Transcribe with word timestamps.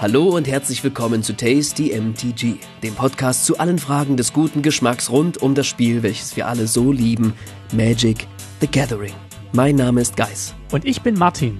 Hallo 0.00 0.28
und 0.28 0.46
herzlich 0.46 0.84
willkommen 0.84 1.24
zu 1.24 1.36
Tasty 1.36 1.92
MTG, 1.92 2.54
dem 2.84 2.94
Podcast 2.94 3.44
zu 3.44 3.58
allen 3.58 3.80
Fragen 3.80 4.16
des 4.16 4.32
guten 4.32 4.62
Geschmacks 4.62 5.10
rund 5.10 5.38
um 5.38 5.56
das 5.56 5.66
Spiel, 5.66 6.04
welches 6.04 6.36
wir 6.36 6.46
alle 6.46 6.68
so 6.68 6.92
lieben, 6.92 7.32
Magic 7.72 8.28
the 8.60 8.68
Gathering. 8.68 9.12
Mein 9.52 9.74
Name 9.74 10.00
ist 10.00 10.16
Geis. 10.16 10.54
Und 10.70 10.84
ich 10.84 11.02
bin 11.02 11.18
Martin. 11.18 11.58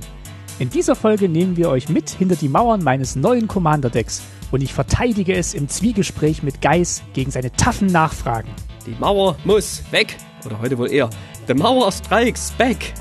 In 0.60 0.70
dieser 0.70 0.94
Folge 0.94 1.28
nehmen 1.28 1.56
wir 1.56 1.68
euch 1.68 1.88
mit 1.88 2.10
hinter 2.10 2.36
die 2.36 2.48
Mauern 2.48 2.84
meines 2.84 3.16
neuen 3.16 3.48
Commander-Decks 3.48 4.22
und 4.52 4.62
ich 4.62 4.72
verteidige 4.72 5.34
es 5.34 5.52
im 5.52 5.68
Zwiegespräch 5.68 6.44
mit 6.44 6.62
Geis 6.62 7.02
gegen 7.14 7.32
seine 7.32 7.50
taffen 7.50 7.88
Nachfragen. 7.88 8.50
Die 8.86 8.94
Mauer 9.00 9.36
muss 9.42 9.82
weg, 9.90 10.16
oder 10.46 10.60
heute 10.60 10.78
wohl 10.78 10.92
eher, 10.92 11.10
The 11.48 11.54
Mauer 11.54 11.90
strikes 11.90 12.52
back. 12.56 12.94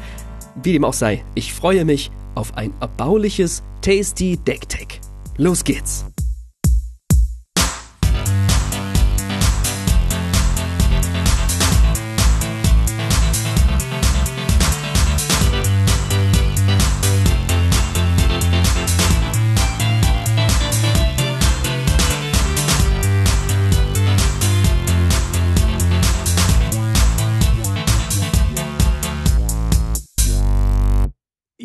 Wie 0.63 0.73
dem 0.73 0.83
auch 0.83 0.94
sei, 0.94 1.23
ich 1.35 1.53
freue 1.53 1.85
mich 1.85 2.09
auf 2.33 2.58
ein 2.58 2.73
erbauliches 2.80 3.61
Tasty 3.81 4.38
Deck 4.38 4.67
Tech. 4.67 4.99
Los 5.39 5.63
geht's! 5.63 6.16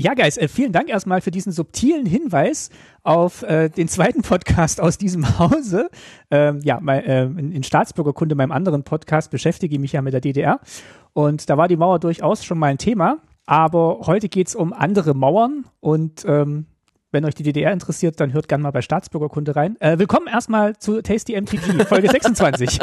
Ja, 0.03 0.15
Guys, 0.15 0.37
äh, 0.37 0.49
vielen 0.49 0.73
Dank 0.73 0.89
erstmal 0.89 1.21
für 1.21 1.31
diesen 1.31 1.53
subtilen 1.53 2.07
Hinweis 2.07 2.71
auf 3.05 3.45
äh, 3.45 3.69
den 3.69 3.87
zweiten 3.87 4.23
Podcast 4.23 4.81
aus 4.81 4.99
diesem 4.99 5.39
Hause. 5.39 5.91
Ähm, 6.29 6.59
ja, 6.65 6.81
mein, 6.81 7.05
äh, 7.05 7.23
in, 7.23 7.53
in 7.53 7.63
Staatsbürgerkunde, 7.63 8.35
meinem 8.35 8.51
anderen 8.51 8.83
Podcast, 8.83 9.31
beschäftige 9.31 9.77
ich 9.77 9.81
mich 9.81 9.93
ja 9.93 10.03
mit 10.03 10.13
der 10.13 10.21
DDR. 10.21 10.59
Und 11.13 11.49
da 11.49 11.57
war 11.57 11.69
die 11.69 11.77
Mauer 11.77 12.01
durchaus 12.01 12.45
schon 12.45 12.59
mal 12.59 12.67
ein 12.67 12.79
Thema. 12.79 13.19
Aber 13.47 14.01
heute 14.07 14.29
geht's 14.29 14.57
um 14.57 14.73
andere 14.73 15.15
Mauern 15.15 15.67
und 15.79 16.25
ähm, 16.27 16.67
wenn 17.13 17.27
euch 17.27 17.35
die 17.35 17.43
DDR 17.43 17.73
interessiert, 17.73 18.19
dann 18.21 18.33
hört 18.33 18.49
gerne 18.49 18.63
mal 18.63 18.71
bei 18.71 18.81
Staatsbürgerkunde 18.81 19.55
rein. 19.55 19.77
Äh, 19.81 19.99
willkommen 19.99 20.27
erstmal 20.27 20.77
zu 20.79 21.03
Tasty 21.03 21.39
MTG, 21.39 21.85
Folge 21.85 22.09
26. 22.11 22.81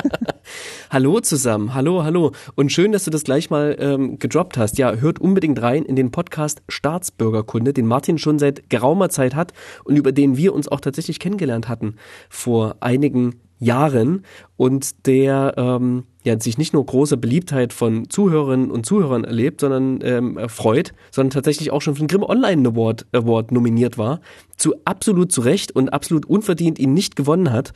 hallo 0.91 1.19
zusammen, 1.19 1.73
hallo, 1.73 2.03
hallo. 2.03 2.31
Und 2.55 2.71
schön, 2.71 2.91
dass 2.91 3.05
du 3.05 3.11
das 3.11 3.23
gleich 3.23 3.49
mal 3.49 3.75
ähm, 3.79 4.19
gedroppt 4.19 4.57
hast. 4.57 4.77
Ja, 4.77 4.93
hört 4.93 5.19
unbedingt 5.19 5.59
rein 5.61 5.83
in 5.83 5.95
den 5.95 6.11
Podcast 6.11 6.61
Staatsbürgerkunde, 6.69 7.73
den 7.73 7.87
Martin 7.87 8.19
schon 8.19 8.37
seit 8.37 8.69
geraumer 8.69 9.09
Zeit 9.09 9.33
hat 9.33 9.53
und 9.83 9.97
über 9.97 10.11
den 10.11 10.37
wir 10.37 10.53
uns 10.53 10.67
auch 10.67 10.79
tatsächlich 10.79 11.19
kennengelernt 11.19 11.67
hatten 11.67 11.95
vor 12.29 12.77
einigen 12.81 13.41
Jahren 13.57 14.25
und 14.57 15.07
der 15.07 15.55
ähm, 15.57 16.05
ja 16.29 16.39
sich 16.39 16.57
nicht 16.57 16.73
nur 16.73 16.85
große 16.85 17.17
Beliebtheit 17.17 17.73
von 17.73 18.09
Zuhörerinnen 18.09 18.71
und 18.71 18.85
Zuhörern 18.85 19.23
erlebt, 19.23 19.61
sondern 19.61 19.99
ähm, 20.03 20.37
erfreut, 20.37 20.93
sondern 21.11 21.31
tatsächlich 21.31 21.71
auch 21.71 21.81
schon 21.81 21.95
für 21.95 22.03
den 22.03 22.07
Grimm 22.07 22.23
Online 22.23 22.69
Award, 22.69 23.05
Award 23.11 23.51
nominiert 23.51 23.97
war. 23.97 24.21
Zu 24.57 24.75
absolut 24.85 25.31
zu 25.31 25.41
Recht 25.41 25.71
und 25.71 25.89
absolut 25.89 26.25
unverdient 26.25 26.79
ihn 26.79 26.93
nicht 26.93 27.15
gewonnen 27.15 27.51
hat. 27.51 27.73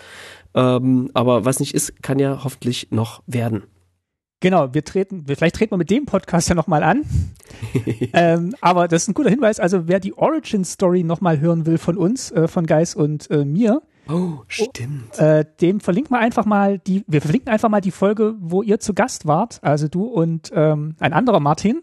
Ähm, 0.54 1.10
aber 1.14 1.46
was 1.46 1.60
nicht 1.60 1.74
ist, 1.74 2.02
kann 2.02 2.20
ja 2.20 2.44
hoffentlich 2.44 2.88
noch 2.92 3.24
werden. 3.26 3.64
Genau, 4.44 4.74
wir 4.74 4.84
treten, 4.84 5.24
vielleicht 5.26 5.56
treten 5.56 5.72
wir 5.72 5.78
mit 5.78 5.90
dem 5.90 6.06
Podcast 6.06 6.50
ja 6.50 6.56
nochmal 6.56 6.84
an. 6.84 7.04
ähm, 8.14 8.54
aber 8.60 8.90
das 8.90 9.04
ist 9.04 9.08
ein 9.08 9.14
guter 9.14 9.30
Hinweis. 9.30 9.60
Also 9.62 9.88
wer 9.88 10.02
die 10.02 10.18
Origin 10.18 10.66
Story 10.66 11.04
nochmal 11.04 11.40
hören 11.40 11.66
will 11.66 11.78
von 11.78 11.98
uns, 11.98 12.30
äh, 12.32 12.50
von 12.50 12.66
Geis 12.66 12.94
und 12.94 13.32
äh, 13.32 13.46
mir, 13.46 13.82
Oh, 14.10 14.42
stimmt. 14.48 15.18
Äh, 15.18 15.46
dem 15.62 15.80
verlinken 15.80 16.16
wir 16.16 16.20
einfach 16.20 16.46
mal 16.46 16.78
die, 16.80 17.04
wir 17.08 17.22
verlinken 17.22 17.50
einfach 17.50 17.70
mal 17.70 17.82
die 17.82 17.92
Folge, 17.92 18.36
wo 18.40 18.62
ihr 18.62 18.80
zu 18.80 18.94
Gast 18.94 19.26
wart, 19.26 19.60
also 19.64 19.88
du 19.88 20.04
und 20.06 20.52
ähm, 20.54 20.96
ein 21.00 21.14
anderer 21.14 21.40
Martin. 21.40 21.82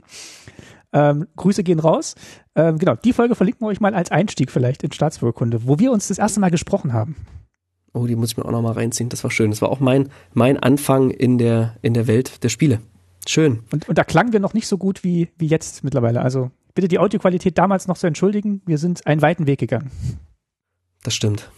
Ähm, 0.92 1.28
Grüße 1.36 1.62
gehen 1.62 1.78
raus. 1.78 2.14
Ähm, 2.56 2.78
genau, 2.78 2.96
die 2.96 3.12
Folge 3.12 3.34
verlinken 3.36 3.64
wir 3.64 3.70
euch 3.70 3.80
mal 3.80 3.94
als 3.94 4.10
Einstieg 4.10 4.50
vielleicht 4.50 4.82
in 4.82 4.92
Staatsbürgerkunde, 4.92 5.66
wo 5.66 5.78
wir 5.78 5.92
uns 5.92 6.08
das 6.08 6.18
erste 6.18 6.40
Mal 6.40 6.50
gesprochen 6.50 6.92
haben. 6.92 7.16
Oh, 7.92 8.06
die 8.06 8.16
muss 8.16 8.32
ich 8.32 8.36
mir 8.36 8.44
auch 8.44 8.50
nochmal 8.50 8.72
reinziehen. 8.72 9.08
Das 9.08 9.24
war 9.24 9.30
schön. 9.30 9.50
Das 9.50 9.62
war 9.62 9.68
auch 9.68 9.80
mein, 9.80 10.08
mein 10.32 10.58
Anfang 10.58 11.10
in 11.10 11.38
der, 11.38 11.76
in 11.82 11.94
der 11.94 12.06
Welt 12.06 12.42
der 12.44 12.48
Spiele. 12.48 12.80
Schön. 13.26 13.60
Und, 13.72 13.88
und 13.88 13.98
da 13.98 14.04
klangen 14.04 14.32
wir 14.32 14.40
noch 14.40 14.54
nicht 14.54 14.66
so 14.66 14.78
gut 14.78 15.04
wie, 15.04 15.28
wie 15.36 15.46
jetzt 15.46 15.84
mittlerweile. 15.84 16.22
Also 16.22 16.50
bitte 16.74 16.88
die 16.88 16.98
Audioqualität 16.98 17.58
damals 17.58 17.88
noch 17.88 17.98
zu 17.98 18.06
entschuldigen. 18.06 18.62
Wir 18.64 18.78
sind 18.78 19.06
einen 19.06 19.22
weiten 19.22 19.46
Weg 19.46 19.58
gegangen. 19.58 19.90
Das 21.02 21.14
stimmt. 21.14 21.50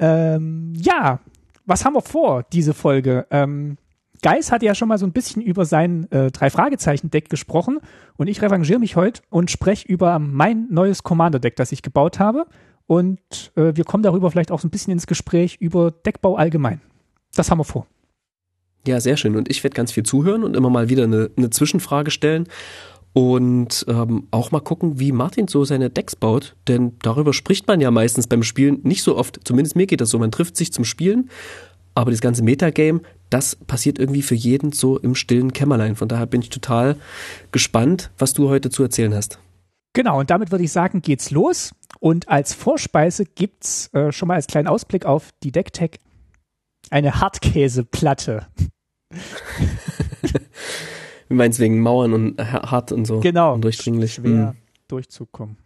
Ähm, 0.00 0.72
ja, 0.76 1.20
was 1.66 1.84
haben 1.84 1.94
wir 1.94 2.02
vor, 2.02 2.44
diese 2.52 2.74
Folge? 2.74 3.26
Ähm, 3.30 3.76
Geis 4.22 4.52
hat 4.52 4.62
ja 4.62 4.74
schon 4.74 4.88
mal 4.88 4.98
so 4.98 5.06
ein 5.06 5.12
bisschen 5.12 5.40
über 5.40 5.64
sein 5.64 6.10
äh, 6.10 6.30
Drei-Fragezeichen-Deck 6.30 7.30
gesprochen 7.30 7.78
und 8.16 8.26
ich 8.26 8.42
revanchiere 8.42 8.78
mich 8.78 8.96
heute 8.96 9.22
und 9.30 9.50
spreche 9.50 9.88
über 9.88 10.18
mein 10.18 10.66
neues 10.70 11.02
Commander-Deck, 11.02 11.56
das 11.56 11.72
ich 11.72 11.82
gebaut 11.82 12.18
habe. 12.18 12.46
Und 12.86 13.52
äh, 13.54 13.72
wir 13.76 13.84
kommen 13.84 14.02
darüber 14.02 14.30
vielleicht 14.30 14.50
auch 14.50 14.60
so 14.60 14.66
ein 14.66 14.70
bisschen 14.70 14.92
ins 14.92 15.06
Gespräch 15.06 15.56
über 15.60 15.90
Deckbau 15.90 16.36
allgemein. 16.36 16.80
Das 17.34 17.50
haben 17.50 17.58
wir 17.58 17.64
vor. 17.64 17.86
Ja, 18.86 19.00
sehr 19.00 19.16
schön. 19.16 19.36
Und 19.36 19.48
ich 19.50 19.62
werde 19.62 19.74
ganz 19.74 19.92
viel 19.92 20.02
zuhören 20.02 20.42
und 20.42 20.56
immer 20.56 20.70
mal 20.70 20.88
wieder 20.88 21.04
eine, 21.04 21.30
eine 21.36 21.50
Zwischenfrage 21.50 22.10
stellen 22.10 22.48
und 23.12 23.84
ähm, 23.88 24.28
auch 24.30 24.52
mal 24.52 24.60
gucken, 24.60 25.00
wie 25.00 25.12
Martin 25.12 25.48
so 25.48 25.64
seine 25.64 25.90
Decks 25.90 26.14
baut, 26.14 26.54
denn 26.68 26.92
darüber 27.02 27.32
spricht 27.32 27.66
man 27.66 27.80
ja 27.80 27.90
meistens 27.90 28.26
beim 28.26 28.42
Spielen 28.42 28.80
nicht 28.82 29.02
so 29.02 29.16
oft. 29.16 29.40
Zumindest 29.44 29.76
mir 29.76 29.86
geht 29.86 30.00
das 30.00 30.10
so. 30.10 30.18
Man 30.18 30.30
trifft 30.30 30.56
sich 30.56 30.72
zum 30.72 30.84
Spielen, 30.84 31.30
aber 31.94 32.12
das 32.12 32.20
ganze 32.20 32.44
Metagame, 32.44 33.00
das 33.28 33.56
passiert 33.56 33.98
irgendwie 33.98 34.22
für 34.22 34.34
jeden 34.34 34.72
so 34.72 34.98
im 34.98 35.14
stillen 35.14 35.52
Kämmerlein. 35.52 35.96
Von 35.96 36.08
daher 36.08 36.26
bin 36.26 36.40
ich 36.40 36.50
total 36.50 36.96
gespannt, 37.52 38.10
was 38.18 38.32
du 38.32 38.48
heute 38.48 38.70
zu 38.70 38.82
erzählen 38.82 39.14
hast. 39.14 39.38
Genau, 39.92 40.20
und 40.20 40.30
damit 40.30 40.52
würde 40.52 40.64
ich 40.64 40.72
sagen, 40.72 41.02
geht's 41.02 41.32
los. 41.32 41.72
Und 41.98 42.28
als 42.28 42.54
Vorspeise 42.54 43.24
gibt's 43.24 43.92
äh, 43.92 44.12
schon 44.12 44.28
mal 44.28 44.34
als 44.34 44.46
kleinen 44.46 44.68
Ausblick 44.68 45.04
auf 45.04 45.30
die 45.42 45.50
Decktech 45.50 45.98
eine 46.90 47.20
Hartkäseplatte. 47.20 48.46
Wie 51.30 51.36
meinst 51.36 51.60
wegen 51.60 51.78
Mauern 51.78 52.12
und 52.12 52.40
hart 52.40 52.90
und 52.90 53.04
so? 53.04 53.20
Genau. 53.20 53.54
Und 53.54 53.62
durchdringlich. 53.62 54.14
Schwer 54.14 54.30
mhm. 54.30 54.56
durchzukommen. 54.88 55.56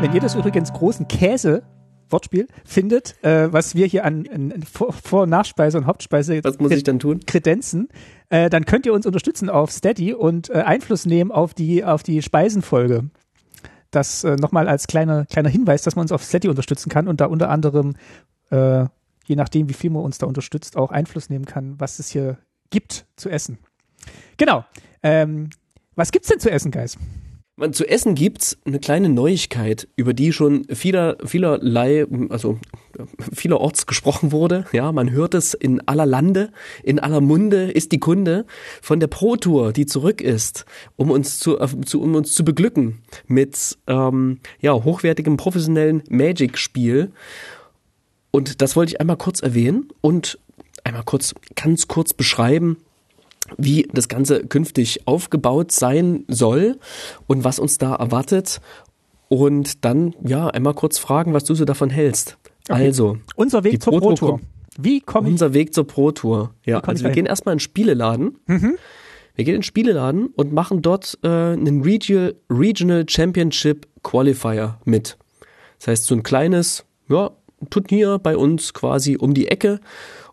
Wenn 0.00 0.12
ihr 0.12 0.20
das 0.20 0.34
übrigens 0.34 0.74
großen 0.74 1.08
Käse 1.08 1.62
Wortspiel 2.10 2.46
findet, 2.66 3.22
äh, 3.24 3.50
was 3.50 3.74
wir 3.74 3.86
hier 3.86 4.04
an, 4.04 4.26
an 4.30 4.62
Vor-, 4.62 5.22
und 5.22 5.30
Nachspeise 5.30 5.78
und 5.78 5.86
Hauptspeise 5.86 6.44
was 6.44 6.58
muss 6.58 6.70
ich 6.72 6.82
dann 6.82 6.98
tun? 6.98 7.20
kredenzen, 7.26 7.88
äh, 8.28 8.50
dann 8.50 8.66
könnt 8.66 8.84
ihr 8.84 8.92
uns 8.92 9.06
unterstützen 9.06 9.48
auf 9.48 9.70
Steady 9.70 10.12
und 10.12 10.50
äh, 10.50 10.58
Einfluss 10.58 11.06
nehmen 11.06 11.32
auf 11.32 11.54
die 11.54 11.82
auf 11.82 12.02
die 12.02 12.20
Speisenfolge. 12.20 13.08
Das 13.90 14.24
äh, 14.24 14.36
nochmal 14.36 14.68
als 14.68 14.86
kleiner, 14.86 15.24
kleiner 15.26 15.48
Hinweis, 15.48 15.82
dass 15.82 15.96
man 15.96 16.02
uns 16.02 16.12
auf 16.12 16.22
Steady 16.22 16.48
unterstützen 16.48 16.90
kann 16.90 17.08
und 17.08 17.20
da 17.20 17.26
unter 17.26 17.48
anderem, 17.50 17.94
äh, 18.50 18.84
je 19.24 19.36
nachdem, 19.36 19.68
wie 19.68 19.74
viel 19.74 19.90
man 19.90 20.02
uns 20.02 20.18
da 20.18 20.26
unterstützt, 20.26 20.76
auch 20.76 20.90
Einfluss 20.90 21.30
nehmen 21.30 21.46
kann, 21.46 21.78
was 21.80 21.98
es 21.98 22.08
hier 22.08 22.38
gibt 22.70 23.06
zu 23.16 23.30
essen. 23.30 23.58
Genau. 24.36 24.64
Ähm, 25.02 25.50
was 25.96 26.12
gibt's 26.12 26.28
denn 26.28 26.40
zu 26.40 26.50
essen, 26.50 26.70
Guys? 26.70 26.98
Zu 27.72 27.88
essen 27.88 28.14
gibt's 28.14 28.56
eine 28.64 28.78
kleine 28.78 29.08
Neuigkeit, 29.08 29.88
über 29.96 30.14
die 30.14 30.32
schon 30.32 30.64
vieler, 30.72 31.16
vielerlei, 31.24 32.06
also 32.28 32.60
vielerorts 33.32 33.86
gesprochen 33.86 34.30
wurde. 34.30 34.64
Ja, 34.72 34.92
man 34.92 35.10
hört 35.10 35.34
es 35.34 35.54
in 35.54 35.86
aller 35.88 36.06
Lande, 36.06 36.52
in 36.84 37.00
aller 37.00 37.20
Munde 37.20 37.72
ist 37.72 37.90
die 37.90 37.98
Kunde 37.98 38.46
von 38.80 39.00
der 39.00 39.08
Pro 39.08 39.34
Tour, 39.34 39.72
die 39.72 39.86
zurück 39.86 40.20
ist, 40.20 40.66
um 40.94 41.10
uns 41.10 41.40
zu, 41.40 41.56
zu 41.84 42.00
um 42.00 42.14
uns 42.14 42.32
zu 42.32 42.44
beglücken 42.44 43.02
mit 43.26 43.76
ähm, 43.88 44.38
ja 44.60 44.72
hochwertigem 44.72 45.36
professionellen 45.36 46.04
Magic-Spiel. 46.08 47.10
Und 48.30 48.62
das 48.62 48.76
wollte 48.76 48.92
ich 48.92 49.00
einmal 49.00 49.16
kurz 49.16 49.40
erwähnen 49.40 49.88
und 50.00 50.38
einmal 50.84 51.02
kurz, 51.04 51.34
ganz 51.56 51.88
kurz 51.88 52.14
beschreiben, 52.14 52.76
wie 53.56 53.88
das 53.92 54.08
Ganze 54.08 54.46
künftig 54.46 55.06
aufgebaut 55.06 55.72
sein 55.72 56.24
soll 56.28 56.78
und 57.26 57.44
was 57.44 57.58
uns 57.58 57.78
da 57.78 57.94
erwartet. 57.94 58.60
Und 59.28 59.84
dann, 59.84 60.14
ja, 60.24 60.48
einmal 60.48 60.74
kurz 60.74 60.98
fragen, 60.98 61.34
was 61.34 61.44
du 61.44 61.54
so 61.54 61.64
davon 61.64 61.90
hältst. 61.90 62.38
Okay. 62.68 62.84
Also, 62.84 63.18
unser 63.36 63.64
Weg 63.64 63.82
zur 63.82 63.98
Pro 63.98 64.12
Tour. 64.14 64.40
Wie 64.78 65.00
komme 65.00 65.28
ich? 65.28 65.32
Unser 65.32 65.54
Weg 65.54 65.74
zur 65.74 65.86
Pro 65.86 66.12
Tour. 66.12 66.54
Ja, 66.64 66.80
also 66.80 67.04
wir 67.04 67.10
gehen 67.10 67.26
erstmal 67.26 67.54
in 67.54 67.56
den 67.56 67.60
Spieleladen. 67.60 68.38
Mhm. 68.46 68.76
Wir 69.34 69.44
gehen 69.44 69.54
in 69.54 69.60
den 69.60 69.64
Spieleladen 69.64 70.28
und 70.28 70.52
machen 70.52 70.82
dort 70.82 71.18
äh, 71.22 71.28
einen 71.28 71.82
Regional, 71.82 72.34
Regional 72.50 73.04
Championship 73.08 73.86
Qualifier 74.02 74.78
mit. 74.84 75.18
Das 75.78 75.88
heißt, 75.88 76.06
so 76.06 76.14
ein 76.14 76.22
kleines, 76.22 76.84
ja, 77.08 77.30
Turnier 77.70 78.18
bei 78.18 78.36
uns 78.36 78.72
quasi 78.72 79.16
um 79.16 79.34
die 79.34 79.48
Ecke 79.48 79.80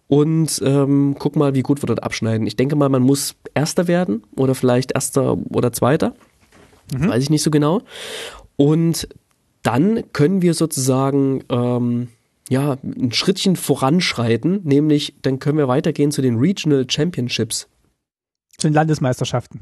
und 0.07 0.61
ähm, 0.63 1.15
guck 1.17 1.35
mal, 1.35 1.55
wie 1.55 1.63
gut 1.63 1.81
wir 1.81 1.87
dort 1.87 2.03
abschneiden. 2.03 2.45
Ich 2.45 2.55
denke 2.55 2.75
mal, 2.75 2.89
man 2.89 3.01
muss 3.01 3.35
Erster 3.53 3.87
werden 3.87 4.23
oder 4.35 4.53
vielleicht 4.53 4.91
Erster 4.91 5.37
oder 5.49 5.71
Zweiter. 5.71 6.13
Mhm. 6.93 7.09
Weiß 7.09 7.23
ich 7.23 7.29
nicht 7.29 7.43
so 7.43 7.51
genau. 7.51 7.81
Und 8.55 9.07
dann 9.63 10.03
können 10.13 10.41
wir 10.41 10.53
sozusagen 10.53 11.43
ähm, 11.49 12.09
ja 12.49 12.77
ein 12.83 13.11
Schrittchen 13.11 13.55
voranschreiten, 13.55 14.61
nämlich 14.63 15.15
dann 15.23 15.39
können 15.39 15.57
wir 15.57 15.67
weitergehen 15.67 16.11
zu 16.11 16.21
den 16.21 16.37
Regional 16.37 16.85
Championships. 16.87 17.67
Zu 18.57 18.67
den 18.67 18.73
Landesmeisterschaften. 18.73 19.61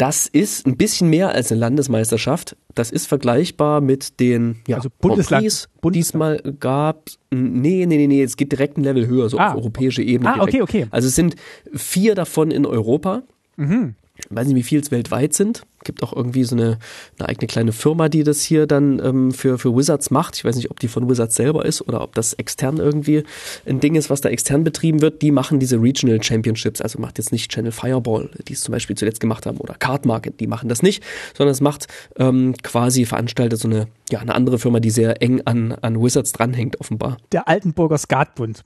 Das 0.00 0.26
ist 0.26 0.66
ein 0.66 0.78
bisschen 0.78 1.10
mehr 1.10 1.28
als 1.30 1.52
eine 1.52 1.60
Landesmeisterschaft. 1.60 2.56
Das 2.74 2.90
ist 2.90 3.06
vergleichbar 3.06 3.82
mit 3.82 4.18
den 4.18 4.60
ja, 4.66 4.76
also 4.76 4.88
Bundesland, 4.98 5.68
Prix, 5.82 5.92
diesmal 5.92 6.40
gab. 6.58 7.10
Nee, 7.30 7.84
nee, 7.84 7.96
nee, 7.98 8.06
nee, 8.06 8.22
es 8.22 8.38
geht 8.38 8.50
direkt 8.50 8.78
ein 8.78 8.84
Level 8.84 9.06
höher, 9.06 9.28
so 9.28 9.38
ah. 9.38 9.50
auf 9.50 9.56
europäische 9.56 10.02
Ebene. 10.02 10.30
Ah, 10.30 10.34
direkt. 10.36 10.54
okay, 10.54 10.62
okay. 10.62 10.86
Also 10.90 11.08
es 11.08 11.14
sind 11.14 11.36
vier 11.74 12.14
davon 12.14 12.50
in 12.50 12.64
Europa. 12.64 13.24
Mhm 13.56 13.94
weiß 14.28 14.46
nicht, 14.46 14.56
wie 14.56 14.62
viel 14.62 14.80
es 14.80 14.90
weltweit 14.90 15.32
sind. 15.32 15.62
Gibt 15.90 16.04
auch 16.04 16.12
irgendwie 16.12 16.44
so 16.44 16.54
eine, 16.54 16.78
eine 17.18 17.28
eigene 17.28 17.48
kleine 17.48 17.72
Firma, 17.72 18.08
die 18.08 18.22
das 18.22 18.42
hier 18.42 18.68
dann 18.68 19.00
ähm, 19.04 19.32
für, 19.32 19.58
für 19.58 19.74
Wizards 19.74 20.12
macht. 20.12 20.36
Ich 20.36 20.44
weiß 20.44 20.54
nicht, 20.54 20.70
ob 20.70 20.78
die 20.78 20.86
von 20.86 21.10
Wizards 21.10 21.34
selber 21.34 21.64
ist 21.64 21.82
oder 21.82 22.00
ob 22.00 22.14
das 22.14 22.34
extern 22.34 22.76
irgendwie 22.76 23.24
ein 23.66 23.80
Ding 23.80 23.96
ist, 23.96 24.08
was 24.08 24.20
da 24.20 24.28
extern 24.28 24.62
betrieben 24.62 25.00
wird. 25.00 25.20
Die 25.20 25.32
machen 25.32 25.58
diese 25.58 25.82
Regional 25.82 26.22
Championships, 26.22 26.80
also 26.80 27.00
macht 27.00 27.18
jetzt 27.18 27.32
nicht 27.32 27.50
Channel 27.50 27.72
Fireball, 27.72 28.30
die 28.46 28.52
es 28.52 28.60
zum 28.60 28.70
Beispiel 28.70 28.96
zuletzt 28.96 29.18
gemacht 29.18 29.46
haben, 29.46 29.56
oder 29.58 29.74
Card 29.74 30.06
Market, 30.06 30.38
die 30.38 30.46
machen 30.46 30.68
das 30.68 30.80
nicht, 30.80 31.02
sondern 31.36 31.50
es 31.50 31.60
macht 31.60 31.88
ähm, 32.16 32.54
quasi 32.62 33.04
veranstaltet 33.04 33.58
so 33.58 33.66
eine, 33.66 33.88
ja, 34.10 34.20
eine 34.20 34.36
andere 34.36 34.60
Firma, 34.60 34.78
die 34.78 34.90
sehr 34.90 35.20
eng 35.20 35.40
an, 35.44 35.72
an 35.72 36.00
Wizards 36.00 36.30
dranhängt, 36.30 36.78
offenbar. 36.78 37.16
Der 37.32 37.48
Altenburger 37.48 37.98
Skatbund. 37.98 38.62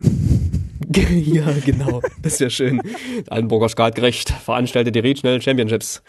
ja, 1.10 1.46
genau. 1.64 2.00
Das 2.22 2.34
ist 2.34 2.40
ja 2.40 2.50
schön. 2.50 2.80
Altenburger 3.28 3.68
Skatgerecht 3.68 4.30
veranstaltet 4.30 4.94
die 4.94 5.00
Regional 5.00 5.40
Championships. 5.40 6.02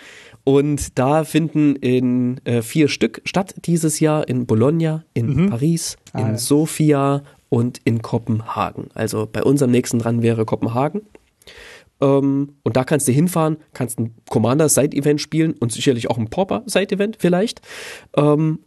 Und 0.44 1.00
da 1.00 1.24
finden 1.24 1.76
in 1.78 2.42
äh, 2.46 2.62
vier 2.62 2.90
Stück 2.90 3.22
statt 3.24 3.56
dieses 3.66 4.00
Jahr 4.00 4.28
in 4.28 4.46
Bologna, 4.46 5.06
in 5.14 5.46
mhm. 5.46 5.50
Paris, 5.50 5.98
in 6.14 6.24
ah, 6.24 6.38
Sofia 6.38 7.24
und 7.50 7.80
in 7.86 8.02
Kopenhagen. 8.02 8.90
Also 8.94 9.28
bei 9.32 9.44
uns 9.44 9.62
am 9.62 9.72
nächsten 9.72 10.00
dran 10.00 10.22
wäre 10.22 10.44
Kopenhagen. 10.44 11.02
Ähm, 12.02 12.56
und 12.64 12.76
da 12.76 12.84
kannst 12.84 13.08
du 13.08 13.12
hinfahren, 13.14 13.58
kannst 13.74 14.00
ein 14.00 14.16
Commander-Side-Event 14.30 15.22
spielen 15.22 15.54
und 15.54 15.72
sicherlich 15.72 16.10
auch 16.10 16.18
ein 16.18 16.30
Pauper-Side-Event 16.30 17.18
vielleicht. 17.20 17.62
Ähm, 18.18 18.60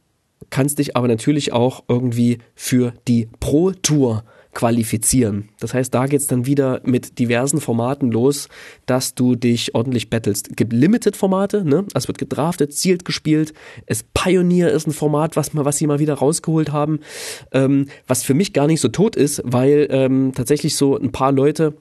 kannst 0.48 0.78
dich 0.78 0.96
aber 0.96 1.08
natürlich 1.08 1.52
auch 1.52 1.84
irgendwie 1.88 2.38
für 2.54 2.94
die 3.06 3.28
Pro-Tour 3.40 4.24
qualifizieren. 4.56 5.50
Das 5.60 5.74
heißt, 5.74 5.92
da 5.92 6.06
geht's 6.06 6.28
dann 6.28 6.46
wieder 6.46 6.80
mit 6.82 7.18
diversen 7.18 7.60
Formaten 7.60 8.10
los, 8.10 8.48
dass 8.86 9.14
du 9.14 9.34
dich 9.34 9.74
ordentlich 9.74 10.08
battlest. 10.08 10.48
Es 10.48 10.56
gibt 10.56 10.72
Limited-Formate, 10.72 11.62
ne? 11.62 11.84
Es 11.92 12.08
wird 12.08 12.16
gedraftet, 12.16 12.72
zielt 12.72 13.04
gespielt. 13.04 13.52
Es 13.84 14.02
Pioneer 14.02 14.72
ist 14.72 14.86
ein 14.86 14.92
Format, 14.92 15.36
was, 15.36 15.50
was 15.52 15.76
sie 15.76 15.86
mal 15.86 15.98
wieder 15.98 16.14
rausgeholt 16.14 16.72
haben, 16.72 17.00
ähm, 17.52 17.88
was 18.06 18.22
für 18.22 18.32
mich 18.32 18.54
gar 18.54 18.66
nicht 18.66 18.80
so 18.80 18.88
tot 18.88 19.14
ist, 19.14 19.42
weil 19.44 19.88
ähm, 19.90 20.32
tatsächlich 20.34 20.74
so 20.74 20.98
ein 20.98 21.12
paar 21.12 21.32
Leute 21.32 21.74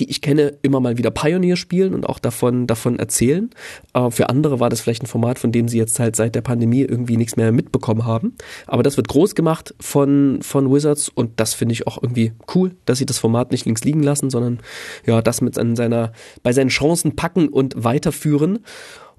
die 0.00 0.10
ich 0.10 0.20
kenne, 0.20 0.54
immer 0.62 0.80
mal 0.80 0.98
wieder 0.98 1.10
Pioneer 1.10 1.56
spielen 1.56 1.94
und 1.94 2.08
auch 2.08 2.18
davon, 2.18 2.66
davon 2.66 2.98
erzählen. 2.98 3.50
Äh, 3.94 4.10
für 4.10 4.28
andere 4.28 4.60
war 4.60 4.70
das 4.70 4.80
vielleicht 4.80 5.02
ein 5.02 5.06
Format, 5.06 5.38
von 5.38 5.52
dem 5.52 5.68
sie 5.68 5.78
jetzt 5.78 5.98
halt 5.98 6.16
seit 6.16 6.34
der 6.34 6.42
Pandemie 6.42 6.82
irgendwie 6.82 7.16
nichts 7.16 7.36
mehr 7.36 7.52
mitbekommen 7.52 8.04
haben. 8.04 8.34
Aber 8.66 8.82
das 8.82 8.96
wird 8.96 9.08
groß 9.08 9.34
gemacht 9.34 9.74
von, 9.80 10.38
von 10.42 10.72
Wizards 10.72 11.08
und 11.08 11.38
das 11.40 11.54
finde 11.54 11.72
ich 11.72 11.86
auch 11.86 12.02
irgendwie 12.02 12.32
cool, 12.54 12.76
dass 12.84 12.98
sie 12.98 13.06
das 13.06 13.18
Format 13.18 13.50
nicht 13.50 13.64
links 13.64 13.84
liegen 13.84 14.02
lassen, 14.02 14.30
sondern 14.30 14.60
ja, 15.06 15.22
das 15.22 15.40
mit 15.40 15.58
an 15.58 15.76
seiner, 15.76 16.12
bei 16.42 16.52
seinen 16.52 16.68
Chancen 16.68 17.16
packen 17.16 17.48
und 17.48 17.74
weiterführen. 17.76 18.60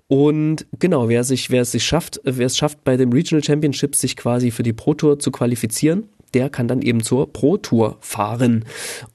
Und 0.08 0.66
genau, 0.80 1.10
wer 1.10 1.26
sich, 1.26 1.50
wer 1.50 1.64
es 1.64 1.72
sich 1.72 1.84
schafft, 1.84 2.22
wer 2.24 2.46
es 2.46 2.58
schafft, 2.58 2.84
bei 2.86 2.96
dem 2.96 3.12
Regional 3.12 3.44
Championship 3.44 3.96
sich 3.96 4.16
quasi 4.16 4.52
für 4.52 4.64
die 4.64 4.72
Pro 4.72 4.94
Tour 4.94 5.20
zu 5.20 5.32
qualifizieren, 5.32 6.08
der 6.38 6.52
kann 6.52 6.68
dann 6.68 6.84
eben 6.84 7.02
zur 7.02 7.34
Pro 7.34 7.58
Tour 7.58 7.98
fahren. 8.00 8.64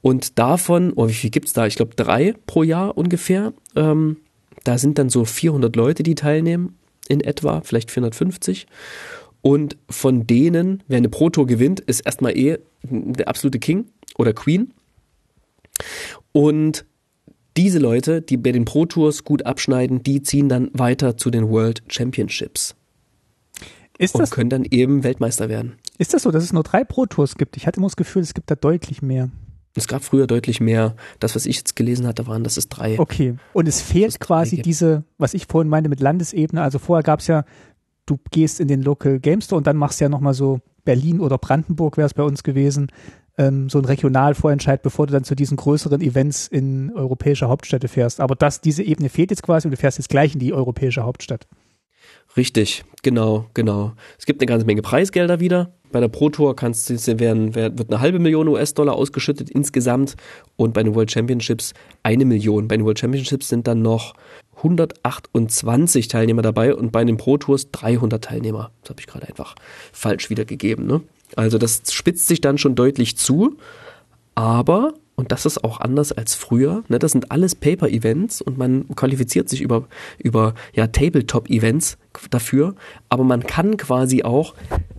Und 0.01 0.37
davon, 0.37 0.91
oh, 0.97 1.07
wie 1.07 1.13
viel 1.13 1.29
gibt's 1.29 1.53
da? 1.53 1.65
Ich 1.65 1.75
glaube 1.75 1.95
drei 1.95 2.33
pro 2.45 2.63
Jahr 2.63 2.97
ungefähr. 2.97 3.53
Ähm, 3.77 4.17
da 4.65 4.77
sind 4.77 4.97
dann 4.97 5.07
so 5.07 5.23
400 5.23 5.73
Leute, 5.77 6.03
die 6.03 6.15
teilnehmen 6.15 6.77
in 7.07 7.21
etwa, 7.21 7.61
vielleicht 7.61 7.91
450. 7.91 8.67
Und 9.41 9.77
von 9.89 10.27
denen, 10.27 10.83
wer 10.89 10.97
eine 10.97 11.07
Pro 11.07 11.29
Tour 11.29 11.47
gewinnt, 11.47 11.79
ist 11.79 12.01
erstmal 12.01 12.37
eh 12.37 12.57
der 12.83 13.29
absolute 13.29 13.59
King 13.59 13.85
oder 14.17 14.33
Queen. 14.33 14.73
Und 16.33 16.85
diese 17.55 17.79
Leute, 17.79 18.21
die 18.21 18.35
bei 18.35 18.51
den 18.51 18.65
Pro 18.65 18.85
Tours 18.85 19.23
gut 19.23 19.45
abschneiden, 19.45 20.03
die 20.03 20.23
ziehen 20.23 20.49
dann 20.49 20.71
weiter 20.73 21.15
zu 21.15 21.29
den 21.29 21.49
World 21.49 21.83
Championships. 21.87 22.75
Ist 23.97 24.15
und 24.15 24.29
können 24.29 24.49
dann 24.49 24.65
eben 24.65 25.05
Weltmeister 25.05 25.47
werden. 25.47 25.77
Ist 26.03 26.13
das 26.13 26.23
so, 26.23 26.31
dass 26.31 26.43
es 26.43 26.51
nur 26.51 26.63
drei 26.63 26.83
Pro 26.83 27.05
Tours 27.05 27.35
gibt? 27.35 27.55
Ich 27.55 27.65
hatte 27.65 27.77
immer 27.77 27.87
das 27.87 27.95
Gefühl, 27.95 28.23
es 28.23 28.33
gibt 28.33 28.51
da 28.51 28.55
deutlich 28.55 29.01
mehr. 29.01 29.29
Es 29.73 29.87
gab 29.87 30.03
früher 30.03 30.27
deutlich 30.27 30.59
mehr. 30.59 30.97
Das, 31.21 31.33
was 31.33 31.45
ich 31.45 31.55
jetzt 31.55 31.77
gelesen 31.77 32.05
hatte, 32.05 32.27
waren, 32.27 32.43
dass 32.43 32.57
es 32.57 32.67
drei. 32.67 32.99
Okay. 32.99 33.35
Und 33.53 33.69
es 33.69 33.79
fehlt 33.79 34.19
quasi 34.19 34.61
diese, 34.61 35.05
was 35.17 35.33
ich 35.33 35.45
vorhin 35.45 35.69
meinte 35.69 35.89
mit 35.89 36.01
Landesebene. 36.01 36.61
Also 36.61 36.77
vorher 36.77 37.03
gab 37.03 37.21
es 37.21 37.27
ja, 37.27 37.45
du 38.05 38.19
gehst 38.31 38.59
in 38.59 38.67
den 38.67 38.81
Local 38.81 39.21
Game 39.21 39.39
Store 39.39 39.57
und 39.57 39.65
dann 39.65 39.77
machst 39.77 40.01
du 40.01 40.03
ja 40.03 40.09
nochmal 40.09 40.33
so 40.33 40.59
Berlin 40.83 41.21
oder 41.21 41.37
Brandenburg 41.37 41.95
wäre 41.95 42.07
es 42.07 42.13
bei 42.13 42.23
uns 42.23 42.43
gewesen, 42.43 42.91
ähm, 43.37 43.69
so 43.69 43.79
ein 43.79 43.85
Regionalvorentscheid, 43.85 44.81
bevor 44.81 45.07
du 45.07 45.13
dann 45.13 45.23
zu 45.23 45.35
diesen 45.35 45.55
größeren 45.55 46.01
Events 46.01 46.49
in 46.49 46.91
europäische 46.93 47.47
Hauptstädte 47.47 47.87
fährst. 47.87 48.19
Aber 48.19 48.35
das, 48.35 48.59
diese 48.59 48.83
Ebene 48.83 49.07
fehlt 49.07 49.31
jetzt 49.31 49.43
quasi 49.43 49.67
und 49.67 49.71
du 49.71 49.77
fährst 49.77 49.99
jetzt 49.99 50.09
gleich 50.09 50.33
in 50.33 50.41
die 50.41 50.51
europäische 50.51 51.03
Hauptstadt. 51.03 51.47
Richtig, 52.35 52.83
genau, 53.03 53.45
genau. 53.53 53.93
Es 54.17 54.25
gibt 54.25 54.41
eine 54.41 54.47
ganze 54.47 54.65
Menge 54.65 54.81
Preisgelder 54.81 55.39
wieder. 55.39 55.73
Bei 55.93 55.99
der 55.99 56.07
Pro 56.09 56.29
Tour 56.29 56.55
kannst 56.55 56.89
werden, 57.19 57.55
wird 57.55 57.89
eine 57.89 58.01
halbe 58.01 58.19
Million 58.19 58.47
US-Dollar 58.47 58.95
ausgeschüttet 58.95 59.49
insgesamt 59.51 60.15
und 60.55 60.73
bei 60.73 60.81
den 60.81 60.95
World 60.95 61.11
Championships 61.11 61.73
eine 62.01 62.25
Million. 62.25 62.67
Bei 62.67 62.75
den 62.75 62.83
World 62.83 62.99
Championships 62.99 63.47
sind 63.47 63.67
dann 63.67 63.83
noch 63.83 64.15
128 64.57 66.07
Teilnehmer 66.07 66.41
dabei 66.41 66.73
und 66.73 66.91
bei 66.91 67.05
den 67.05 67.17
Pro 67.17 67.37
Tours 67.37 67.69
300 67.71 68.23
Teilnehmer. 68.23 68.71
Das 68.81 68.89
habe 68.89 69.01
ich 69.01 69.07
gerade 69.07 69.27
einfach 69.27 69.55
falsch 69.91 70.31
wiedergegeben. 70.31 70.87
Ne? 70.87 71.01
Also 71.35 71.59
das 71.59 71.83
spitzt 71.91 72.27
sich 72.27 72.41
dann 72.41 72.57
schon 72.57 72.73
deutlich 72.73 73.15
zu, 73.15 73.57
aber 74.33 74.93
und 75.15 75.31
das 75.31 75.45
ist 75.45 75.63
auch 75.63 75.79
anders 75.79 76.11
als 76.11 76.33
früher. 76.33 76.83
Ne? 76.87 76.97
Das 76.97 77.11
sind 77.11 77.31
alles 77.31 77.53
Paper-Events 77.53 78.41
und 78.41 78.57
man 78.57 78.87
qualifiziert 78.95 79.47
sich 79.47 79.61
über, 79.61 79.87
über 80.17 80.55
ja, 80.73 80.87
Tabletop-Events 80.87 81.97
dafür. 82.31 82.73
Aber 83.09 83.23
man 83.23 83.43
kann 83.43 83.77
quasi 83.77 84.23
auch 84.23 84.55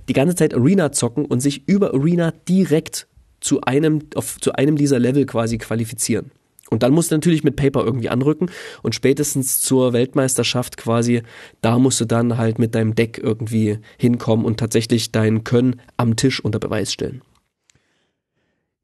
die 0.09 0.13
ganze 0.13 0.35
Zeit 0.35 0.55
Arena 0.55 0.93
zocken 0.93 1.25
und 1.25 1.41
sich 1.41 1.69
über 1.69 1.95
Arena 1.95 2.33
direkt 2.49 3.07
zu 3.41 3.61
einem, 3.61 4.01
auf, 4.15 4.41
zu 4.41 4.53
einem 4.53 4.77
dieser 4.77 4.99
Level 4.99 5.27
quasi 5.27 5.59
qualifizieren. 5.59 6.31
Und 6.71 6.83
dann 6.83 6.93
musst 6.93 7.11
du 7.11 7.15
natürlich 7.15 7.45
mit 7.45 7.57
Paper 7.57 7.85
irgendwie 7.85 8.09
anrücken 8.09 8.51
und 8.83 8.95
spätestens 8.95 9.61
zur 9.61 9.93
Weltmeisterschaft 9.93 10.77
quasi, 10.77 11.23
da 11.61 11.79
musst 11.79 12.01
du 12.01 12.05
dann 12.07 12.39
halt 12.39 12.59
mit 12.59 12.75
deinem 12.75 12.95
Deck 12.95 13.21
irgendwie 13.23 13.79
hinkommen 13.99 14.47
und 14.47 14.59
tatsächlich 14.59 15.13
dein 15.13 15.45
Können 15.45 15.81
am 15.97 16.17
Tisch 16.17 16.43
unter 16.43 16.59
Beweis 16.59 16.93
stellen. 16.93 17.23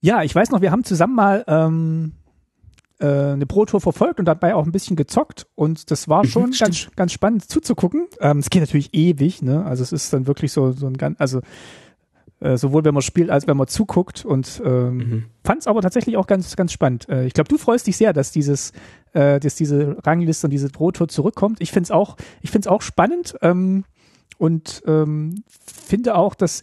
Ja, 0.02 0.22
ich 0.22 0.34
weiß 0.34 0.50
noch, 0.50 0.60
wir 0.60 0.70
haben 0.70 0.84
zusammen 0.84 1.14
mal 1.14 1.44
ähm, 1.46 2.12
äh, 3.00 3.32
eine 3.32 3.46
Pro-Tour 3.46 3.80
verfolgt 3.80 4.18
und 4.18 4.26
dabei 4.26 4.54
auch 4.54 4.64
ein 4.64 4.72
bisschen 4.72 4.96
gezockt 4.96 5.46
und 5.54 5.90
das 5.90 6.08
war 6.08 6.24
mhm, 6.24 6.28
schon 6.28 6.50
ganz, 6.52 6.88
ganz 6.96 7.12
spannend 7.12 7.50
zuzugucken. 7.50 8.06
Ähm, 8.20 8.38
es 8.38 8.50
geht 8.50 8.62
natürlich 8.62 8.94
ewig, 8.94 9.42
ne? 9.42 9.64
Also 9.64 9.82
es 9.82 9.92
ist 9.92 10.12
dann 10.12 10.26
wirklich 10.26 10.52
so, 10.52 10.72
so 10.72 10.86
ein 10.86 10.96
ganz, 10.96 11.20
also 11.20 11.40
äh, 12.40 12.56
sowohl 12.56 12.84
wenn 12.84 12.94
man 12.94 13.02
spielt 13.02 13.30
als 13.30 13.46
wenn 13.46 13.56
man 13.56 13.68
zuguckt 13.68 14.24
und 14.24 14.62
ähm, 14.64 14.96
mhm. 14.96 15.24
fand 15.44 15.60
es 15.60 15.66
aber 15.66 15.82
tatsächlich 15.82 16.16
auch 16.16 16.26
ganz, 16.26 16.56
ganz 16.56 16.72
spannend. 16.72 17.08
Äh, 17.08 17.26
ich 17.26 17.32
glaube, 17.32 17.48
du 17.48 17.58
freust 17.58 17.86
dich 17.86 17.96
sehr, 17.96 18.12
dass 18.12 18.32
dieses, 18.32 18.72
äh, 19.12 19.40
dass 19.40 19.54
diese 19.54 19.96
Rangliste 20.04 20.46
und 20.46 20.50
diese 20.50 20.68
Pro-Tour 20.68 21.08
zurückkommt. 21.08 21.60
Ich 21.60 21.70
finde 21.70 21.84
es 21.84 21.90
auch, 21.90 22.16
ich 22.42 22.50
finde 22.50 22.68
es 22.68 22.72
auch 22.72 22.82
spannend 22.82 23.34
ähm, 23.42 23.84
und 24.38 24.82
ähm, 24.86 25.42
finde 25.48 26.16
auch, 26.16 26.34
dass 26.34 26.62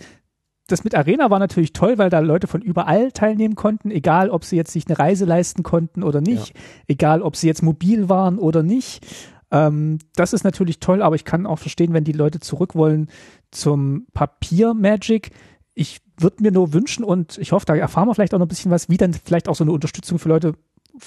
das 0.68 0.84
mit 0.84 0.96
Arena 0.96 1.30
war 1.30 1.40
natürlich 1.40 1.74
toll, 1.74 1.98
weil 1.98 2.10
da 2.10 2.20
Leute 2.20 2.48
von 2.48 2.62
überall 2.62 3.12
teilnehmen 3.12 3.56
konnten, 3.56 3.90
egal 3.90 4.30
ob 4.30 4.44
sie 4.44 4.58
jetzt 4.58 4.74
sich 4.74 4.88
eine 4.88 5.00
Reise 5.00 5.26
leisten 5.26 5.64
konnten 5.64 6.04
oder 6.04 6.22
nicht, 6.22 6.50
ja. 6.50 6.62
egal 6.88 7.22
ob 7.22 7.36
sie 7.36 7.48
jetzt 7.48 7.64
mobil 7.64 8.10
waren 8.10 8.38
oder 8.38 8.64
nicht. 8.64 9.06
Ähm, 9.50 10.00
das 10.16 10.34
ist 10.34 10.44
natürlich 10.44 10.80
toll, 10.80 11.02
aber 11.02 11.16
ich 11.16 11.26
kann 11.26 11.46
auch 11.46 11.60
verstehen, 11.60 11.94
wenn 11.94 12.04
die 12.04 12.12
Leute 12.12 12.40
zurück 12.40 12.76
wollen 12.76 13.08
zum 13.52 14.08
Papier-Magic. 14.14 15.32
Ich 15.74 16.02
würde 16.20 16.44
mir 16.44 16.52
nur 16.52 16.74
wünschen 16.74 17.06
und 17.06 17.38
ich 17.38 17.54
hoffe, 17.54 17.66
da 17.66 17.76
erfahren 17.76 18.10
wir 18.10 18.16
vielleicht 18.16 18.34
auch 18.34 18.40
noch 18.40 18.46
ein 18.46 18.50
bisschen 18.50 18.72
was, 18.72 18.90
wie 18.90 18.98
dann 18.98 19.14
vielleicht 19.14 19.48
auch 19.48 19.56
so 19.56 19.64
eine 19.64 19.72
Unterstützung 19.72 20.20
für 20.20 20.30
Leute 20.30 20.54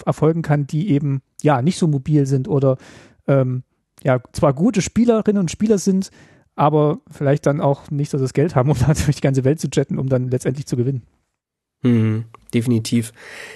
erfolgen 0.07 0.41
kann, 0.43 0.67
die 0.67 0.91
eben 0.91 1.21
ja 1.43 1.61
nicht 1.61 1.79
so 1.79 1.87
mobil 1.87 2.25
sind 2.25 2.49
oder 2.49 2.79
ähm, 3.27 3.65
ja 4.03 4.21
zwar 4.33 4.55
gute 4.55 4.81
Spielerinnen 4.81 5.41
und 5.41 5.51
Spieler 5.51 5.79
sind, 5.79 6.11
aber 6.57 7.01
vielleicht 7.11 7.47
dann 7.47 7.61
auch 7.61 7.91
nicht 7.91 8.11
so 8.11 8.19
das 8.19 8.33
Geld 8.33 8.55
haben, 8.55 8.71
um 8.71 8.79
da 8.79 8.93
durch 8.93 9.17
die 9.17 9.23
ganze 9.23 9.45
Welt 9.45 9.61
zu 9.61 9.69
jetten, 9.73 9.99
um 9.99 10.09
dann 10.09 10.29
letztendlich 10.29 10.67
zu 10.67 10.77
gewinnen. 10.77 11.03
Hm, 11.83 12.25
definitiv. 12.53 13.13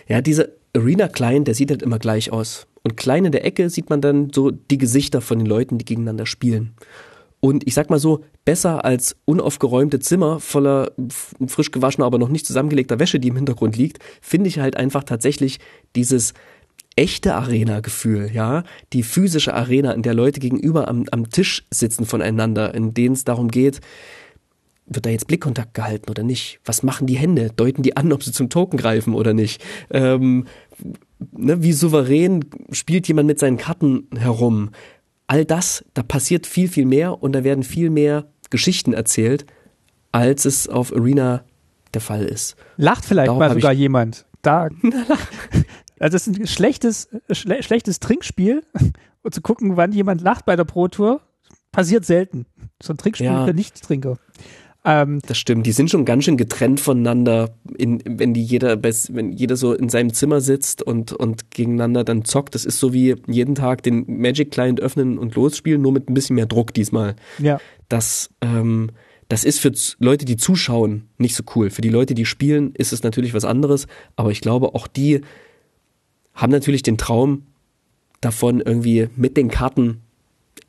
Ja, 0.09 0.21
dieser 0.21 0.49
Arena 0.75 1.09
Klein, 1.09 1.45
der 1.45 1.55
sieht 1.55 1.71
halt 1.71 1.83
immer 1.83 1.99
gleich 1.99 2.33
aus. 2.33 2.67
Und 2.83 2.97
klein 2.97 3.25
in 3.25 3.33
der 3.33 3.45
Ecke 3.45 3.71
sieht 3.71 3.89
man 3.89 4.01
dann 4.01 4.31
so 4.33 4.51
die 4.51 4.79
Gesichter 4.79 5.21
von 5.21 5.39
den 5.39 5.47
Leuten, 5.47 5.79
die 5.79 5.85
gegeneinander 5.85 6.27
spielen. 6.27 6.75
Und 7.41 7.67
ich 7.67 7.75
sag 7.75 7.91
mal 7.91 7.99
so, 7.99 8.25
besser 8.45 8.85
als 8.85 9.17
unaufgeräumte 9.27 9.99
Zimmer 9.99 10.41
voller 10.41 10.93
frisch 11.47 11.71
gewaschener, 11.71 12.07
aber 12.07 12.19
noch 12.19 12.31
nicht 12.31 12.47
zusammengelegter 12.47 12.99
Wäsche, 12.99 13.21
die 13.21 13.29
im 13.29 13.37
Hintergrund 13.37 13.77
liegt, 13.77 13.99
finde 14.23 14.49
ich 14.49 14.59
halt 14.59 14.77
einfach 14.77 15.05
tatsächlich 15.05 15.61
dieses 15.95 16.33
echte 16.97 17.35
Arena-Gefühl, 17.35 18.31
ja, 18.33 18.65
die 18.93 19.03
physische 19.03 19.55
Arena, 19.55 19.93
in 19.93 20.03
der 20.03 20.15
Leute 20.15 20.41
gegenüber 20.41 20.89
am, 20.89 21.05
am 21.11 21.29
Tisch 21.31 21.67
sitzen 21.71 22.07
voneinander, 22.07 22.75
in 22.75 22.95
denen 22.95 23.15
es 23.15 23.25
darum 23.25 23.49
geht, 23.49 23.81
wird 24.87 25.07
da 25.07 25.11
jetzt 25.11 25.27
Blickkontakt 25.27 25.75
gehalten 25.75 26.11
oder 26.11 26.23
nicht? 26.23 26.61
Was 26.65 26.83
machen 26.83 27.07
die 27.07 27.17
Hände? 27.17 27.51
Deuten 27.57 27.83
die 27.83 27.97
an, 27.97 28.13
ob 28.13 28.23
sie 28.23 28.33
zum 28.33 28.51
Token 28.51 28.77
greifen 28.77 29.15
oder 29.15 29.33
nicht? 29.33 29.65
Ähm, 29.91 30.47
ne, 31.33 31.63
wie 31.63 31.73
souverän 31.73 32.45
spielt 32.71 33.09
jemand 33.09 33.27
mit 33.27 33.39
seinen 33.39 33.57
Karten 33.57 34.09
herum? 34.17 34.71
all 35.27 35.45
das, 35.45 35.85
da 35.95 36.03
passiert 36.03 36.47
viel, 36.47 36.69
viel 36.69 36.87
mehr 36.87 37.23
und 37.23 37.33
da 37.33 37.45
werden 37.45 37.65
viel 37.65 37.91
mehr 37.91 38.27
Geschichten 38.51 38.93
erzählt, 38.93 39.47
als 40.13 40.45
es 40.45 40.69
auf 40.69 40.93
Arena 40.95 41.45
der 41.93 42.01
Fall 42.01 42.25
ist. 42.25 42.57
Lacht 42.77 43.05
vielleicht 43.05 43.29
Darauf 43.29 43.39
mal 43.39 43.55
sogar 43.55 43.73
jemand. 43.73 44.27
Da. 44.43 44.69
also 45.99 46.17
es 46.17 46.27
ist 46.27 46.39
ein 46.39 46.47
schlechtes, 46.47 47.09
schle 47.31 47.63
schlechtes 47.63 48.01
Trinkspiel 48.01 48.63
und 49.23 49.35
zu 49.35 49.41
gucken, 49.41 49.77
wann 49.77 49.93
jemand 49.93 50.21
lacht 50.21 50.47
bei 50.47 50.57
der 50.57 50.65
Pro 50.65 50.89
Tour, 50.89 51.21
passiert 51.73 52.05
selten. 52.05 52.47
So 52.83 52.93
ein 52.93 52.97
Trinkspiel 52.97 53.27
ja. 53.27 53.47
für 53.47 53.55
Nicht-Trinker. 53.55 54.19
Ähm, 54.87 55.21
das 55.27 55.39
stimmt, 55.39 55.67
die 55.67 55.73
sind 55.73 55.91
schon 55.91 56.05
ganz 56.05 56.25
schön 56.25 56.37
getrennt 56.37 56.79
voneinander, 56.79 57.55
in, 57.79 58.03
wenn 58.07 58.35
die 58.35 58.45
jeder, 58.45 58.83
wenn 58.83 59.33
jeder 59.33 59.57
so 59.57 59.73
in 59.73 59.89
seinem 59.89 60.13
Zimmer 60.13 60.43
sitzt 60.43 60.83
und, 60.83 61.13
und 61.13 61.51
gegeneinander 61.51 62.05
dann 62.05 62.25
zockt. 62.27 62.55
Das 62.55 62.67
ist 62.67 62.79
so 62.79 62.93
wie 62.93 63.17
jeden 63.27 63.55
Tag 63.55 63.83
den 63.83 64.05
Magic 64.07 64.51
Client 64.51 64.81
öffnen 64.81 65.17
und 65.17 65.35
losspielen, 65.37 65.81
nur 65.81 65.93
mit 65.93 66.11
ein 66.11 66.15
bisschen 66.15 66.37
mehr 66.37 66.47
Druck 66.47 66.75
diesmal. 66.75 67.17
Ja. 67.39 67.61
Das, 67.89 68.29
ähm, 68.43 68.91
das 69.29 69.45
ist 69.45 69.59
für 69.59 69.73
Leute, 69.99 70.27
die 70.27 70.37
zuschauen, 70.37 71.09
nicht 71.17 71.35
so 71.35 71.45
cool. 71.57 71.71
Für 71.71 71.81
die 71.81 71.89
Leute, 71.89 72.15
die 72.15 72.27
spielen, 72.27 72.75
ist 72.75 72.93
es 72.93 73.03
natürlich 73.03 73.33
was 73.33 73.47
anderes, 73.47 73.87
aber 74.17 74.33
ich 74.33 74.43
glaube, 74.43 74.75
auch 74.75 74.87
die 74.87 75.23
haben 76.35 76.51
natürlich 76.51 76.83
den 76.83 76.99
Traum 76.99 77.47
davon, 78.21 78.61
irgendwie 78.61 79.09
mit 79.17 79.37
den 79.37 79.49
Karten 79.49 80.03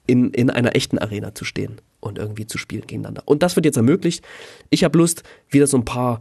in, 0.08 0.32
in 0.32 0.50
einer 0.50 0.76
echten 0.76 0.98
Arena 0.98 1.34
zu 1.34 1.46
stehen 1.46 1.82
und 2.00 2.18
irgendwie 2.18 2.46
zu 2.46 2.58
spielen 2.58 2.84
gegeneinander. 2.86 3.24
Und 3.26 3.44
das 3.44 3.56
wird 3.56 3.66
jetzt 3.66 3.78
ermöglicht. 3.78 4.24
Ich 4.70 4.84
habe 4.84 4.98
Lust, 4.98 5.24
wieder 5.50 5.68
so 5.68 5.78
ein 5.78 5.86
paar 5.86 6.20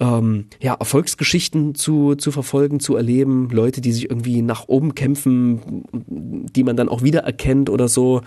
ähm, 0.00 0.46
ja, 0.60 0.74
Erfolgsgeschichten 0.74 1.74
zu, 1.74 2.14
zu 2.14 2.30
verfolgen, 2.30 2.80
zu 2.80 2.96
erleben. 2.96 3.48
Leute, 3.50 3.80
die 3.80 3.92
sich 3.92 4.10
irgendwie 4.10 4.42
nach 4.42 4.68
oben 4.68 4.94
kämpfen, 4.94 5.84
die 5.92 6.64
man 6.64 6.76
dann 6.76 6.88
auch 6.88 7.02
wieder 7.02 7.20
erkennt 7.20 7.70
oder 7.70 7.88
so. 7.88 8.22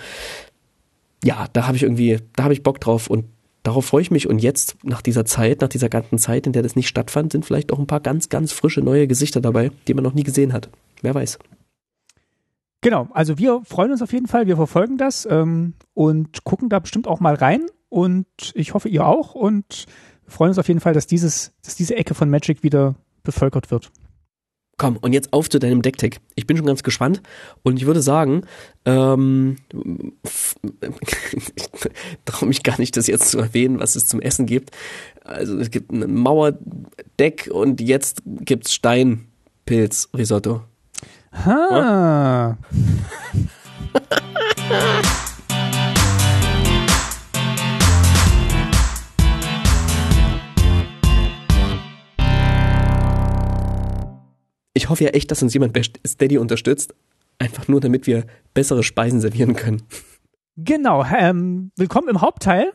Ja, 1.23 1.47
da 1.53 1.67
habe 1.67 1.77
ich 1.77 1.83
irgendwie, 1.83 2.19
da 2.35 2.43
habe 2.43 2.53
ich 2.53 2.63
Bock 2.63 2.79
drauf 2.79 3.09
und 3.09 3.25
darauf 3.69 3.85
freue 3.85 4.01
ich 4.01 4.11
mich. 4.11 4.27
Und 4.27 4.39
jetzt, 4.39 4.77
nach 4.83 5.01
dieser 5.01 5.25
Zeit, 5.25 5.61
nach 5.61 5.69
dieser 5.69 5.89
ganzen 5.89 6.17
Zeit, 6.17 6.45
in 6.47 6.53
der 6.53 6.63
das 6.63 6.75
nicht 6.75 6.87
stattfand, 6.87 7.31
sind 7.31 7.45
vielleicht 7.45 7.71
auch 7.71 7.79
ein 7.79 7.87
paar 7.87 7.99
ganz, 7.99 8.29
ganz 8.29 8.51
frische 8.51 8.81
neue 8.81 9.07
Gesichter 9.07 9.41
dabei, 9.41 9.71
die 9.87 9.93
man 9.93 10.03
noch 10.03 10.13
nie 10.13 10.23
gesehen 10.23 10.53
hat. 10.53 10.69
Wer 11.01 11.15
weiß. 11.15 11.39
Genau, 12.81 13.07
also 13.11 13.37
wir 13.37 13.61
freuen 13.65 13.91
uns 13.91 14.01
auf 14.01 14.13
jeden 14.13 14.27
Fall, 14.27 14.47
wir 14.47 14.55
verfolgen 14.55 14.97
das 14.97 15.27
ähm, 15.29 15.73
und 15.93 16.45
gucken 16.45 16.69
da 16.69 16.79
bestimmt 16.79 17.07
auch 17.07 17.19
mal 17.19 17.35
rein 17.35 17.65
und 17.89 18.25
ich 18.53 18.73
hoffe 18.73 18.87
ihr 18.87 19.05
auch 19.05 19.35
und 19.35 19.85
freuen 20.25 20.49
uns 20.49 20.59
auf 20.59 20.67
jeden 20.69 20.79
Fall, 20.79 20.93
dass 20.93 21.05
dieses, 21.05 21.51
dass 21.61 21.75
diese 21.75 21.95
Ecke 21.97 22.13
von 22.13 22.29
Magic 22.29 22.63
wieder 22.63 22.95
bevölkert 23.23 23.69
wird. 23.69 23.91
Komm, 24.79 24.97
und 24.97 25.11
jetzt 25.11 25.33
auf 25.33 25.49
zu 25.49 25.59
deinem 25.59 25.81
Decktick. 25.81 26.21
Ich 26.35 26.47
bin 26.47 26.55
schon 26.55 26.65
ganz 26.65 26.83
gespannt 26.83 27.21
und 27.63 27.75
ich 27.77 27.85
würde 27.85 28.01
sagen, 28.01 28.43
ähm, 28.85 29.57
ich 29.73 30.55
traue 32.25 32.47
mich 32.47 32.63
gar 32.63 32.79
nicht, 32.79 32.95
das 32.95 33.07
jetzt 33.07 33.29
zu 33.29 33.39
erwähnen, 33.39 33.81
was 33.81 33.97
es 33.97 34.07
zum 34.07 34.21
Essen 34.21 34.45
gibt. 34.45 34.71
Also 35.25 35.59
es 35.59 35.69
gibt 35.69 35.91
ein 35.91 36.15
Mauerdeck 36.15 37.49
und 37.51 37.81
jetzt 37.81 38.21
gibt's 38.25 38.73
Steinpilz-Risotto. 38.73 40.61
Ha. 41.33 42.57
Ich 54.79 54.87
hoffe 54.87 55.03
ja 55.03 55.09
echt, 55.09 55.29
dass 55.29 55.43
uns 55.43 55.53
jemand 55.53 55.73
bei 55.73 55.81
Steady 56.07 56.37
unterstützt. 56.37 56.95
Einfach 57.37 57.67
nur, 57.67 57.81
damit 57.81 58.07
wir 58.07 58.23
bessere 58.53 58.81
Speisen 58.81 59.19
servieren 59.19 59.53
können. 59.57 59.81
Genau. 60.55 61.03
Ähm, 61.03 61.71
willkommen 61.75 62.07
im 62.07 62.21
Hauptteil 62.21 62.71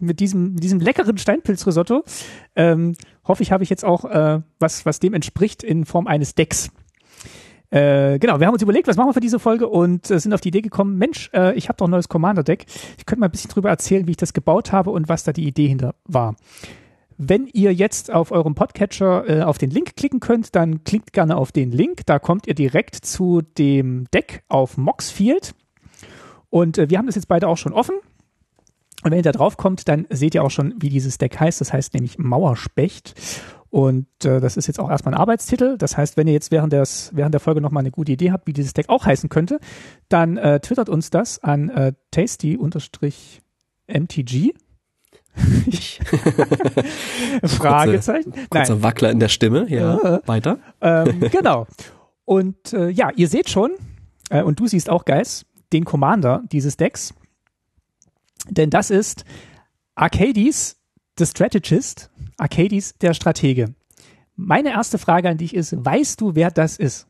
mit 0.00 0.20
diesem, 0.20 0.56
diesem 0.56 0.80
leckeren 0.80 1.18
Steinpilzrisotto. 1.18 2.02
Ähm, 2.54 2.96
hoffe 3.28 3.42
ich, 3.42 3.52
habe 3.52 3.62
ich 3.62 3.68
jetzt 3.68 3.84
auch 3.84 4.06
äh, 4.06 4.40
was, 4.58 4.86
was 4.86 4.98
dem 4.98 5.12
entspricht 5.12 5.62
in 5.62 5.84
Form 5.84 6.06
eines 6.06 6.34
Decks. 6.34 6.70
Äh, 7.68 8.18
genau, 8.18 8.40
wir 8.40 8.46
haben 8.46 8.54
uns 8.54 8.62
überlegt, 8.62 8.88
was 8.88 8.96
machen 8.96 9.10
wir 9.10 9.14
für 9.14 9.20
diese 9.20 9.38
Folge 9.38 9.68
und 9.68 10.10
äh, 10.10 10.18
sind 10.18 10.32
auf 10.32 10.40
die 10.40 10.48
Idee 10.48 10.62
gekommen, 10.62 10.96
Mensch, 10.96 11.28
äh, 11.34 11.54
ich 11.58 11.68
habe 11.68 11.76
doch 11.76 11.88
ein 11.88 11.90
neues 11.90 12.08
Commander-Deck. 12.08 12.64
Ich 12.96 13.04
könnte 13.04 13.20
mal 13.20 13.26
ein 13.26 13.32
bisschen 13.32 13.50
drüber 13.50 13.68
erzählen, 13.68 14.06
wie 14.06 14.12
ich 14.12 14.16
das 14.16 14.32
gebaut 14.32 14.72
habe 14.72 14.92
und 14.92 15.10
was 15.10 15.24
da 15.24 15.34
die 15.34 15.46
Idee 15.46 15.68
hinter 15.68 15.94
war. 16.04 16.36
Wenn 17.18 17.46
ihr 17.46 17.72
jetzt 17.72 18.12
auf 18.12 18.30
eurem 18.30 18.54
Podcatcher 18.54 19.28
äh, 19.28 19.42
auf 19.42 19.56
den 19.56 19.70
Link 19.70 19.96
klicken 19.96 20.20
könnt, 20.20 20.54
dann 20.54 20.84
klickt 20.84 21.14
gerne 21.14 21.36
auf 21.36 21.50
den 21.50 21.70
Link. 21.72 22.04
Da 22.04 22.18
kommt 22.18 22.46
ihr 22.46 22.54
direkt 22.54 22.94
zu 22.94 23.40
dem 23.40 24.06
Deck 24.12 24.42
auf 24.48 24.76
Moxfield. 24.76 25.54
Und 26.50 26.76
äh, 26.76 26.90
wir 26.90 26.98
haben 26.98 27.06
das 27.06 27.14
jetzt 27.14 27.28
beide 27.28 27.48
auch 27.48 27.56
schon 27.56 27.72
offen. 27.72 27.96
Und 29.02 29.10
wenn 29.10 29.18
ihr 29.18 29.22
da 29.22 29.32
drauf 29.32 29.56
kommt, 29.56 29.88
dann 29.88 30.06
seht 30.10 30.34
ihr 30.34 30.44
auch 30.44 30.50
schon, 30.50 30.74
wie 30.78 30.90
dieses 30.90 31.16
Deck 31.16 31.40
heißt. 31.40 31.60
Das 31.60 31.72
heißt 31.72 31.94
nämlich 31.94 32.18
Mauerspecht. 32.18 33.14
Und 33.70 34.06
äh, 34.24 34.40
das 34.40 34.56
ist 34.58 34.66
jetzt 34.66 34.78
auch 34.78 34.90
erstmal 34.90 35.14
ein 35.14 35.20
Arbeitstitel. 35.20 35.78
Das 35.78 35.96
heißt, 35.96 36.16
wenn 36.18 36.26
ihr 36.26 36.34
jetzt 36.34 36.50
während, 36.50 36.72
des, 36.72 37.12
während 37.14 37.32
der 37.34 37.40
Folge 37.40 37.60
nochmal 37.62 37.82
eine 37.82 37.90
gute 37.90 38.12
Idee 38.12 38.30
habt, 38.30 38.46
wie 38.46 38.52
dieses 38.52 38.74
Deck 38.74 38.88
auch 38.88 39.06
heißen 39.06 39.30
könnte, 39.30 39.58
dann 40.08 40.36
äh, 40.36 40.60
twittert 40.60 40.88
uns 40.90 41.10
das 41.10 41.42
an 41.42 41.70
äh, 41.70 41.92
tasty-mtg. 42.10 43.40
Fragezeichen. 47.44 48.32
Kurze, 48.32 48.48
kurzer 48.48 48.74
Nein. 48.74 48.82
Wackler 48.82 49.10
in 49.10 49.20
der 49.20 49.28
Stimme. 49.28 49.66
Ja, 49.68 50.00
ja. 50.02 50.20
weiter. 50.26 50.58
Ähm, 50.80 51.20
genau. 51.30 51.66
Und 52.24 52.72
äh, 52.72 52.88
ja, 52.88 53.10
ihr 53.14 53.28
seht 53.28 53.50
schon, 53.50 53.72
äh, 54.30 54.42
und 54.42 54.58
du 54.58 54.66
siehst 54.66 54.90
auch, 54.90 55.04
Geis, 55.04 55.46
den 55.72 55.84
Commander 55.84 56.42
dieses 56.50 56.76
Decks. 56.76 57.14
Denn 58.48 58.70
das 58.70 58.90
ist 58.90 59.24
Arcades, 59.94 60.76
the 61.18 61.26
Strategist 61.26 62.10
Arcadis, 62.38 62.96
der 62.98 63.14
Stratege. 63.14 63.74
Meine 64.36 64.70
erste 64.70 64.98
Frage 64.98 65.28
an 65.28 65.38
dich 65.38 65.54
ist, 65.54 65.74
weißt 65.76 66.20
du, 66.20 66.34
wer 66.34 66.50
das 66.50 66.76
ist? 66.76 67.06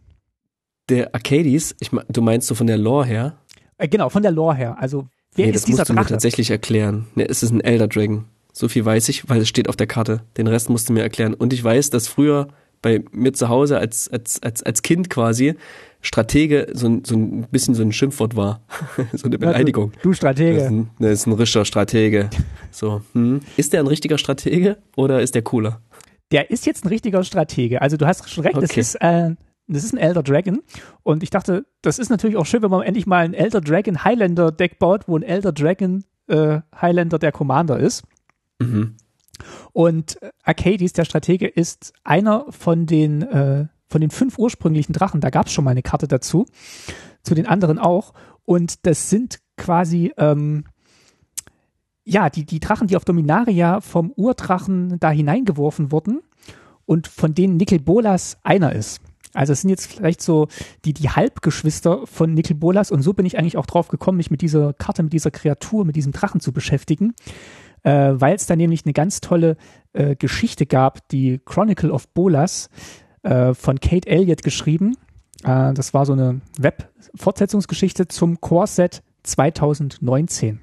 Der 0.88 1.14
Arcadis, 1.14 1.75
ich 1.80 1.90
du 1.90 2.23
meinst 2.23 2.47
so 2.47 2.54
von 2.54 2.68
der 2.68 2.78
Lore 2.78 3.06
her? 3.06 3.38
Äh, 3.78 3.88
genau, 3.88 4.09
von 4.09 4.23
der 4.23 4.30
Lore 4.30 4.54
her. 4.54 4.76
Also, 4.78 5.09
wer 5.37 5.47
nee, 5.47 5.52
ist 5.52 5.69
dieser 5.69 5.85
Drache? 5.85 5.87
Das 5.87 5.88
musst 5.88 5.90
du 5.90 5.95
mir 5.95 6.16
tatsächlich 6.16 6.50
erklären. 6.50 7.07
Nee, 7.14 7.26
es 7.28 7.43
ist 7.43 7.50
ein 7.50 7.61
Elder 7.61 7.88
Dragon. 7.88 8.25
So 8.52 8.69
viel 8.69 8.85
weiß 8.85 9.09
ich, 9.11 9.28
weil 9.28 9.43
es 9.43 9.49
steht 9.49 9.69
auf 9.69 9.76
der 9.76 9.87
Karte. 9.87 10.23
Den 10.37 10.47
Rest 10.47 10.71
musst 10.71 10.88
du 10.88 10.93
mir 10.93 11.02
erklären. 11.02 11.35
Und 11.35 11.52
ich 11.52 11.62
weiß, 11.62 11.90
dass 11.90 12.09
früher 12.09 12.49
bei 12.83 13.02
mir 13.11 13.33
zu 13.33 13.49
Hause 13.49 13.78
als, 13.78 14.09
als, 14.09 14.43
als, 14.43 14.62
als 14.62 14.83
Kind 14.83 15.11
quasi 15.11 15.55
Stratege 16.00 16.69
so 16.73 16.87
ein, 16.87 17.05
so 17.05 17.16
ein 17.16 17.43
bisschen 17.50 17.75
so 17.75 17.83
ein 17.83 17.93
Schimpfwort 17.93 18.37
war. 18.37 18.62
so 19.12 19.26
eine 19.26 19.38
Beleidigung. 19.38 19.93
Du, 20.02 20.11
du 20.11 20.12
Stratege. 20.14 20.55
Das 20.55 20.64
ist, 20.64 20.71
ein, 20.71 20.90
das 20.99 21.12
ist 21.12 21.26
ein 21.26 21.33
richtiger 21.33 21.64
Stratege. 21.64 22.31
So, 22.71 23.02
hm. 23.12 23.40
Ist 23.57 23.73
der 23.73 23.81
ein 23.81 23.87
richtiger 23.87 24.19
Stratege 24.19 24.78
oder 24.97 25.21
ist 25.21 25.35
der 25.35 25.43
cooler? 25.43 25.81
Der 26.31 26.50
ist 26.50 26.66
jetzt 26.66 26.85
ein 26.85 26.88
richtiger 26.88 27.25
Stratege. 27.25 27.83
Also 27.83 27.97
du 27.97 28.07
hast 28.07 28.28
schon 28.28 28.45
recht, 28.45 28.57
okay. 28.57 28.66
das 28.66 28.76
ist 28.76 28.95
äh, 28.97 29.31
das 29.68 29.85
ist 29.85 29.92
ein 29.92 29.99
Elder 29.99 30.23
Dragon. 30.23 30.62
Und 31.02 31.23
ich 31.23 31.30
dachte, 31.30 31.66
das 31.82 31.99
ist 31.99 32.11
natürlich 32.11 32.37
auch 32.37 32.46
schön, 32.46 32.62
wenn 32.62 32.70
man 32.70 32.82
endlich 32.82 33.06
mal 33.06 33.25
ein 33.25 33.35
Elder 33.35 33.61
Dragon 33.61 34.04
Highlander 34.04 34.52
Deck 34.52 34.78
baut, 34.78 35.08
wo 35.08 35.16
ein 35.16 35.23
Elder 35.23 35.52
Dragon 35.52 36.04
äh, 36.28 36.61
Highlander 36.80 37.18
der 37.18 37.32
Commander 37.32 37.78
ist. 37.78 38.04
Mhm. 38.58 38.96
Und 39.73 40.18
Arcades, 40.44 40.92
der 40.92 41.04
Stratege, 41.04 41.46
ist 41.46 41.92
einer 42.04 42.46
von 42.50 42.87
den, 42.87 43.23
äh, 43.23 43.66
von 43.88 44.00
den 44.00 44.11
fünf 44.11 44.38
ursprünglichen 44.38 44.92
Drachen. 44.92 45.20
Da 45.20 45.30
gab 45.30 45.46
es 45.46 45.52
schon 45.52 45.64
mal 45.64 45.73
eine 45.73 45.82
Karte 45.82 46.08
dazu. 46.08 46.46
Zu 47.23 47.35
den 47.35 47.46
anderen 47.46 47.78
auch. 47.78 48.14
Und 48.44 48.87
das 48.87 49.11
sind 49.11 49.40
quasi, 49.56 50.12
ähm, 50.16 50.64
ja, 52.04 52.30
die, 52.30 52.46
die 52.46 52.61
Drachen, 52.61 52.87
die 52.87 52.96
auf 52.96 53.04
Dominaria 53.04 53.80
vom 53.80 54.12
Urdrachen 54.12 54.99
da 55.00 55.11
hineingeworfen 55.11 55.90
wurden 55.90 56.23
und 56.85 57.08
von 57.08 57.35
denen 57.35 57.56
Nickel 57.56 57.80
Bolas 57.80 58.38
einer 58.44 58.73
ist. 58.73 59.00
Also 59.35 59.52
es 59.52 59.61
sind 59.61 59.71
jetzt 59.71 59.92
vielleicht 59.92 60.23
so 60.23 60.49
die, 60.85 60.95
die 60.95 61.11
Halbgeschwister 61.11 62.06
von 62.06 62.35
Nickel 62.35 62.56
Bolas 62.56 62.90
und 62.90 63.02
so 63.02 63.12
bin 63.12 63.26
ich 63.26 63.38
eigentlich 63.38 63.56
auch 63.56 63.66
drauf 63.66 63.88
gekommen, 63.88 64.16
mich 64.16 64.30
mit 64.30 64.42
dieser 64.42 64.73
Karte, 64.73 65.02
mit 65.02 65.12
dieser 65.12 65.30
Kreatur, 65.30 65.85
mit 65.85 65.97
diesem 65.97 66.12
Drachen 66.12 66.40
zu 66.40 66.52
beschäftigen 66.52 67.14
äh, 67.87 68.21
weil 68.21 68.35
es 68.35 68.47
da 68.47 68.56
nämlich 68.56 68.85
eine 68.85 68.92
ganz 68.92 69.21
tolle 69.21 69.56
äh, 69.92 70.16
Geschichte 70.16 70.66
gab, 70.66 71.09
die 71.09 71.40
Chronicle 71.45 71.92
of 71.92 72.09
Bolas 72.09 72.68
äh, 73.23 73.54
von 73.54 73.78
Kate 73.80 74.09
Elliott 74.09 74.42
geschrieben. 74.42 74.97
Äh, 75.45 75.73
das 75.73 75.95
war 75.95 76.04
so 76.04 76.12
eine 76.12 76.40
Web-Fortsetzungsgeschichte 76.59 78.09
zum 78.09 78.40
Core-Set 78.40 79.02
2019. 79.23 80.61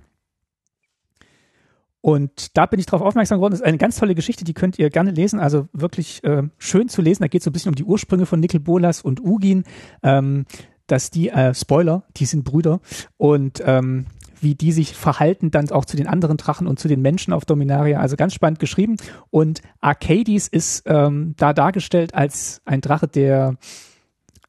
Und 2.03 2.57
da 2.57 2.65
bin 2.65 2.81
ich 2.81 2.85
darauf 2.85 3.01
aufmerksam 3.01 3.37
geworden. 3.37 3.53
Das 3.53 3.61
ist 3.61 3.65
eine 3.65 3.77
ganz 3.77 3.95
tolle 3.95 4.13
Geschichte, 4.13 4.43
die 4.43 4.53
könnt 4.53 4.77
ihr 4.77 4.89
gerne 4.89 5.11
lesen. 5.11 5.39
Also 5.39 5.69
wirklich 5.71 6.21
äh, 6.25 6.43
schön 6.57 6.89
zu 6.89 7.01
lesen. 7.01 7.23
Da 7.23 7.29
geht 7.29 7.39
es 7.39 7.45
so 7.45 7.49
ein 7.49 7.53
bisschen 7.53 7.69
um 7.69 7.75
die 7.75 7.85
Ursprünge 7.85 8.25
von 8.25 8.41
Nickel 8.41 8.59
Bolas 8.59 9.01
und 9.01 9.23
Ugin. 9.23 9.63
Ähm, 10.03 10.45
dass 10.85 11.11
die, 11.11 11.29
äh, 11.29 11.53
Spoiler, 11.53 12.03
die 12.17 12.25
sind 12.25 12.43
Brüder. 12.43 12.81
Und 13.15 13.63
ähm, 13.65 14.07
wie 14.41 14.53
die 14.53 14.73
sich 14.73 14.93
verhalten 14.93 15.49
dann 15.49 15.71
auch 15.71 15.85
zu 15.85 15.95
den 15.95 16.07
anderen 16.07 16.35
Drachen 16.35 16.67
und 16.67 16.77
zu 16.77 16.89
den 16.89 17.01
Menschen 17.01 17.31
auf 17.31 17.45
Dominaria. 17.45 18.01
Also 18.01 18.17
ganz 18.17 18.33
spannend 18.33 18.59
geschrieben. 18.59 18.97
Und 19.29 19.61
Arcades 19.79 20.49
ist 20.49 20.83
ähm, 20.85 21.35
da 21.37 21.53
dargestellt 21.53 22.13
als 22.13 22.61
ein 22.65 22.81
Drache, 22.81 23.07
der 23.07 23.55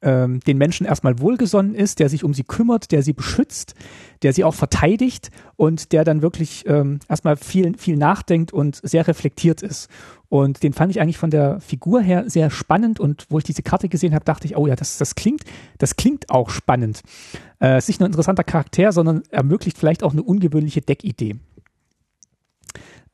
ähm, 0.04 0.40
den 0.40 0.58
Menschen 0.58 0.87
erstmal 0.87 1.18
wohlgesonnen 1.18 1.75
ist, 1.75 1.99
der 1.99 2.08
sich 2.08 2.23
um 2.23 2.34
sie 2.34 2.44
kümmert, 2.44 2.92
der 2.92 3.02
sie 3.02 3.12
beschützt, 3.12 3.75
der 4.23 4.32
sie 4.32 4.44
auch 4.44 4.54
verteidigt 4.54 5.30
und 5.56 5.92
der 5.92 6.04
dann 6.04 6.23
wirklich 6.23 6.64
ähm, 6.66 7.00
erstmal 7.08 7.37
viel, 7.37 7.76
viel 7.76 7.96
nachdenkt 7.96 8.52
und 8.52 8.80
sehr 8.82 9.08
reflektiert 9.08 9.62
ist. 9.62 9.88
Und 10.28 10.62
den 10.62 10.73
fand 10.73 10.90
ich 10.90 11.00
eigentlich 11.00 11.18
von 11.18 11.30
der 11.30 11.61
Figur 11.61 12.00
her 12.00 12.25
sehr 12.28 12.50
spannend 12.50 13.00
und 13.00 13.26
wo 13.30 13.38
ich 13.38 13.44
diese 13.44 13.62
Karte 13.62 13.88
gesehen 13.88 14.14
habe, 14.14 14.25
dachte 14.25 14.46
ich, 14.46 14.56
oh 14.56 14.66
ja, 14.66 14.76
das, 14.76 14.99
das 14.99 15.14
klingt, 15.14 15.44
das 15.78 15.96
klingt 15.96 16.30
auch 16.30 16.50
spannend. 16.50 17.02
Äh, 17.61 17.78
ist 17.78 17.88
nicht 17.88 18.00
nur 18.00 18.08
ein 18.08 18.12
interessanter 18.12 18.44
Charakter, 18.44 18.92
sondern 18.92 19.23
ermöglicht 19.30 19.78
vielleicht 19.78 20.02
auch 20.02 20.12
eine 20.12 20.23
ungewöhnliche 20.23 20.80
Deckidee. 20.80 21.37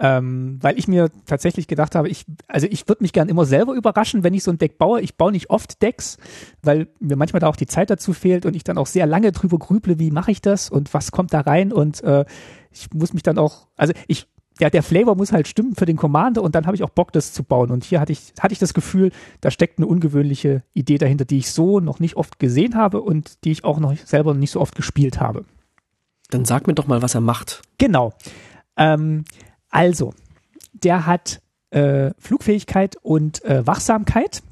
Ähm, 0.02 0.58
weil 0.62 0.78
ich 0.78 0.88
mir 0.88 1.10
tatsächlich 1.26 1.68
gedacht 1.68 1.94
habe, 1.94 2.08
ich, 2.08 2.24
also 2.48 2.66
ich 2.70 2.88
würde 2.88 3.04
mich 3.04 3.12
gern 3.12 3.28
immer 3.28 3.44
selber 3.44 3.74
überraschen, 3.74 4.24
wenn 4.24 4.32
ich 4.32 4.42
so 4.42 4.50
ein 4.50 4.56
Deck 4.56 4.78
baue. 4.78 5.02
Ich 5.02 5.16
baue 5.16 5.30
nicht 5.30 5.50
oft 5.50 5.82
Decks, 5.82 6.16
weil 6.62 6.88
mir 7.00 7.16
manchmal 7.16 7.40
da 7.40 7.48
auch 7.48 7.56
die 7.56 7.66
Zeit 7.66 7.90
dazu 7.90 8.14
fehlt 8.14 8.46
und 8.46 8.56
ich 8.56 8.64
dann 8.64 8.78
auch 8.78 8.86
sehr 8.86 9.06
lange 9.06 9.30
drüber 9.30 9.58
grüble, 9.58 9.98
wie 9.98 10.10
mache 10.10 10.30
ich 10.30 10.40
das 10.40 10.70
und 10.70 10.94
was 10.94 11.12
kommt 11.12 11.34
da 11.34 11.40
rein 11.40 11.70
und 11.70 12.02
äh, 12.02 12.24
ich 12.70 12.88
muss 12.94 13.12
mich 13.12 13.22
dann 13.22 13.36
auch, 13.36 13.66
also 13.76 13.92
ich, 14.06 14.26
der, 14.58 14.70
der 14.70 14.82
Flavor 14.82 15.16
muss 15.16 15.32
halt 15.32 15.48
stimmen 15.48 15.74
für 15.74 15.84
den 15.84 15.96
Commander 15.96 16.42
und 16.42 16.54
dann 16.54 16.64
habe 16.66 16.76
ich 16.76 16.82
auch 16.82 16.90
Bock, 16.90 17.12
das 17.12 17.34
zu 17.34 17.44
bauen. 17.44 17.70
Und 17.70 17.84
hier 17.84 18.00
hatte 18.00 18.12
ich, 18.12 18.32
hatte 18.40 18.52
ich 18.52 18.58
das 18.58 18.72
Gefühl, 18.74 19.10
da 19.42 19.50
steckt 19.50 19.78
eine 19.78 19.86
ungewöhnliche 19.86 20.62
Idee 20.72 20.98
dahinter, 20.98 21.26
die 21.26 21.38
ich 21.38 21.50
so 21.50 21.80
noch 21.80 21.98
nicht 21.98 22.16
oft 22.16 22.38
gesehen 22.38 22.74
habe 22.74 23.02
und 23.02 23.44
die 23.44 23.52
ich 23.52 23.64
auch 23.64 23.80
noch 23.80 23.94
selber 23.96 24.32
nicht 24.32 24.50
so 24.50 24.60
oft 24.60 24.74
gespielt 24.74 25.20
habe. 25.20 25.44
Dann 26.30 26.44
sag 26.44 26.66
mir 26.66 26.74
doch 26.74 26.86
mal, 26.86 27.02
was 27.02 27.14
er 27.14 27.20
macht. 27.20 27.62
Genau. 27.78 28.12
Ähm, 28.76 29.24
also, 29.70 30.12
der 30.72 31.06
hat 31.06 31.40
äh, 31.70 32.10
Flugfähigkeit 32.18 32.96
und 33.02 33.44
äh, 33.44 33.66
Wachsamkeit, 33.66 34.42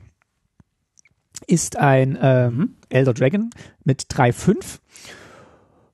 ist 1.46 1.76
ein 1.76 2.18
ähm, 2.20 2.76
Elder 2.88 3.14
Dragon 3.14 3.50
mit 3.84 4.02
3,5, 4.02 4.78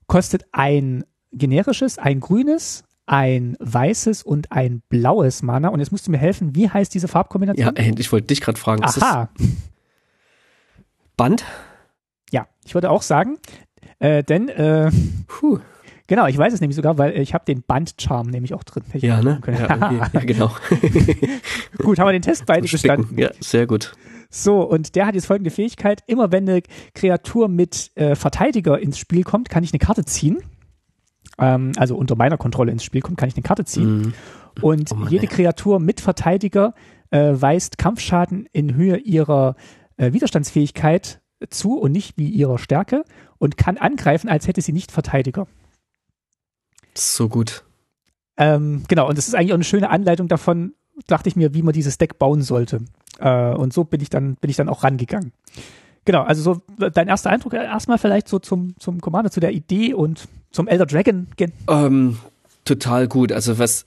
kostet 0.07 0.45
ein 0.53 1.05
generisches, 1.33 1.99
ein 1.99 2.21
grünes, 2.21 2.85
ein 3.07 3.57
weißes 3.61 4.23
und 4.23 4.53
ein 4.53 4.83
blaues 4.89 5.43
Mana. 5.43 5.69
Und 5.69 5.81
jetzt 5.81 5.93
musst 5.93 6.07
du 6.07 6.11
mir 6.11 6.19
helfen, 6.19 6.55
wie 6.55 6.71
heißt 6.71 6.95
diese 6.95 7.09
Farbkombination? 7.09 7.75
Ja, 7.77 7.93
ich 7.99 8.13
wollte 8.13 8.29
dich 8.29 8.41
gerade 8.41 8.59
fragen. 8.59 8.85
Aha. 8.85 9.29
Band? 11.17 11.45
Ja, 12.31 12.49
ich 12.65 12.75
würde 12.75 12.91
auch 12.91 13.03
sagen, 13.03 13.39
äh, 13.99 14.23
denn 14.23 14.49
äh, 14.49 14.91
Puh. 15.27 15.61
Genau, 16.07 16.27
ich 16.27 16.37
weiß 16.37 16.53
es 16.53 16.61
nämlich 16.61 16.77
sogar, 16.77 16.99
weil 16.99 17.19
ich 17.19 17.33
habe 17.33 17.45
den 17.47 17.63
Bandcharm 17.63 18.29
nämlich 18.29 18.53
auch 18.53 18.63
drin. 18.63 18.83
Ja, 18.95 19.23
ne? 19.23 19.41
Ja, 19.47 19.75
okay. 19.77 20.01
ja, 20.13 20.21
genau. 20.21 20.51
gut, 21.79 21.99
haben 21.99 22.09
wir 22.09 22.13
den 22.13 22.23
Test 22.23 22.45
beide 22.47 22.69
bestanden. 22.69 23.19
Ja, 23.19 23.31
sehr 23.41 23.67
gut. 23.67 23.95
So, 24.29 24.63
und 24.63 24.97
der 24.97 25.07
hat 25.07 25.15
jetzt 25.15 25.27
folgende 25.27 25.51
Fähigkeit. 25.51 26.03
Immer 26.07 26.31
wenn 26.33 26.49
eine 26.49 26.63
Kreatur 26.95 27.49
mit 27.49 27.91
äh, 27.95 28.17
Verteidiger 28.17 28.79
ins 28.79 28.99
Spiel 28.99 29.23
kommt, 29.23 29.49
kann 29.49 29.65
ich 29.65 29.73
eine 29.73 29.79
Karte 29.79 30.05
ziehen. 30.05 30.39
Ähm, 31.39 31.73
also 31.77 31.97
unter 31.97 32.17
meiner 32.17 32.37
Kontrolle 32.37 32.73
ins 32.73 32.85
Spiel 32.85 33.01
kommt, 33.01 33.17
kann 33.17 33.29
ich 33.29 33.37
eine 33.37 33.43
Karte 33.43 33.65
ziehen. 33.65 33.99
Mhm. 33.99 34.15
Und 34.61 34.93
oh 34.93 34.97
Mann, 34.97 35.11
jede 35.11 35.27
Kreatur 35.27 35.81
mit 35.81 36.01
Verteidiger 36.01 36.75
äh, 37.11 37.33
weist 37.33 37.79
Kampfschaden 37.79 38.47
in 38.53 38.75
Höhe 38.75 38.99
ihrer 38.99 39.57
äh, 39.97 40.13
Widerstandsfähigkeit 40.13 41.21
zu 41.51 41.79
und 41.79 41.93
nicht 41.93 42.19
wie 42.19 42.29
ihrer 42.29 42.59
Stärke 42.59 43.05
und 43.39 43.57
kann 43.57 43.79
angreifen, 43.79 44.29
als 44.29 44.49
hätte 44.49 44.61
sie 44.61 44.73
nicht 44.73 44.93
Verteidiger. 44.93 45.47
So 46.97 47.29
gut. 47.29 47.65
Ähm, 48.37 48.85
genau, 48.89 49.09
und 49.09 49.19
das 49.19 49.29
ist 49.29 49.35
eigentlich 49.35 49.53
auch 49.53 49.57
eine 49.57 49.65
schöne 49.65 49.91
Anleitung 49.91 50.29
davon, 50.29 50.75
dachte 51.07 51.29
ich 51.29 51.37
mir, 51.37 51.55
wie 51.55 51.63
man 51.63 51.73
dieses 51.73 51.99
Deck 51.99 52.19
bauen 52.19 52.43
sollte. 52.43 52.81
Äh, 53.19 53.55
und 53.55 53.73
so 53.73 53.85
bin 53.85 54.01
ich 54.01 54.11
dann, 54.11 54.37
bin 54.37 54.51
ich 54.51 54.57
dann 54.57 54.69
auch 54.69 54.83
rangegangen. 54.83 55.33
Genau, 56.05 56.23
also 56.23 56.43
so 56.43 56.91
dein 56.91 57.09
erster 57.09 57.31
Eindruck 57.31 57.55
erstmal 57.55 57.99
vielleicht 57.99 58.29
so 58.29 58.39
zum, 58.39 58.75
zum 58.79 59.01
Commander, 59.01 59.31
zu 59.31 59.41
der 59.41 59.53
Idee 59.53 59.95
und 59.95 60.29
zum 60.51 60.69
Elder 60.69 60.87
Dragon. 60.87 61.29
Ähm, 61.69 62.19
total 62.65 63.09
gut. 63.09 63.33
Also 63.33 63.59
was, 63.59 63.87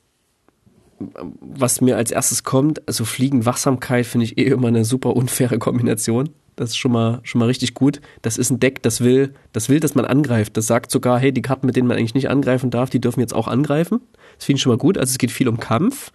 was 1.00 1.82
mir 1.82 1.96
als 1.96 2.10
erstes 2.10 2.44
kommt, 2.44 2.88
also 2.88 3.06
Fliegen, 3.06 3.46
Wachsamkeit 3.46 4.08
finde 4.08 4.26
ich 4.26 4.38
eh 4.38 4.46
immer 4.46 4.70
eine 4.70 4.84
super 4.84 5.16
unfaire 5.16 5.60
Kombination. 5.60 6.30
Das 6.58 6.72
ist 6.72 6.78
schon 6.78 6.92
mal, 6.92 7.20
schon 7.24 7.38
mal 7.40 7.46
richtig 7.46 7.76
gut. 7.76 8.02
Das 8.24 8.38
ist 8.38 8.50
ein 8.50 8.60
Deck, 8.60 8.82
das 8.82 9.02
will, 9.02 9.34
das 9.54 9.70
will, 9.70 9.80
dass 9.80 9.94
man 9.94 10.06
angreift. 10.06 10.58
Das 10.58 10.66
sagt 10.66 10.90
sogar, 10.90 11.20
hey, 11.20 11.32
die 11.32 11.44
Karten, 11.44 11.68
mit 11.68 11.76
denen 11.76 11.88
man 11.88 11.98
eigentlich 11.98 12.16
nicht 12.16 12.30
angreifen 12.30 12.72
darf, 12.72 12.90
die 12.90 13.00
dürfen 13.00 13.20
jetzt 13.20 13.34
auch 13.34 13.48
angreifen. 13.48 14.02
Das 14.36 14.46
finde 14.46 14.58
ich 14.58 14.64
schon 14.64 14.72
mal 14.72 14.78
gut. 14.78 14.98
Also 14.98 15.12
es 15.12 15.20
geht 15.20 15.32
viel 15.32 15.48
um 15.48 15.60
Kampf. 15.60 16.12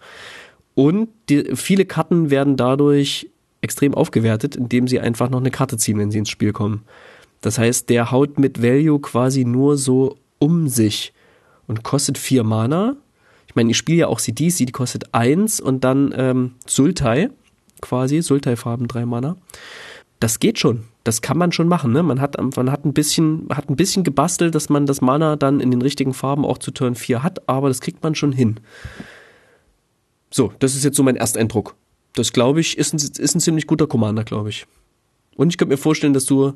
Und 0.75 1.07
die, 1.29 1.55
viele 1.55 1.85
Karten 1.85 2.29
werden 2.29 2.57
dadurch 2.57 3.29
extrem 3.61 3.93
aufgewertet, 3.93 4.57
indem 4.57 4.89
sie 4.89 4.99
einfach 4.99 5.29
noch 5.29 5.39
eine 5.39 5.49
Karte 5.49 5.77
ziehen, 5.77 5.97
wenn 5.97 6.11
sie 6.11 6.17
ins 6.17 6.29
Spiel 6.29 6.51
kommen. 6.51 6.83
Das 7.39 7.57
heißt, 7.57 7.89
der 7.89 8.11
haut 8.11 8.37
mit 8.37 8.61
Value 8.61 8.99
quasi 8.99 9.45
nur 9.45 9.77
so 9.77 10.17
um 10.39 10.67
sich 10.67 11.13
und 11.67 11.83
kostet 11.83 12.17
vier 12.17 12.43
Mana. 12.43 12.97
Ich 13.47 13.55
meine, 13.55 13.71
ich 13.71 13.77
spiele 13.77 13.99
ja 13.99 14.07
auch 14.07 14.19
CDC, 14.19 14.65
die 14.65 14.73
kostet 14.73 15.13
eins 15.13 15.61
und 15.61 15.85
dann 15.85 16.13
ähm, 16.17 16.55
Sultai 16.67 17.29
quasi, 17.79 18.21
Sultai-Farben 18.21 18.89
drei 18.89 19.05
Mana 19.05 19.37
das 20.19 20.39
geht 20.39 20.59
schon. 20.59 20.83
Das 21.03 21.21
kann 21.21 21.37
man 21.37 21.51
schon 21.51 21.67
machen. 21.67 21.91
Ne? 21.91 22.01
Man, 22.01 22.21
hat, 22.21 22.37
man 22.55 22.71
hat, 22.71 22.85
ein 22.85 22.93
bisschen, 22.93 23.47
hat 23.49 23.69
ein 23.69 23.75
bisschen 23.75 24.03
gebastelt, 24.03 24.55
dass 24.55 24.69
man 24.69 24.85
das 24.85 25.01
Mana 25.01 25.35
dann 25.35 25.59
in 25.59 25.69
den 25.69 25.81
richtigen 25.81 26.13
Farben 26.13 26.45
auch 26.45 26.57
zu 26.57 26.71
Turn 26.71 26.95
4 26.95 27.23
hat, 27.23 27.47
aber 27.49 27.67
das 27.67 27.81
kriegt 27.81 28.03
man 28.03 28.15
schon 28.15 28.31
hin. 28.31 28.59
So, 30.31 30.53
das 30.59 30.75
ist 30.75 30.83
jetzt 30.83 30.95
so 30.95 31.03
mein 31.03 31.17
Ersteindruck. 31.17 31.75
Das, 32.15 32.31
glaube 32.31 32.61
ich, 32.61 32.77
ist 32.77 32.93
ein, 32.93 32.97
ist 32.97 33.35
ein 33.35 33.39
ziemlich 33.39 33.67
guter 33.67 33.87
Commander, 33.87 34.23
glaube 34.23 34.49
ich. 34.49 34.65
Und 35.35 35.49
ich 35.49 35.57
könnte 35.57 35.73
mir 35.73 35.77
vorstellen, 35.77 36.13
dass 36.13 36.25
du 36.25 36.53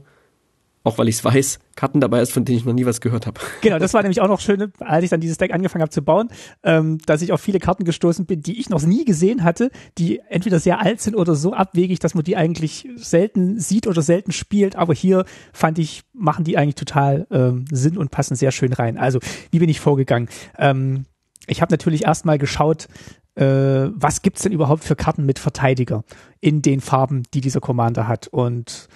auch 0.88 0.98
weil 0.98 1.08
ich 1.08 1.18
es 1.18 1.24
weiß, 1.24 1.60
Karten 1.76 2.02
dabei 2.02 2.22
ist, 2.22 2.32
von 2.32 2.46
denen 2.46 2.58
ich 2.58 2.66
noch 2.66 2.74
nie 2.74 2.86
was 2.86 3.02
gehört 3.02 3.28
habe. 3.28 3.40
Genau, 3.62 3.78
das 3.78 3.94
war 3.94 4.02
nämlich 4.04 4.22
auch 4.22 4.28
noch 4.28 4.40
schön, 4.40 4.72
als 4.80 5.04
ich 5.04 5.10
dann 5.10 5.20
dieses 5.20 5.38
Deck 5.38 5.54
angefangen 5.54 5.82
habe 5.82 5.92
zu 5.92 6.02
bauen, 6.02 6.30
ähm, 6.64 6.98
dass 7.06 7.22
ich 7.22 7.32
auf 7.32 7.42
viele 7.42 7.60
Karten 7.60 7.84
gestoßen 7.84 8.26
bin, 8.26 8.42
die 8.42 8.60
ich 8.60 8.70
noch 8.70 8.82
nie 8.82 9.06
gesehen 9.06 9.44
hatte, 9.44 9.70
die 9.98 10.22
entweder 10.30 10.60
sehr 10.60 10.80
alt 10.80 11.02
sind 11.02 11.16
oder 11.16 11.36
so 11.36 11.54
abwegig, 11.54 12.00
dass 12.00 12.16
man 12.16 12.24
die 12.24 12.38
eigentlich 12.38 12.88
selten 12.96 13.60
sieht 13.60 13.88
oder 13.88 14.02
selten 14.02 14.32
spielt. 14.32 14.76
Aber 14.76 14.94
hier 14.94 15.26
fand 15.54 15.78
ich, 15.80 16.04
machen 16.14 16.46
die 16.46 16.58
eigentlich 16.58 16.76
total 16.76 17.28
ähm, 17.30 17.66
Sinn 17.72 17.98
und 17.98 18.12
passen 18.12 18.36
sehr 18.36 18.52
schön 18.52 18.74
rein. 18.74 18.98
Also, 18.98 19.20
wie 19.52 19.60
bin 19.60 19.70
ich 19.70 19.80
vorgegangen? 19.80 20.30
Ähm, 20.58 21.06
ich 21.48 21.62
habe 21.62 21.72
natürlich 21.72 22.06
erstmal 22.06 22.38
geschaut, 22.38 22.88
äh, 23.36 23.90
was 23.94 24.22
gibt's 24.22 24.42
denn 24.42 24.52
überhaupt 24.52 24.84
für 24.84 24.96
Karten 24.96 25.26
mit 25.26 25.40
Verteidiger 25.40 26.04
in 26.42 26.62
den 26.62 26.82
Farben, 26.82 27.24
die 27.34 27.42
dieser 27.42 27.60
Commander 27.60 28.08
hat. 28.08 28.28
Und 28.28 28.90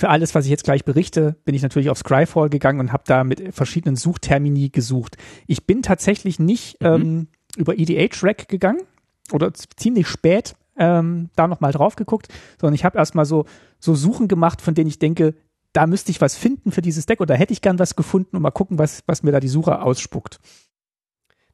für 0.00 0.08
alles, 0.08 0.34
was 0.34 0.46
ich 0.46 0.50
jetzt 0.50 0.64
gleich 0.64 0.86
berichte, 0.86 1.36
bin 1.44 1.54
ich 1.54 1.60
natürlich 1.60 1.90
auf 1.90 1.98
Scryfall 1.98 2.48
gegangen 2.48 2.80
und 2.80 2.90
habe 2.90 3.04
da 3.06 3.22
mit 3.22 3.54
verschiedenen 3.54 3.96
Suchtermini 3.96 4.70
gesucht. 4.70 5.18
Ich 5.46 5.66
bin 5.66 5.82
tatsächlich 5.82 6.38
nicht 6.38 6.80
mhm. 6.80 6.86
ähm, 6.86 7.28
über 7.56 7.78
EDH-Rack 7.78 8.48
gegangen 8.48 8.80
oder 9.30 9.52
ziemlich 9.52 10.08
spät 10.08 10.54
ähm, 10.78 11.28
da 11.36 11.46
nochmal 11.46 11.72
drauf 11.72 11.96
geguckt, 11.96 12.28
sondern 12.58 12.74
ich 12.74 12.86
habe 12.86 12.96
erstmal 12.96 13.26
so, 13.26 13.44
so 13.78 13.94
Suchen 13.94 14.26
gemacht, 14.26 14.62
von 14.62 14.74
denen 14.74 14.88
ich 14.88 14.98
denke, 14.98 15.34
da 15.74 15.86
müsste 15.86 16.10
ich 16.10 16.22
was 16.22 16.34
finden 16.34 16.72
für 16.72 16.80
dieses 16.80 17.04
Deck 17.04 17.20
oder 17.20 17.34
hätte 17.34 17.52
ich 17.52 17.60
gern 17.60 17.78
was 17.78 17.94
gefunden 17.94 18.36
und 18.36 18.42
mal 18.42 18.50
gucken, 18.50 18.78
was, 18.78 19.02
was 19.06 19.22
mir 19.22 19.32
da 19.32 19.38
die 19.38 19.48
Suche 19.48 19.82
ausspuckt. 19.82 20.40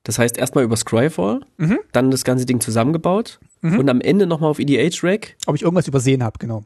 Das 0.05 0.21
heißt, 0.21 0.39
erstmal 0.39 0.63
über 0.63 0.77
Scryfall, 0.77 1.41
mhm. 1.57 1.81
dann 1.91 2.13
das 2.13 2.23
ganze 2.23 2.47
Ding 2.47 2.61
zusammengebaut 2.61 3.41
mhm. 3.61 3.81
und 3.81 3.89
am 3.91 4.01
Ende 4.01 4.29
nochmal 4.29 4.51
auf 4.51 4.61
EDH-Rack. 4.61 5.35
Ob 5.47 5.57
ich 5.57 5.63
irgendwas 5.63 5.89
übersehen 5.89 6.23
habe, 6.23 6.39
genau. 6.39 6.63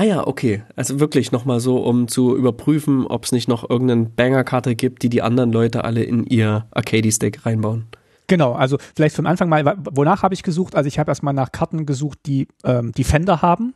Ah 0.00 0.04
ja, 0.04 0.26
okay. 0.26 0.62
Also 0.76 0.98
wirklich 0.98 1.30
nochmal 1.30 1.60
so, 1.60 1.76
um 1.76 2.08
zu 2.08 2.34
überprüfen, 2.34 3.06
ob 3.06 3.26
es 3.26 3.32
nicht 3.32 3.48
noch 3.48 3.68
irgendeine 3.68 4.06
Banger-Karte 4.06 4.74
gibt, 4.74 5.02
die 5.02 5.10
die 5.10 5.20
anderen 5.20 5.52
Leute 5.52 5.84
alle 5.84 6.02
in 6.02 6.24
ihr 6.24 6.66
Arcades-Deck 6.70 7.44
reinbauen. 7.44 7.84
Genau, 8.26 8.54
also 8.54 8.78
vielleicht 8.96 9.14
vom 9.14 9.26
Anfang 9.26 9.50
mal, 9.50 9.76
wonach 9.90 10.22
habe 10.22 10.32
ich 10.32 10.42
gesucht? 10.42 10.74
Also 10.74 10.88
ich 10.88 10.98
habe 10.98 11.10
erstmal 11.10 11.34
nach 11.34 11.52
Karten 11.52 11.84
gesucht, 11.84 12.20
die 12.24 12.48
ähm, 12.64 12.92
Defender 12.92 13.42
haben. 13.42 13.74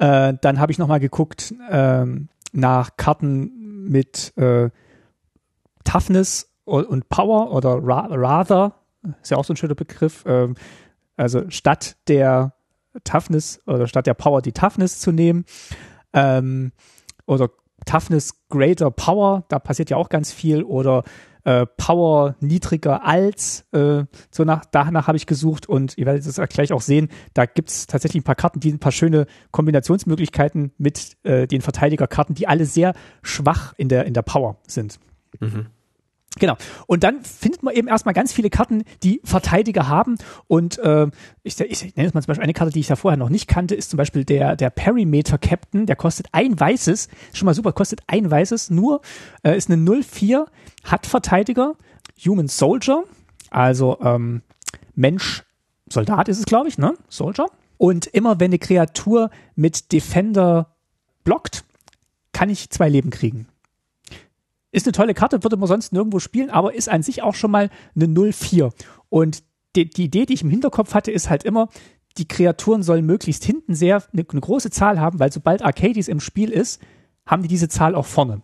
Äh, 0.00 0.34
dann 0.40 0.58
habe 0.58 0.72
ich 0.72 0.78
nochmal 0.78 0.98
geguckt 0.98 1.54
ähm, 1.70 2.28
nach 2.50 2.96
Karten 2.96 3.84
mit 3.88 4.36
äh, 4.36 4.70
Toughness 5.84 6.50
und 6.64 7.08
Power 7.08 7.52
oder 7.52 7.78
ra 7.80 8.08
rather 8.10 8.74
ist 9.22 9.30
ja 9.30 9.36
auch 9.36 9.44
so 9.44 9.52
ein 9.52 9.56
schöner 9.56 9.76
Begriff. 9.76 10.24
Ähm, 10.26 10.56
also 11.16 11.48
statt 11.50 11.94
der 12.08 12.52
Toughness 13.04 13.60
oder 13.66 13.86
statt 13.86 14.06
der 14.06 14.14
Power 14.14 14.42
die 14.42 14.52
Toughness 14.52 15.00
zu 15.00 15.12
nehmen. 15.12 15.44
Ähm, 16.12 16.72
oder 17.26 17.50
Toughness 17.86 18.46
greater 18.48 18.90
Power, 18.90 19.44
da 19.48 19.58
passiert 19.58 19.90
ja 19.90 19.96
auch 19.96 20.08
ganz 20.08 20.32
viel. 20.32 20.62
Oder 20.62 21.04
äh, 21.44 21.66
Power 21.76 22.36
niedriger 22.40 23.04
als, 23.04 23.64
äh, 23.72 24.04
so 24.30 24.44
nach, 24.44 24.64
danach 24.70 25.06
habe 25.06 25.16
ich 25.16 25.26
gesucht 25.26 25.68
und 25.68 25.96
ihr 25.96 26.06
werdet 26.06 26.26
es 26.26 26.40
gleich 26.50 26.72
auch 26.72 26.82
sehen, 26.82 27.08
da 27.34 27.46
gibt 27.46 27.70
es 27.70 27.86
tatsächlich 27.86 28.20
ein 28.20 28.24
paar 28.24 28.34
Karten, 28.34 28.60
die 28.60 28.72
ein 28.72 28.78
paar 28.78 28.92
schöne 28.92 29.26
Kombinationsmöglichkeiten 29.50 30.72
mit 30.76 31.16
äh, 31.22 31.46
den 31.46 31.62
Verteidigerkarten, 31.62 32.34
die 32.34 32.46
alle 32.46 32.66
sehr 32.66 32.94
schwach 33.22 33.72
in 33.78 33.88
der, 33.88 34.04
in 34.04 34.14
der 34.14 34.22
Power 34.22 34.58
sind. 34.66 35.00
Mhm. 35.38 35.68
Genau. 36.38 36.56
Und 36.86 37.02
dann 37.02 37.22
findet 37.24 37.62
man 37.62 37.74
eben 37.74 37.88
erstmal 37.88 38.14
ganz 38.14 38.32
viele 38.32 38.50
Karten, 38.50 38.84
die 39.02 39.20
Verteidiger 39.24 39.88
haben. 39.88 40.16
Und 40.46 40.78
äh, 40.78 41.08
ich, 41.42 41.60
ich 41.60 41.82
nenne 41.96 42.06
jetzt 42.06 42.14
mal 42.14 42.22
zum 42.22 42.28
Beispiel 42.28 42.44
eine 42.44 42.52
Karte, 42.52 42.72
die 42.72 42.80
ich 42.80 42.86
da 42.86 42.96
vorher 42.96 43.18
noch 43.18 43.30
nicht 43.30 43.48
kannte, 43.48 43.74
ist 43.74 43.90
zum 43.90 43.96
Beispiel 43.96 44.24
der, 44.24 44.54
der 44.54 44.70
Perimeter 44.70 45.38
Captain. 45.38 45.86
Der 45.86 45.96
kostet 45.96 46.28
ein 46.32 46.58
weißes, 46.58 47.08
schon 47.32 47.46
mal 47.46 47.54
super, 47.54 47.72
kostet 47.72 48.02
ein 48.06 48.30
weißes, 48.30 48.70
nur 48.70 49.00
äh, 49.42 49.56
ist 49.56 49.70
eine 49.70 49.82
0-4, 49.82 50.46
hat 50.84 51.06
Verteidiger, 51.06 51.74
Human 52.24 52.48
Soldier, 52.48 53.02
also 53.50 53.98
ähm, 54.00 54.42
Mensch, 54.94 55.42
Soldat 55.88 56.28
ist 56.28 56.38
es, 56.38 56.44
glaube 56.44 56.68
ich, 56.68 56.78
ne? 56.78 56.94
Soldier. 57.08 57.46
Und 57.76 58.06
immer 58.06 58.38
wenn 58.38 58.50
eine 58.50 58.58
Kreatur 58.58 59.30
mit 59.56 59.90
Defender 59.90 60.76
blockt, 61.24 61.64
kann 62.32 62.50
ich 62.50 62.70
zwei 62.70 62.88
Leben 62.88 63.10
kriegen. 63.10 63.48
Ist 64.72 64.86
eine 64.86 64.92
tolle 64.92 65.14
Karte, 65.14 65.42
würde 65.42 65.56
man 65.56 65.68
sonst 65.68 65.92
nirgendwo 65.92 66.18
spielen, 66.20 66.50
aber 66.50 66.74
ist 66.74 66.88
an 66.88 67.02
sich 67.02 67.22
auch 67.22 67.34
schon 67.34 67.50
mal 67.50 67.70
eine 67.96 68.06
0-4. 68.06 68.72
Und 69.08 69.42
die, 69.76 69.88
die, 69.88 70.04
Idee, 70.04 70.26
die 70.26 70.34
ich 70.34 70.42
im 70.42 70.50
Hinterkopf 70.50 70.94
hatte, 70.94 71.10
ist 71.10 71.30
halt 71.30 71.44
immer, 71.44 71.68
die 72.18 72.28
Kreaturen 72.28 72.82
sollen 72.82 73.06
möglichst 73.06 73.44
hinten 73.44 73.74
sehr 73.74 74.02
eine, 74.12 74.24
eine 74.28 74.40
große 74.40 74.70
Zahl 74.70 75.00
haben, 75.00 75.18
weil 75.18 75.32
sobald 75.32 75.62
Arcades 75.62 76.08
im 76.08 76.20
Spiel 76.20 76.50
ist, 76.50 76.80
haben 77.26 77.42
die 77.42 77.48
diese 77.48 77.68
Zahl 77.68 77.94
auch 77.94 78.06
vorne. 78.06 78.42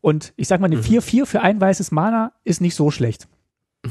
Und 0.00 0.32
ich 0.36 0.48
sag 0.48 0.60
mal, 0.60 0.66
eine 0.66 0.80
4-4 0.80 1.20
mhm. 1.20 1.26
für 1.26 1.40
ein 1.40 1.60
weißes 1.60 1.90
Mana 1.90 2.32
ist 2.44 2.60
nicht 2.60 2.74
so 2.74 2.90
schlecht. 2.90 3.28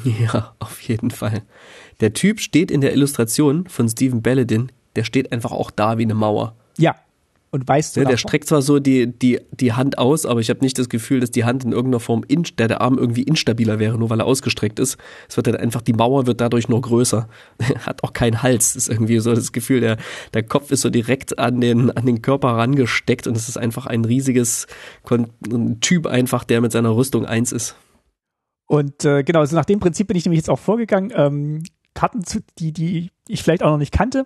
Ja, 0.03 0.55
auf 0.59 0.81
jeden 0.81 1.11
Fall. 1.11 1.43
Der 2.01 2.13
Typ 2.13 2.39
steht 2.39 2.71
in 2.71 2.81
der 2.81 2.93
Illustration 2.93 3.67
von 3.67 3.87
Stephen 3.87 4.21
Belladin, 4.21 4.71
der 4.95 5.03
steht 5.03 5.31
einfach 5.31 5.51
auch 5.51 5.71
da 5.71 5.97
wie 5.97 6.03
eine 6.03 6.15
Mauer. 6.15 6.55
Ja, 6.77 6.95
und 7.53 7.67
weißt 7.67 7.95
du. 7.95 8.01
Ja, 8.01 8.07
der 8.07 8.17
streckt 8.17 8.47
zwar 8.47 8.63
so 8.63 8.79
die, 8.79 9.07
die, 9.07 9.39
die 9.51 9.73
Hand 9.73 9.99
aus, 9.99 10.25
aber 10.25 10.39
ich 10.39 10.49
habe 10.49 10.61
nicht 10.61 10.79
das 10.79 10.89
Gefühl, 10.89 11.19
dass 11.19 11.29
die 11.29 11.45
Hand 11.45 11.63
in 11.63 11.71
irgendeiner 11.71 11.99
Form, 11.99 12.23
in, 12.27 12.41
der, 12.57 12.67
der 12.67 12.81
Arm 12.81 12.97
irgendwie 12.97 13.21
instabiler 13.21 13.77
wäre, 13.77 13.95
nur 13.99 14.09
weil 14.09 14.19
er 14.19 14.25
ausgestreckt 14.25 14.79
ist. 14.79 14.97
Es 15.29 15.37
wird 15.37 15.45
dann 15.45 15.55
einfach, 15.57 15.81
die 15.81 15.93
Mauer 15.93 16.25
wird 16.25 16.41
dadurch 16.41 16.67
nur 16.67 16.81
größer. 16.81 17.29
Er 17.59 17.67
hat 17.85 18.03
auch 18.03 18.13
keinen 18.13 18.41
Hals. 18.41 18.73
Das 18.73 18.87
ist 18.87 18.89
irgendwie 18.89 19.19
so 19.19 19.35
das 19.35 19.51
Gefühl, 19.51 19.81
der, 19.81 19.97
der 20.33 20.41
Kopf 20.41 20.71
ist 20.71 20.81
so 20.81 20.89
direkt 20.89 21.37
an 21.37 21.61
den, 21.61 21.91
an 21.91 22.07
den 22.07 22.23
Körper 22.23 22.49
rangesteckt 22.49 23.27
und 23.27 23.37
es 23.37 23.47
ist 23.47 23.57
einfach 23.57 23.85
ein 23.85 24.03
riesiges 24.03 24.65
ein 25.11 25.79
Typ 25.79 26.07
einfach, 26.07 26.45
der 26.45 26.59
mit 26.59 26.71
seiner 26.71 26.95
Rüstung 26.95 27.27
eins 27.27 27.51
ist. 27.51 27.75
Und 28.65 29.05
äh, 29.05 29.23
genau, 29.23 29.41
also 29.41 29.55
nach 29.55 29.65
dem 29.65 29.79
Prinzip 29.79 30.07
bin 30.07 30.17
ich 30.17 30.25
nämlich 30.25 30.39
jetzt 30.39 30.49
auch 30.49 30.57
vorgegangen. 30.57 31.13
Ähm, 31.15 31.61
Karten, 31.93 32.23
zu, 32.23 32.39
die, 32.57 32.71
die 32.71 33.11
ich 33.27 33.43
vielleicht 33.43 33.61
auch 33.61 33.69
noch 33.69 33.77
nicht 33.77 33.93
kannte, 33.93 34.25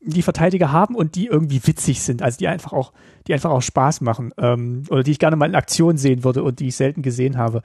die 0.00 0.22
Verteidiger 0.22 0.70
haben 0.70 0.94
und 0.94 1.16
die 1.16 1.26
irgendwie 1.26 1.60
witzig 1.66 2.02
sind, 2.02 2.22
also 2.22 2.38
die 2.38 2.46
einfach 2.46 2.72
auch, 2.72 2.92
die 3.26 3.34
einfach 3.34 3.50
auch 3.50 3.62
Spaß 3.62 4.00
machen 4.00 4.32
ähm, 4.38 4.84
oder 4.90 5.02
die 5.02 5.10
ich 5.10 5.18
gerne 5.18 5.36
mal 5.36 5.48
in 5.48 5.56
Aktion 5.56 5.96
sehen 5.96 6.22
würde 6.22 6.42
und 6.44 6.60
die 6.60 6.68
ich 6.68 6.76
selten 6.76 7.02
gesehen 7.02 7.36
habe. 7.36 7.62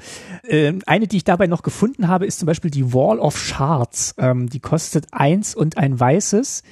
Ähm, 0.48 0.82
eine, 0.86 1.08
die 1.08 1.17
ich 1.17 1.24
dabei 1.24 1.48
noch 1.48 1.62
gefunden 1.62 2.08
habe, 2.08 2.26
ist 2.26 2.39
zum 2.39 2.48
Beispiel 2.48 2.72
die 2.72 2.93
Wall 2.93 3.19
of 3.19 3.38
Shards. 3.38 4.15
Ähm, 4.17 4.50
die 4.50 4.60
kostet 4.60 5.08
eins 5.12 5.54
und 5.54 5.78
ein 5.78 6.00
weißes. 6.00 6.63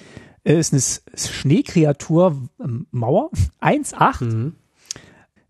Äh, 0.44 0.60
ist 0.60 0.74
eine 0.74 1.18
Schneekreatur, 1.18 2.50
ähm, 2.60 2.88
Mauer, 2.92 3.30
1,8. 3.62 4.24
Mhm. 4.24 4.56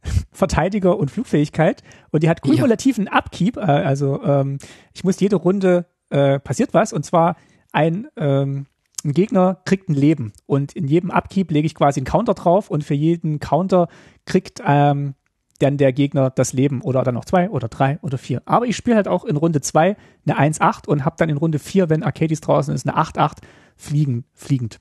Verteidiger 0.31 0.97
und 0.97 1.11
Flugfähigkeit 1.11 1.83
und 2.09 2.23
die 2.23 2.29
hat 2.29 2.41
kumulativen 2.41 3.05
ja. 3.05 3.13
Upkeep, 3.13 3.57
äh, 3.57 3.61
also 3.61 4.21
ähm, 4.23 4.57
ich 4.93 5.03
muss 5.03 5.19
jede 5.19 5.35
Runde 5.35 5.85
äh, 6.09 6.39
passiert 6.39 6.73
was 6.73 6.91
und 6.91 7.05
zwar 7.05 7.35
ein 7.71 8.07
ähm, 8.17 8.65
ein 9.03 9.13
Gegner 9.13 9.61
kriegt 9.65 9.89
ein 9.89 9.93
Leben 9.93 10.33
und 10.45 10.73
in 10.73 10.87
jedem 10.87 11.11
Upkeep 11.11 11.51
lege 11.51 11.65
ich 11.65 11.75
quasi 11.75 11.99
einen 11.99 12.05
Counter 12.05 12.33
drauf 12.33 12.69
und 12.69 12.83
für 12.83 12.93
jeden 12.93 13.39
Counter 13.39 13.87
kriegt 14.25 14.61
ähm, 14.65 15.15
dann 15.59 15.77
der 15.77 15.93
Gegner 15.93 16.29
das 16.29 16.53
Leben 16.53 16.81
oder 16.81 17.03
dann 17.03 17.15
noch 17.15 17.25
zwei 17.25 17.49
oder 17.49 17.67
drei 17.67 17.99
oder 18.01 18.17
vier. 18.17 18.41
Aber 18.45 18.65
ich 18.65 18.75
spiele 18.75 18.95
halt 18.95 19.07
auch 19.07 19.25
in 19.25 19.37
Runde 19.37 19.61
zwei 19.61 19.95
eine 20.25 20.53
1-8 20.53 20.87
und 20.87 21.05
habe 21.05 21.15
dann 21.17 21.29
in 21.29 21.37
Runde 21.37 21.59
vier, 21.59 21.89
wenn 21.89 22.03
Arcadis 22.03 22.41
draußen 22.41 22.73
ist, 22.73 22.87
eine 22.87 22.97
8-8 22.97 23.37
fliegen, 23.75 24.25
fliegend. 24.33 24.79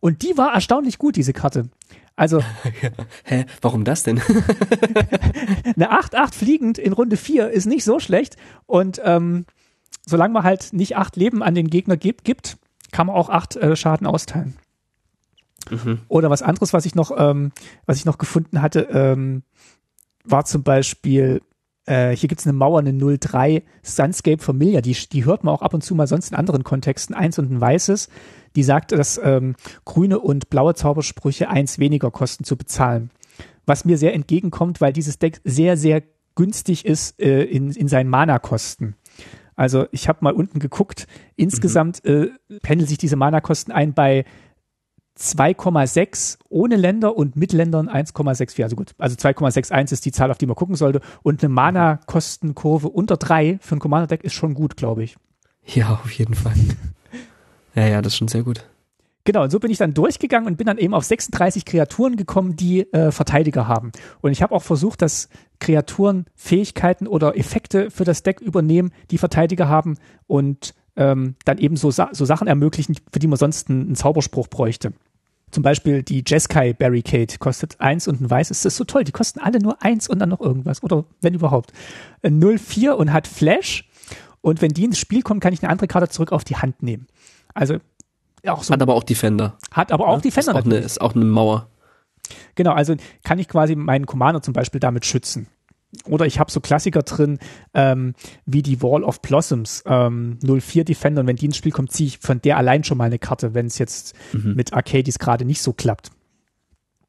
Und 0.00 0.22
die 0.22 0.36
war 0.36 0.52
erstaunlich 0.52 0.98
gut, 0.98 1.16
diese 1.16 1.32
Karte. 1.32 1.70
Also. 2.16 2.42
Hä, 3.24 3.46
warum 3.62 3.84
das 3.84 4.02
denn? 4.02 4.20
eine 5.64 5.92
8-8 5.92 6.34
fliegend 6.34 6.78
in 6.78 6.92
Runde 6.92 7.16
4 7.16 7.50
ist 7.50 7.66
nicht 7.66 7.84
so 7.84 7.98
schlecht. 7.98 8.36
Und 8.66 9.00
ähm, 9.04 9.46
solange 10.06 10.34
man 10.34 10.44
halt 10.44 10.72
nicht 10.72 10.96
acht 10.96 11.16
Leben 11.16 11.42
an 11.42 11.54
den 11.54 11.70
Gegner 11.70 11.96
gibt, 11.96 12.24
gibt 12.24 12.58
kann 12.92 13.06
man 13.06 13.16
auch 13.16 13.28
acht 13.28 13.56
äh, 13.56 13.76
Schaden 13.76 14.06
austeilen. 14.06 14.56
Mhm. 15.70 16.00
Oder 16.08 16.30
was 16.30 16.42
anderes, 16.42 16.72
was 16.72 16.86
ich 16.86 16.94
noch, 16.94 17.12
ähm, 17.16 17.52
was 17.86 17.98
ich 17.98 18.04
noch 18.04 18.18
gefunden 18.18 18.62
hatte, 18.62 18.88
ähm, 18.92 19.42
war 20.24 20.44
zum 20.44 20.62
Beispiel, 20.62 21.42
äh, 21.86 22.14
hier 22.14 22.28
gibt's 22.28 22.46
eine 22.46 22.52
Mauer, 22.52 22.78
eine 22.80 22.92
03 22.92 23.62
Sunscape 23.82 24.42
Familia, 24.42 24.80
die, 24.80 24.94
die 24.94 25.24
hört 25.24 25.44
man 25.44 25.54
auch 25.54 25.62
ab 25.62 25.74
und 25.74 25.82
zu 25.82 25.94
mal 25.94 26.06
sonst 26.06 26.30
in 26.30 26.36
anderen 26.36 26.64
Kontexten, 26.64 27.14
eins 27.14 27.38
und 27.38 27.50
ein 27.50 27.60
weißes, 27.60 28.08
die 28.56 28.62
sagt, 28.62 28.92
dass 28.92 29.20
ähm, 29.22 29.56
grüne 29.84 30.18
und 30.18 30.50
blaue 30.50 30.74
Zaubersprüche 30.74 31.48
eins 31.48 31.78
weniger 31.78 32.10
kosten 32.10 32.44
zu 32.44 32.56
bezahlen. 32.56 33.10
Was 33.66 33.84
mir 33.84 33.98
sehr 33.98 34.14
entgegenkommt, 34.14 34.80
weil 34.80 34.92
dieses 34.92 35.18
Deck 35.18 35.40
sehr, 35.44 35.76
sehr 35.76 36.02
günstig 36.34 36.84
ist 36.84 37.20
äh, 37.20 37.42
in, 37.44 37.70
in 37.72 37.88
seinen 37.88 38.08
Mana-Kosten. 38.08 38.94
Also 39.58 39.86
ich 39.90 40.08
habe 40.08 40.20
mal 40.22 40.32
unten 40.32 40.60
geguckt, 40.60 41.08
insgesamt 41.34 42.00
mhm. 42.04 42.30
äh, 42.48 42.60
pendeln 42.60 42.86
sich 42.86 42.96
diese 42.96 43.16
Mana-Kosten 43.16 43.72
ein 43.72 43.92
bei 43.92 44.24
2,6 45.18 46.38
ohne 46.48 46.76
Länder 46.76 47.16
und 47.16 47.34
mit 47.34 47.52
Ländern 47.52 47.88
1,64. 47.88 48.62
Also 48.62 48.76
gut, 48.76 48.94
also 48.98 49.16
2,61 49.16 49.92
ist 49.92 50.04
die 50.04 50.12
Zahl, 50.12 50.30
auf 50.30 50.38
die 50.38 50.46
man 50.46 50.54
gucken 50.54 50.76
sollte. 50.76 51.00
Und 51.24 51.42
eine 51.42 51.52
Mana-Kostenkurve 51.52 52.88
unter 52.88 53.16
3 53.16 53.58
für 53.60 53.74
ein 53.74 53.80
Commander-Deck 53.80 54.22
ist 54.22 54.34
schon 54.34 54.54
gut, 54.54 54.76
glaube 54.76 55.02
ich. 55.02 55.16
Ja, 55.64 56.00
auf 56.04 56.12
jeden 56.12 56.34
Fall. 56.34 56.54
ja, 57.74 57.88
ja, 57.88 58.00
das 58.00 58.12
ist 58.12 58.18
schon 58.18 58.28
sehr 58.28 58.44
gut. 58.44 58.64
Genau, 59.24 59.42
und 59.42 59.50
so 59.50 59.58
bin 59.58 59.72
ich 59.72 59.78
dann 59.78 59.92
durchgegangen 59.92 60.46
und 60.46 60.56
bin 60.56 60.68
dann 60.68 60.78
eben 60.78 60.94
auf 60.94 61.04
36 61.04 61.64
Kreaturen 61.64 62.16
gekommen, 62.16 62.54
die 62.54 62.90
äh, 62.92 63.10
Verteidiger 63.10 63.66
haben. 63.66 63.90
Und 64.20 64.30
ich 64.30 64.40
habe 64.40 64.54
auch 64.54 64.62
versucht, 64.62 65.02
dass 65.02 65.28
Kreaturen 65.60 66.26
Fähigkeiten 66.34 67.06
oder 67.06 67.36
Effekte 67.36 67.90
für 67.90 68.04
das 68.04 68.22
Deck 68.22 68.40
übernehmen, 68.40 68.92
die 69.10 69.18
Verteidiger 69.18 69.68
haben 69.68 69.98
und 70.26 70.74
ähm, 70.96 71.36
dann 71.44 71.58
eben 71.58 71.76
so, 71.76 71.90
so 71.90 72.24
Sachen 72.24 72.48
ermöglichen, 72.48 72.96
für 73.12 73.18
die 73.18 73.26
man 73.26 73.38
sonst 73.38 73.70
einen, 73.70 73.82
einen 73.82 73.94
Zauberspruch 73.94 74.48
bräuchte. 74.48 74.92
Zum 75.50 75.62
Beispiel 75.62 76.02
die 76.02 76.22
Jeskai 76.26 76.74
Barricade 76.74 77.38
kostet 77.38 77.80
eins 77.80 78.06
und 78.06 78.20
ein 78.20 78.28
weißes. 78.28 78.62
Das 78.62 78.72
ist 78.74 78.76
so 78.76 78.84
toll. 78.84 79.04
Die 79.04 79.12
kosten 79.12 79.40
alle 79.40 79.60
nur 79.60 79.82
eins 79.82 80.08
und 80.08 80.18
dann 80.18 80.28
noch 80.28 80.40
irgendwas. 80.40 80.82
Oder 80.82 81.04
wenn 81.22 81.32
überhaupt. 81.32 81.72
04 82.22 82.96
und 82.96 83.12
hat 83.12 83.26
Flash. 83.26 83.88
Und 84.42 84.60
wenn 84.60 84.72
die 84.72 84.84
ins 84.84 84.98
Spiel 84.98 85.22
kommen, 85.22 85.40
kann 85.40 85.54
ich 85.54 85.62
eine 85.62 85.70
andere 85.70 85.88
Karte 85.88 86.08
zurück 86.10 86.32
auf 86.32 86.44
die 86.44 86.56
Hand 86.56 86.82
nehmen. 86.82 87.06
Also 87.54 87.78
auch 88.46 88.62
so. 88.62 88.72
Hat 88.72 88.82
aber 88.82 88.94
auch 88.94 89.04
Defender. 89.04 89.56
Hat 89.72 89.90
aber 89.90 90.08
auch 90.08 90.16
ja, 90.16 90.20
Defender 90.20 90.52
ist 90.52 90.56
auch, 90.56 90.64
eine, 90.64 90.76
ist 90.76 91.00
auch 91.00 91.14
eine 91.14 91.24
Mauer. 91.24 91.68
Genau, 92.54 92.72
also 92.72 92.94
kann 93.24 93.38
ich 93.38 93.48
quasi 93.48 93.76
meinen 93.76 94.06
Commander 94.06 94.42
zum 94.42 94.54
Beispiel 94.54 94.80
damit 94.80 95.06
schützen. 95.06 95.48
Oder 96.04 96.26
ich 96.26 96.38
habe 96.38 96.50
so 96.50 96.60
Klassiker 96.60 97.02
drin, 97.02 97.38
ähm, 97.72 98.14
wie 98.44 98.62
die 98.62 98.82
Wall 98.82 99.04
of 99.04 99.22
Blossoms, 99.22 99.82
ähm, 99.86 100.38
04 100.42 100.84
Defender. 100.84 101.22
Und 101.22 101.26
wenn 101.26 101.36
die 101.36 101.46
ins 101.46 101.56
Spiel 101.56 101.72
kommt, 101.72 101.92
ziehe 101.92 102.08
ich 102.08 102.18
von 102.18 102.42
der 102.42 102.58
allein 102.58 102.84
schon 102.84 102.98
mal 102.98 103.04
eine 103.04 103.18
Karte, 103.18 103.54
wenn 103.54 103.66
es 103.66 103.78
jetzt 103.78 104.14
mhm. 104.32 104.54
mit 104.54 104.74
Arcades 104.74 105.18
gerade 105.18 105.46
nicht 105.46 105.62
so 105.62 105.72
klappt. 105.72 106.10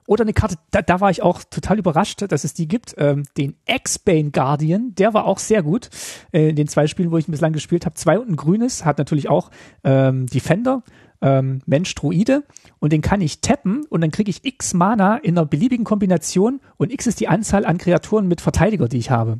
Oder 0.08 0.24
eine 0.24 0.34
Karte, 0.34 0.56
da, 0.72 0.82
da 0.82 1.02
war 1.02 1.12
ich 1.12 1.22
auch 1.22 1.44
total 1.44 1.78
überrascht, 1.78 2.24
dass 2.28 2.44
es 2.44 2.54
die 2.56 2.68
gibt. 2.68 2.96
Ähm, 2.98 3.26
den 3.38 3.58
X-Bane 3.68 4.32
Guardian, 4.32 4.96
der 4.96 5.14
war 5.14 5.26
auch 5.26 5.38
sehr 5.38 5.62
gut. 5.62 5.90
Äh, 6.32 6.50
in 6.50 6.56
den 6.56 6.68
zwei 6.68 6.88
Spielen, 6.88 7.12
wo 7.12 7.18
ich 7.18 7.28
bislang 7.28 7.54
gespielt 7.54 7.86
habe. 7.86 7.96
Zwei 7.96 8.18
und 8.18 8.30
ein 8.30 8.36
grünes, 8.36 8.86
hat 8.86 8.98
natürlich 8.98 9.30
auch 9.30 9.52
ähm, 9.84 10.26
Defender 10.26 10.84
ähm, 11.22 11.62
Mensch 11.66 11.94
Druide 11.96 12.44
und 12.80 12.94
den 12.94 13.02
kann 13.02 13.22
ich 13.22 13.42
tappen 13.42 13.86
und 13.86 14.02
dann 14.02 14.12
kriege 14.12 14.30
ich 14.30 14.46
x 14.46 14.74
Mana 14.74 15.18
in 15.18 15.38
einer 15.38 15.46
beliebigen 15.46 15.86
Kombination 15.86 16.62
und 16.78 16.92
x 16.92 17.08
ist 17.08 17.20
die 17.20 17.28
Anzahl 17.28 17.66
an 17.66 17.78
Kreaturen 17.78 18.28
mit 18.28 18.42
Verteidiger, 18.42 18.88
die 18.88 18.98
ich 18.98 19.12
habe. 19.12 19.40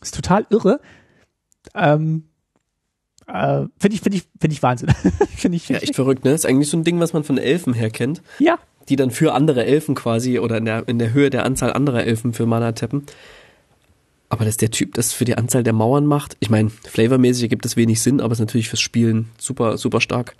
ist 0.00 0.14
total 0.14 0.46
irre. 0.50 0.80
Ähm, 1.74 2.24
äh, 3.26 3.66
finde 3.78 3.94
ich, 3.94 4.00
finde 4.00 4.18
ich, 4.18 4.24
finde 4.40 4.54
ich 4.54 4.62
Wahnsinn. 4.62 4.90
finde 5.36 5.56
ich, 5.56 5.64
find 5.64 5.78
ja, 5.78 5.82
echt 5.82 5.94
verrückt, 5.94 6.24
ne? 6.24 6.32
Ist 6.32 6.46
eigentlich 6.46 6.70
so 6.70 6.76
ein 6.76 6.84
Ding, 6.84 6.98
was 7.00 7.12
man 7.12 7.24
von 7.24 7.38
Elfen 7.38 7.74
her 7.74 7.90
kennt. 7.90 8.22
Ja. 8.38 8.58
Die 8.88 8.96
dann 8.96 9.10
für 9.10 9.34
andere 9.34 9.66
Elfen 9.66 9.94
quasi 9.94 10.38
oder 10.38 10.56
in 10.56 10.64
der, 10.64 10.88
in 10.88 10.98
der 10.98 11.12
Höhe 11.12 11.28
der 11.28 11.44
Anzahl 11.44 11.72
anderer 11.72 12.04
Elfen 12.04 12.32
für 12.32 12.46
Mana 12.46 12.72
tappen. 12.72 13.04
Aber 14.30 14.44
dass 14.44 14.56
der 14.56 14.70
Typ 14.70 14.94
das 14.94 15.12
für 15.12 15.24
die 15.24 15.36
Anzahl 15.36 15.62
der 15.62 15.72
Mauern 15.72 16.06
macht, 16.06 16.36
ich 16.40 16.50
meine, 16.50 16.70
flavormäßig 16.70 17.44
ergibt 17.44 17.64
das 17.64 17.76
wenig 17.76 18.02
Sinn, 18.02 18.20
aber 18.20 18.32
ist 18.32 18.40
natürlich 18.40 18.68
fürs 18.68 18.80
Spielen 18.80 19.30
super, 19.38 19.78
super 19.78 20.00
stark. 20.00 20.36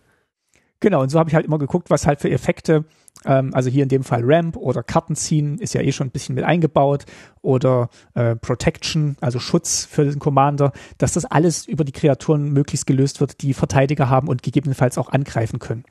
Genau, 0.80 1.02
und 1.02 1.08
so 1.08 1.18
habe 1.18 1.28
ich 1.28 1.34
halt 1.34 1.46
immer 1.46 1.58
geguckt, 1.58 1.90
was 1.90 2.06
halt 2.06 2.20
für 2.20 2.30
Effekte, 2.30 2.84
ähm, 3.24 3.52
also 3.52 3.68
hier 3.68 3.82
in 3.82 3.88
dem 3.88 4.04
Fall 4.04 4.22
Ramp 4.24 4.56
oder 4.56 4.82
Karten 4.82 5.16
ziehen, 5.16 5.58
ist 5.58 5.74
ja 5.74 5.80
eh 5.80 5.90
schon 5.90 6.06
ein 6.06 6.12
bisschen 6.12 6.34
mit 6.36 6.44
eingebaut, 6.44 7.04
oder 7.42 7.88
äh, 8.14 8.36
Protection, 8.36 9.16
also 9.20 9.40
Schutz 9.40 9.84
für 9.84 10.04
den 10.04 10.20
Commander, 10.20 10.72
dass 10.98 11.12
das 11.12 11.24
alles 11.24 11.66
über 11.66 11.84
die 11.84 11.92
Kreaturen 11.92 12.52
möglichst 12.52 12.86
gelöst 12.86 13.20
wird, 13.20 13.42
die 13.42 13.54
Verteidiger 13.54 14.08
haben 14.08 14.28
und 14.28 14.42
gegebenenfalls 14.42 14.98
auch 14.98 15.08
angreifen 15.08 15.58
können. 15.58 15.84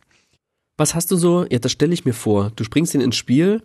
Was 0.78 0.96
hast 0.96 1.12
du 1.12 1.16
so? 1.18 1.46
Ja, 1.50 1.60
das 1.60 1.72
stelle 1.72 1.94
ich 1.94 2.06
mir 2.06 2.14
vor. 2.14 2.52
Du 2.56 2.64
springst 2.64 2.94
ihn 2.94 3.02
ins 3.02 3.16
Spiel 3.16 3.64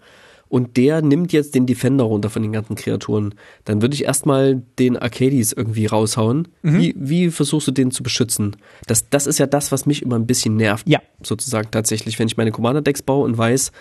und 0.52 0.76
der 0.76 1.00
nimmt 1.00 1.32
jetzt 1.32 1.54
den 1.54 1.64
Defender 1.64 2.04
runter 2.04 2.28
von 2.28 2.42
den 2.42 2.52
ganzen 2.52 2.76
Kreaturen, 2.76 3.34
dann 3.64 3.80
würde 3.80 3.94
ich 3.94 4.04
erstmal 4.04 4.62
den 4.78 4.98
Arcades 4.98 5.54
irgendwie 5.54 5.86
raushauen. 5.86 6.48
Mhm. 6.60 6.78
Wie, 6.78 6.94
wie 6.94 7.30
versuchst 7.30 7.68
du 7.68 7.72
den 7.72 7.90
zu 7.90 8.02
beschützen? 8.02 8.56
Das, 8.86 9.08
das 9.08 9.26
ist 9.26 9.38
ja 9.38 9.46
das, 9.46 9.72
was 9.72 9.86
mich 9.86 10.02
immer 10.02 10.16
ein 10.16 10.26
bisschen 10.26 10.58
nervt. 10.58 10.86
Ja. 10.86 11.00
Sozusagen 11.22 11.70
tatsächlich, 11.70 12.18
wenn 12.18 12.26
ich 12.26 12.36
meine 12.36 12.52
Commander-Decks 12.52 13.00
baue 13.00 13.24
und 13.24 13.38
weiß, 13.38 13.72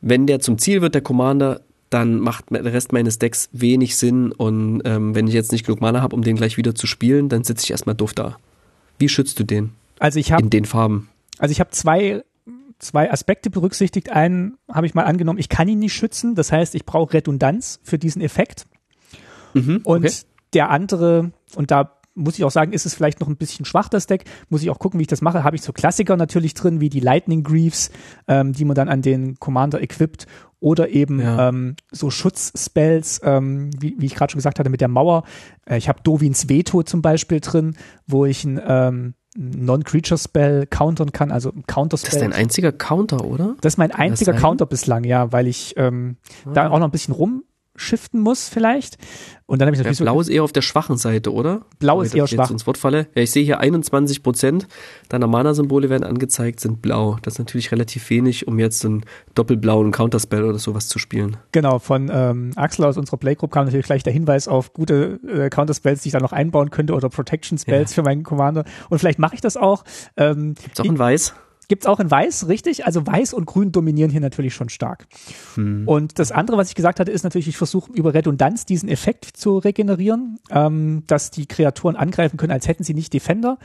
wenn 0.00 0.26
der 0.26 0.40
zum 0.40 0.58
Ziel 0.58 0.82
wird, 0.82 0.96
der 0.96 1.02
Commander, 1.02 1.60
dann 1.88 2.18
macht 2.18 2.46
der 2.50 2.64
Rest 2.64 2.92
meines 2.92 3.20
Decks 3.20 3.48
wenig 3.52 3.94
Sinn 3.94 4.32
und 4.32 4.82
ähm, 4.84 5.14
wenn 5.14 5.28
ich 5.28 5.34
jetzt 5.34 5.52
nicht 5.52 5.66
genug 5.66 5.80
Mana 5.80 6.02
habe, 6.02 6.16
um 6.16 6.22
den 6.22 6.34
gleich 6.34 6.56
wieder 6.56 6.74
zu 6.74 6.88
spielen, 6.88 7.28
dann 7.28 7.44
sitze 7.44 7.62
ich 7.62 7.70
erstmal 7.70 7.94
doof 7.94 8.12
da. 8.12 8.38
Wie 8.98 9.08
schützt 9.08 9.38
du 9.38 9.44
den? 9.44 9.70
Also 10.00 10.18
ich 10.18 10.32
habe 10.32 10.42
in 10.42 10.50
den 10.50 10.64
Farben. 10.64 11.10
Also 11.38 11.52
ich 11.52 11.60
habe 11.60 11.70
zwei 11.70 12.24
zwei 12.78 13.10
Aspekte 13.10 13.50
berücksichtigt. 13.50 14.10
Einen 14.10 14.58
habe 14.70 14.86
ich 14.86 14.94
mal 14.94 15.04
angenommen, 15.04 15.38
ich 15.38 15.48
kann 15.48 15.68
ihn 15.68 15.78
nicht 15.78 15.94
schützen. 15.94 16.34
Das 16.34 16.52
heißt, 16.52 16.74
ich 16.74 16.84
brauche 16.84 17.14
Redundanz 17.14 17.80
für 17.82 17.98
diesen 17.98 18.22
Effekt. 18.22 18.66
Mhm, 19.54 19.80
und 19.84 20.04
okay. 20.04 20.14
der 20.52 20.70
andere, 20.70 21.32
und 21.54 21.70
da 21.70 21.96
muss 22.16 22.38
ich 22.38 22.44
auch 22.44 22.50
sagen, 22.50 22.72
ist 22.72 22.86
es 22.86 22.94
vielleicht 22.94 23.20
noch 23.20 23.28
ein 23.28 23.36
bisschen 23.36 23.64
schwach, 23.64 23.88
das 23.88 24.06
Deck. 24.06 24.24
Muss 24.48 24.62
ich 24.62 24.70
auch 24.70 24.78
gucken, 24.78 24.98
wie 24.98 25.02
ich 25.02 25.08
das 25.08 25.20
mache. 25.20 25.44
Habe 25.44 25.54
ich 25.54 25.62
so 25.62 25.72
Klassiker 25.72 26.16
natürlich 26.16 26.54
drin, 26.54 26.80
wie 26.80 26.88
die 26.88 27.00
Lightning 27.00 27.42
Greaves, 27.42 27.90
ähm, 28.26 28.52
die 28.54 28.64
man 28.64 28.74
dann 28.74 28.88
an 28.88 29.02
den 29.02 29.38
Commander 29.38 29.80
equipt. 29.82 30.26
Oder 30.58 30.88
eben 30.88 31.20
ja. 31.20 31.50
ähm, 31.50 31.76
so 31.92 32.10
Schutzspells, 32.10 33.20
ähm, 33.22 33.70
wie, 33.78 33.94
wie 33.98 34.06
ich 34.06 34.14
gerade 34.14 34.32
schon 34.32 34.38
gesagt 34.38 34.58
hatte, 34.58 34.70
mit 34.70 34.80
der 34.80 34.88
Mauer. 34.88 35.24
Äh, 35.66 35.76
ich 35.76 35.88
habe 35.88 36.00
Dovins 36.02 36.48
Veto 36.48 36.82
zum 36.82 37.02
Beispiel 37.02 37.40
drin, 37.40 37.76
wo 38.06 38.24
ich 38.24 38.44
ein 38.44 38.60
ähm, 38.66 39.14
Non-Creature-Spell 39.36 40.66
countern 40.66 41.12
kann, 41.12 41.30
also 41.30 41.52
Counter-Spell. 41.66 42.10
Das 42.10 42.14
ist 42.14 42.22
dein 42.22 42.32
einziger 42.32 42.72
Counter, 42.72 43.24
oder? 43.24 43.56
Das 43.60 43.74
ist 43.74 43.78
mein 43.78 43.92
einziger 43.92 44.32
Counter 44.32 44.66
bislang, 44.66 45.04
ja, 45.04 45.32
weil 45.32 45.46
ich 45.46 45.74
ähm, 45.76 46.16
ah. 46.46 46.50
da 46.52 46.70
auch 46.70 46.78
noch 46.78 46.86
ein 46.86 46.92
bisschen 46.92 47.14
rum 47.14 47.44
shiften 47.76 48.20
muss 48.20 48.48
vielleicht. 48.48 48.98
Und 49.46 49.60
dann 49.60 49.66
habe 49.66 49.76
ich 49.76 49.78
natürlich 49.78 50.00
ja, 50.00 50.04
Blau 50.04 50.20
ist 50.20 50.28
eher 50.28 50.42
auf 50.42 50.52
der 50.52 50.62
schwachen 50.62 50.96
Seite, 50.96 51.32
oder? 51.32 51.62
Blau 51.78 52.02
ist 52.02 52.14
eher 52.14 52.26
schwach. 52.26 52.50
Ins 52.50 52.66
Wort 52.66 52.78
falle. 52.78 53.06
Ja, 53.14 53.22
ich 53.22 53.30
sehe 53.30 53.44
hier 53.44 53.60
21 53.60 54.24
Prozent 54.24 54.66
deiner 55.08 55.28
Mana-Symbole 55.28 55.88
werden 55.88 56.02
angezeigt, 56.02 56.58
sind 56.58 56.82
blau. 56.82 57.16
Das 57.22 57.34
ist 57.34 57.38
natürlich 57.38 57.70
relativ 57.70 58.10
wenig, 58.10 58.48
um 58.48 58.58
jetzt 58.58 58.84
einen 58.84 59.04
doppelblauen 59.34 59.92
Counterspell 59.92 60.42
oder 60.42 60.58
sowas 60.58 60.88
zu 60.88 60.98
spielen. 60.98 61.36
Genau, 61.52 61.78
von 61.78 62.10
ähm, 62.12 62.50
Axel 62.56 62.84
aus 62.86 62.96
unserer 62.96 63.18
Playgroup 63.18 63.52
kam 63.52 63.66
natürlich 63.66 63.86
gleich 63.86 64.02
der 64.02 64.12
Hinweis 64.12 64.48
auf 64.48 64.72
gute 64.72 65.20
äh, 65.28 65.48
Counterspells, 65.48 66.02
die 66.02 66.08
ich 66.08 66.12
da 66.12 66.20
noch 66.20 66.32
einbauen 66.32 66.70
könnte 66.70 66.94
oder 66.94 67.08
Protection 67.08 67.56
Spells 67.56 67.92
ja. 67.92 67.94
für 67.94 68.02
meinen 68.02 68.24
Commander. 68.24 68.64
Und 68.90 68.98
vielleicht 68.98 69.20
mache 69.20 69.36
ich 69.36 69.40
das 69.40 69.56
auch. 69.56 69.84
Ähm, 70.16 70.54
Gibt's 70.60 70.80
auch 70.80 70.84
in 70.84 70.98
Weiß? 70.98 71.34
Gibt's 71.68 71.86
auch 71.86 71.98
in 71.98 72.10
Weiß, 72.10 72.48
richtig? 72.48 72.86
Also 72.86 73.06
Weiß 73.06 73.34
und 73.34 73.46
Grün 73.46 73.72
dominieren 73.72 74.10
hier 74.10 74.20
natürlich 74.20 74.54
schon 74.54 74.68
stark. 74.68 75.06
Hm. 75.54 75.86
Und 75.86 76.18
das 76.18 76.30
andere, 76.30 76.56
was 76.56 76.68
ich 76.68 76.74
gesagt 76.74 77.00
hatte, 77.00 77.10
ist 77.10 77.24
natürlich, 77.24 77.48
ich 77.48 77.56
versuche 77.56 77.92
über 77.92 78.14
Redundanz 78.14 78.66
diesen 78.66 78.88
Effekt 78.88 79.24
zu 79.24 79.58
regenerieren, 79.58 80.38
ähm, 80.50 81.02
dass 81.06 81.30
die 81.30 81.46
Kreaturen 81.46 81.96
angreifen 81.96 82.36
können, 82.36 82.52
als 82.52 82.68
hätten 82.68 82.84
sie 82.84 82.94
nicht 82.94 83.12
Defender. 83.12 83.58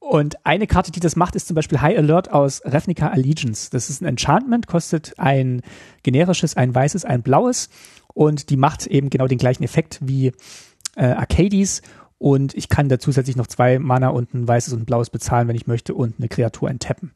Und 0.00 0.44
eine 0.44 0.66
Karte, 0.66 0.90
die 0.90 1.00
das 1.00 1.14
macht, 1.14 1.36
ist 1.36 1.46
zum 1.46 1.54
Beispiel 1.54 1.80
High 1.80 1.98
Alert 1.98 2.32
aus 2.32 2.62
Ravnica 2.64 3.08
Allegiance. 3.08 3.70
Das 3.70 3.90
ist 3.90 4.00
ein 4.00 4.06
Enchantment, 4.06 4.66
kostet 4.66 5.14
ein 5.18 5.62
generisches, 6.02 6.56
ein 6.56 6.74
weißes, 6.74 7.04
ein 7.04 7.22
blaues. 7.22 7.68
Und 8.12 8.50
die 8.50 8.56
macht 8.56 8.86
eben 8.86 9.10
genau 9.10 9.26
den 9.26 9.38
gleichen 9.38 9.62
Effekt 9.62 10.00
wie 10.02 10.32
äh, 10.96 11.04
Arcades 11.04 11.82
und 12.20 12.54
ich 12.54 12.68
kann 12.68 12.90
da 12.90 12.98
zusätzlich 12.98 13.34
noch 13.36 13.46
zwei 13.46 13.78
Mana 13.78 14.08
und 14.08 14.34
ein 14.34 14.46
weißes 14.46 14.74
und 14.74 14.82
ein 14.82 14.84
blaues 14.84 15.08
bezahlen, 15.08 15.48
wenn 15.48 15.56
ich 15.56 15.66
möchte, 15.66 15.94
und 15.94 16.16
eine 16.18 16.28
Kreatur 16.28 16.68
enttappen. 16.68 17.12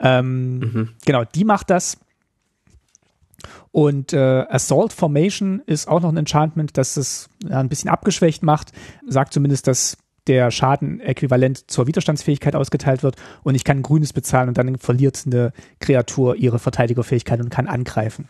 Ähm, 0.00 0.58
mhm. 0.58 0.88
Genau, 1.04 1.22
die 1.24 1.44
macht 1.44 1.70
das. 1.70 1.96
Und 3.70 4.12
äh, 4.12 4.44
Assault 4.48 4.92
Formation 4.92 5.62
ist 5.66 5.86
auch 5.86 6.00
noch 6.00 6.08
ein 6.08 6.16
Enchantment, 6.16 6.76
das 6.76 6.96
es 6.96 7.28
ja, 7.48 7.60
ein 7.60 7.68
bisschen 7.68 7.88
abgeschwächt 7.88 8.42
macht. 8.42 8.72
Sagt 9.06 9.32
zumindest, 9.32 9.68
dass 9.68 9.96
der 10.26 10.50
Schaden 10.50 10.98
äquivalent 10.98 11.70
zur 11.70 11.86
Widerstandsfähigkeit 11.86 12.56
ausgeteilt 12.56 13.04
wird 13.04 13.14
und 13.44 13.54
ich 13.54 13.62
kann 13.62 13.78
ein 13.78 13.82
grünes 13.84 14.12
bezahlen 14.12 14.48
und 14.48 14.58
dann 14.58 14.76
verliert 14.78 15.22
eine 15.24 15.52
Kreatur 15.78 16.34
ihre 16.34 16.58
Verteidigerfähigkeit 16.58 17.38
und 17.38 17.50
kann 17.50 17.68
angreifen. 17.68 18.26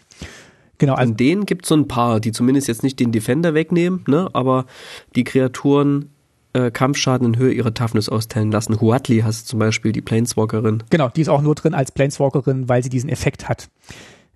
Genau. 0.78 0.94
Also 0.94 1.10
An 1.10 1.16
denen 1.16 1.46
gibt 1.46 1.64
es 1.64 1.68
so 1.68 1.76
ein 1.76 1.88
paar, 1.88 2.20
die 2.20 2.32
zumindest 2.32 2.68
jetzt 2.68 2.82
nicht 2.82 3.00
den 3.00 3.12
Defender 3.12 3.54
wegnehmen, 3.54 4.04
ne, 4.06 4.28
aber 4.32 4.66
die 5.14 5.24
Kreaturen 5.24 6.10
äh, 6.52 6.70
Kampfschaden 6.70 7.34
in 7.34 7.38
Höhe 7.38 7.52
ihrer 7.52 7.74
Toughness 7.74 8.08
austeilen 8.08 8.50
lassen. 8.50 8.80
Huatli 8.80 9.20
hast 9.20 9.46
du 9.46 9.50
zum 9.50 9.58
Beispiel, 9.58 9.92
die 9.92 10.02
Planeswalkerin. 10.02 10.82
Genau, 10.90 11.08
die 11.08 11.20
ist 11.20 11.28
auch 11.28 11.42
nur 11.42 11.54
drin 11.54 11.74
als 11.74 11.92
Planeswalkerin, 11.92 12.68
weil 12.68 12.82
sie 12.82 12.88
diesen 12.88 13.10
Effekt 13.10 13.48
hat. 13.48 13.68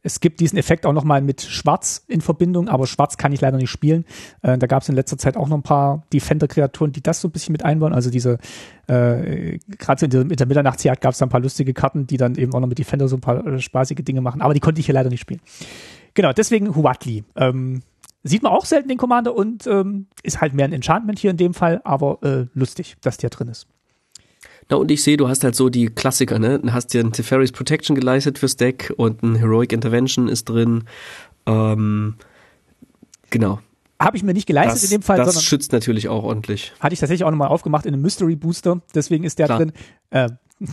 Es 0.03 0.21
gibt 0.21 0.41
diesen 0.41 0.59
Effekt 0.59 0.87
auch 0.87 0.93
nochmal 0.93 1.21
mit 1.21 1.43
Schwarz 1.43 2.05
in 2.09 2.21
Verbindung, 2.21 2.69
aber 2.69 2.87
Schwarz 2.87 3.17
kann 3.17 3.33
ich 3.33 3.41
leider 3.41 3.59
nicht 3.59 3.71
spielen. 3.71 4.05
Äh, 4.43 4.57
da 4.57 4.67
gab 4.67 4.83
es 4.83 4.89
in 4.89 4.95
letzter 4.95 5.19
Zeit 5.19 5.37
auch 5.37 5.49
noch 5.49 5.59
ein 5.59 5.63
paar 5.63 6.05
Defender-Kreaturen, 6.13 6.93
die 6.93 7.03
das 7.03 7.21
so 7.21 7.29
ein 7.29 7.33
bisschen 7.33 7.53
mit 7.53 7.65
einbauen. 7.65 7.93
Also 7.93 8.11
diese, 8.11 8.39
äh, 8.87 9.59
gerade 9.79 10.05
in 10.07 10.11
der, 10.11 10.21
in 10.23 10.29
der 10.29 10.47
Mitternachtsjagd 10.47 11.03
gab 11.03 11.13
es 11.13 11.19
da 11.19 11.27
ein 11.27 11.31
paar 11.31 11.41
lustige 11.41 11.75
Karten, 11.75 12.07
die 12.07 12.17
dann 12.17 12.37
eben 12.37 12.55
auch 12.55 12.61
noch 12.61 12.69
mit 12.69 12.79
Defender 12.79 13.09
so 13.09 13.17
ein 13.17 13.21
paar 13.21 13.47
äh, 13.47 13.61
spaßige 13.61 14.03
Dinge 14.03 14.23
machen. 14.23 14.41
Aber 14.41 14.55
die 14.55 14.61
konnte 14.61 14.81
ich 14.81 14.87
hier 14.87 14.95
leider 14.95 15.11
nicht 15.11 15.21
spielen. 15.21 15.41
Genau, 16.21 16.35
deswegen 16.35 16.77
Huatli. 16.77 17.25
Ähm, 17.35 17.81
Sieht 18.25 18.43
man 18.43 18.53
auch 18.53 18.67
selten 18.67 18.91
den 18.91 18.99
Commander 18.99 19.35
und 19.35 19.67
ähm, 19.67 20.07
ist 20.23 20.43
halt 20.43 20.53
mehr 20.53 20.67
ein 20.67 20.75
Enchantment 20.75 21.19
hier 21.19 21.31
in 21.31 21.39
dem 21.39 21.55
Fall, 21.55 21.81
aber 21.83 22.19
äh, 22.23 22.47
lustig, 22.53 22.97
dass 23.01 23.17
der 23.17 23.31
drin 23.31 23.49
ist. 23.49 23.67
Na 24.69 24.77
und 24.77 24.91
ich 24.91 25.03
sehe, 25.03 25.17
du 25.17 25.29
hast 25.29 25.43
halt 25.45 25.55
so 25.55 25.71
die 25.71 25.87
Klassiker, 25.87 26.39
ne? 26.39 26.59
Du 26.59 26.75
hast 26.75 26.89
dir 26.89 27.03
ein 27.03 27.13
Teferi's 27.13 27.53
Protection 27.53 27.97
geleistet 27.97 28.39
fürs 28.39 28.57
Deck 28.57 28.93
und 28.99 29.23
ein 29.23 29.37
Heroic 29.37 29.73
Intervention 29.73 30.29
ist 30.29 30.51
drin. 30.51 30.85
Ähm, 31.47 32.17
genau. 33.31 33.61
Habe 33.99 34.19
ich 34.19 34.23
mir 34.23 34.35
nicht 34.35 34.47
geleistet 34.47 34.83
das, 34.83 34.85
in 34.85 34.91
dem 34.91 35.03
Fall. 35.03 35.17
Das 35.17 35.29
sondern 35.29 35.43
schützt 35.43 35.73
natürlich 35.73 36.11
auch 36.11 36.25
ordentlich. 36.25 36.75
Hatte 36.81 36.93
ich 36.93 37.01
tatsächlich 37.01 37.25
auch 37.25 37.31
nochmal 37.31 37.49
aufgemacht 37.49 37.87
in 37.87 37.95
einem 37.95 38.03
Mystery 38.03 38.37
Booster, 38.37 38.83
deswegen 38.95 39.25
ist 39.25 39.39
der 39.39 39.47
Klar. 39.47 39.59
drin. 39.61 39.73
Äh, 40.11 40.29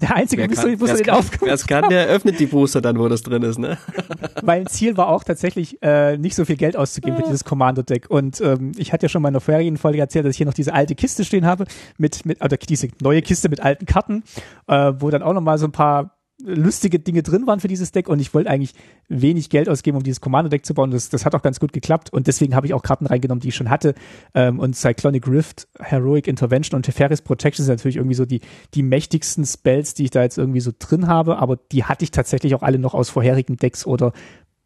der 0.00 0.16
einzige 0.16 0.46
Mystery 0.46 0.76
Booster, 0.76 0.96
den 0.96 1.10
aufgemacht 1.10 1.46
Wer 1.46 1.54
es 1.54 1.66
kann, 1.66 1.88
der 1.88 2.06
öffnet 2.06 2.38
die 2.40 2.46
Booster 2.46 2.80
dann, 2.80 2.98
wo 2.98 3.08
das 3.08 3.22
drin 3.22 3.42
ist, 3.42 3.58
ne? 3.58 3.78
Mein 4.42 4.66
Ziel 4.66 4.96
war 4.96 5.08
auch 5.08 5.24
tatsächlich, 5.24 5.82
äh, 5.82 6.16
nicht 6.16 6.34
so 6.34 6.44
viel 6.44 6.56
Geld 6.56 6.76
auszugeben 6.76 7.16
für 7.16 7.22
dieses 7.24 7.44
Commander-Deck. 7.44 8.10
Und 8.10 8.40
ähm, 8.40 8.72
ich 8.76 8.92
hatte 8.92 9.06
ja 9.06 9.08
schon 9.08 9.22
mal 9.22 9.28
in 9.28 9.34
der 9.34 9.40
vorherigen 9.40 9.76
Folge 9.76 9.98
erzählt, 9.98 10.24
dass 10.24 10.32
ich 10.32 10.38
hier 10.38 10.46
noch 10.46 10.54
diese 10.54 10.72
alte 10.72 10.94
Kiste 10.94 11.24
stehen 11.24 11.46
habe, 11.46 11.64
mit, 11.98 12.24
mit, 12.24 12.42
oder 12.42 12.56
diese 12.56 12.88
neue 13.00 13.22
Kiste 13.22 13.48
mit 13.48 13.60
alten 13.60 13.86
Karten, 13.86 14.22
äh, 14.66 14.92
wo 14.98 15.10
dann 15.10 15.22
auch 15.22 15.34
nochmal 15.34 15.58
so 15.58 15.66
ein 15.66 15.72
paar 15.72 16.19
lustige 16.44 16.98
Dinge 16.98 17.22
drin 17.22 17.46
waren 17.46 17.60
für 17.60 17.68
dieses 17.68 17.92
Deck 17.92 18.08
und 18.08 18.20
ich 18.20 18.34
wollte 18.34 18.50
eigentlich 18.50 18.74
wenig 19.08 19.50
Geld 19.50 19.68
ausgeben, 19.68 19.96
um 19.96 20.02
dieses 20.02 20.20
Commander-Deck 20.20 20.64
zu 20.64 20.74
bauen. 20.74 20.90
Das, 20.90 21.08
das 21.08 21.24
hat 21.24 21.34
auch 21.34 21.42
ganz 21.42 21.60
gut 21.60 21.72
geklappt 21.72 22.12
und 22.12 22.26
deswegen 22.26 22.54
habe 22.54 22.66
ich 22.66 22.74
auch 22.74 22.82
Karten 22.82 23.06
reingenommen, 23.06 23.40
die 23.40 23.48
ich 23.48 23.56
schon 23.56 23.70
hatte. 23.70 23.94
Ähm, 24.34 24.58
und 24.58 24.76
Cyclonic 24.76 25.26
Rift, 25.26 25.68
Heroic 25.78 26.26
Intervention 26.26 26.76
und 26.76 26.82
Teferis 26.82 27.22
Protection 27.22 27.64
sind 27.64 27.76
natürlich 27.76 27.96
irgendwie 27.96 28.14
so 28.14 28.26
die, 28.26 28.40
die 28.74 28.82
mächtigsten 28.82 29.44
Spells, 29.44 29.94
die 29.94 30.04
ich 30.04 30.10
da 30.10 30.22
jetzt 30.22 30.38
irgendwie 30.38 30.60
so 30.60 30.72
drin 30.78 31.06
habe, 31.06 31.38
aber 31.38 31.56
die 31.72 31.84
hatte 31.84 32.04
ich 32.04 32.10
tatsächlich 32.10 32.54
auch 32.54 32.62
alle 32.62 32.78
noch 32.78 32.94
aus 32.94 33.10
vorherigen 33.10 33.56
Decks 33.56 33.86
oder 33.86 34.12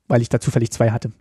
weil 0.09 0.23
ich 0.23 0.29
da 0.29 0.41
zufällig 0.41 0.71
zwei 0.71 0.91
hatte. 0.91 1.13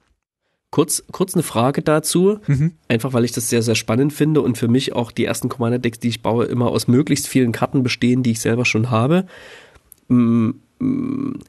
Kurz, 0.73 1.03
kurz 1.11 1.35
eine 1.35 1.43
Frage 1.43 1.83
dazu, 1.83 2.39
mhm. 2.47 2.73
einfach 2.87 3.13
weil 3.13 3.25
ich 3.25 3.31
das 3.31 3.47
sehr, 3.47 3.61
sehr 3.61 3.75
spannend 3.75 4.11
finde 4.11 4.41
und 4.41 4.57
für 4.57 4.67
mich 4.67 4.93
auch 4.93 5.11
die 5.11 5.23
ersten 5.23 5.47
Commander-Decks, 5.47 5.99
die 5.99 6.07
ich 6.07 6.23
baue, 6.23 6.45
immer 6.45 6.69
aus 6.69 6.87
möglichst 6.87 7.27
vielen 7.27 7.51
Karten 7.51 7.83
bestehen, 7.83 8.23
die 8.23 8.31
ich 8.31 8.39
selber 8.39 8.65
schon 8.65 8.89
habe. 8.89 9.27
Mm, 10.13 10.53
mm, 10.79 11.39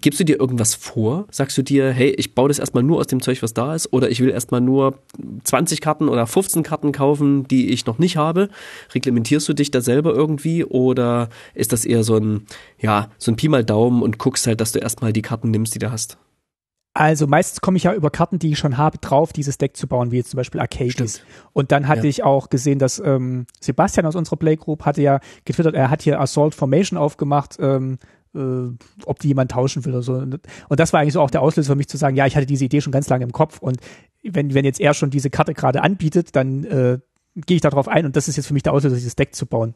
gibst 0.00 0.20
du 0.20 0.24
dir 0.24 0.38
irgendwas 0.38 0.74
vor? 0.74 1.26
Sagst 1.30 1.56
du 1.56 1.62
dir, 1.62 1.90
hey, 1.90 2.10
ich 2.16 2.34
baue 2.34 2.48
das 2.48 2.58
erstmal 2.58 2.82
nur 2.82 2.98
aus 2.98 3.06
dem 3.06 3.22
Zeug, 3.22 3.42
was 3.42 3.54
da 3.54 3.74
ist, 3.74 3.92
oder 3.92 4.10
ich 4.10 4.20
will 4.20 4.30
erstmal 4.30 4.60
nur 4.60 4.98
20 5.44 5.80
Karten 5.80 6.08
oder 6.08 6.26
15 6.26 6.62
Karten 6.62 6.92
kaufen, 6.92 7.46
die 7.48 7.70
ich 7.70 7.86
noch 7.86 7.98
nicht 7.98 8.16
habe? 8.16 8.48
Reglementierst 8.94 9.48
du 9.48 9.52
dich 9.52 9.70
da 9.70 9.80
selber 9.80 10.14
irgendwie 10.14 10.64
oder 10.64 11.28
ist 11.54 11.72
das 11.72 11.84
eher 11.84 12.04
so 12.04 12.16
ein, 12.16 12.46
ja, 12.80 13.10
so 13.18 13.30
ein 13.30 13.36
Pi 13.36 13.48
mal 13.48 13.64
Daumen 13.64 14.02
und 14.02 14.18
guckst 14.18 14.46
halt, 14.46 14.60
dass 14.60 14.72
du 14.72 14.78
erstmal 14.78 15.12
die 15.12 15.22
Karten 15.22 15.50
nimmst, 15.50 15.74
die 15.74 15.78
du 15.78 15.90
hast? 15.90 16.18
Also 16.96 17.26
meistens 17.26 17.60
komme 17.60 17.76
ich 17.76 17.82
ja 17.82 17.92
über 17.92 18.08
Karten, 18.08 18.38
die 18.38 18.52
ich 18.52 18.58
schon 18.58 18.78
habe, 18.78 18.96
drauf, 18.96 19.34
dieses 19.34 19.58
Deck 19.58 19.76
zu 19.76 19.86
bauen, 19.86 20.12
wie 20.12 20.16
jetzt 20.16 20.30
zum 20.30 20.38
Beispiel 20.38 20.62
Arcades. 20.62 21.20
Und 21.52 21.70
dann 21.70 21.88
hatte 21.88 22.04
ja. 22.04 22.08
ich 22.08 22.24
auch 22.24 22.48
gesehen, 22.48 22.78
dass 22.78 22.98
ähm, 23.00 23.44
Sebastian 23.60 24.06
aus 24.06 24.14
unserer 24.14 24.36
Playgroup 24.36 24.86
hatte 24.86 25.02
ja 25.02 25.20
getwittert, 25.44 25.74
er 25.74 25.90
hat 25.90 26.00
hier 26.00 26.18
Assault 26.18 26.54
Formation 26.54 26.98
aufgemacht, 26.98 27.58
ähm, 27.60 27.98
äh, 28.34 28.70
ob 29.04 29.18
die 29.18 29.28
jemand 29.28 29.50
tauschen 29.50 29.84
will 29.84 29.92
oder 29.92 30.02
so. 30.02 30.14
Und 30.14 30.40
das 30.70 30.94
war 30.94 31.00
eigentlich 31.00 31.12
so 31.12 31.20
auch 31.20 31.30
der 31.30 31.42
Auslöser 31.42 31.74
für 31.74 31.76
mich 31.76 31.88
zu 31.88 31.98
sagen, 31.98 32.16
ja, 32.16 32.24
ich 32.24 32.34
hatte 32.34 32.46
diese 32.46 32.64
Idee 32.64 32.80
schon 32.80 32.92
ganz 32.92 33.10
lange 33.10 33.24
im 33.24 33.32
Kopf 33.32 33.58
und 33.58 33.76
wenn, 34.22 34.54
wenn 34.54 34.64
jetzt 34.64 34.80
er 34.80 34.94
schon 34.94 35.10
diese 35.10 35.28
Karte 35.28 35.52
gerade 35.52 35.82
anbietet, 35.82 36.34
dann 36.34 36.64
äh, 36.64 36.98
gehe 37.34 37.56
ich 37.56 37.60
darauf 37.60 37.88
ein 37.88 38.06
und 38.06 38.16
das 38.16 38.26
ist 38.26 38.36
jetzt 38.36 38.46
für 38.46 38.54
mich 38.54 38.62
der 38.62 38.72
Auslöser, 38.72 38.96
dieses 38.96 39.16
Deck 39.16 39.34
zu 39.34 39.44
bauen. 39.44 39.74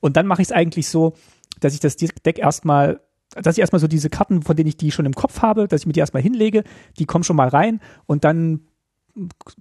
Und 0.00 0.18
dann 0.18 0.26
mache 0.26 0.42
ich 0.42 0.48
es 0.48 0.52
eigentlich 0.52 0.88
so, 0.88 1.14
dass 1.60 1.72
ich 1.72 1.80
das 1.80 1.96
Deck 1.96 2.38
erstmal 2.38 3.00
dass 3.34 3.56
ich 3.56 3.60
erstmal 3.60 3.80
so 3.80 3.86
diese 3.86 4.10
Karten, 4.10 4.42
von 4.42 4.56
denen 4.56 4.68
ich 4.68 4.76
die 4.76 4.90
schon 4.90 5.06
im 5.06 5.14
Kopf 5.14 5.42
habe, 5.42 5.68
dass 5.68 5.82
ich 5.82 5.86
mir 5.86 5.92
die 5.92 6.00
erstmal 6.00 6.22
hinlege, 6.22 6.64
die 6.98 7.06
kommen 7.06 7.24
schon 7.24 7.36
mal 7.36 7.48
rein 7.48 7.80
und 8.06 8.24
dann 8.24 8.60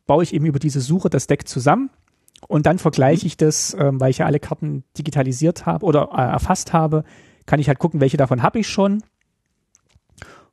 baue 0.06 0.24
ich 0.24 0.34
eben 0.34 0.46
über 0.46 0.60
diese 0.60 0.82
Suche 0.82 1.10
das 1.10 1.28
Deck 1.28 1.48
zusammen 1.48 1.90
und 2.48 2.66
dann 2.66 2.80
vergleiche 2.80 3.26
ich 3.26 3.38
das, 3.38 3.76
ähm, 3.78 4.00
weil 4.00 4.12
ich 4.12 4.20
ja 4.20 4.26
alle 4.26 4.40
Karten 4.40 4.84
digitalisiert 4.98 5.66
habe 5.66 5.86
oder 5.86 6.10
äh, 6.14 6.22
erfasst 6.22 6.74
habe, 6.74 7.04
kann 7.46 7.60
ich 7.60 7.68
halt 7.68 7.80
gucken, 7.80 8.00
welche 8.00 8.18
davon 8.18 8.44
habe 8.44 8.60
ich 8.60 8.68
schon. 8.68 9.04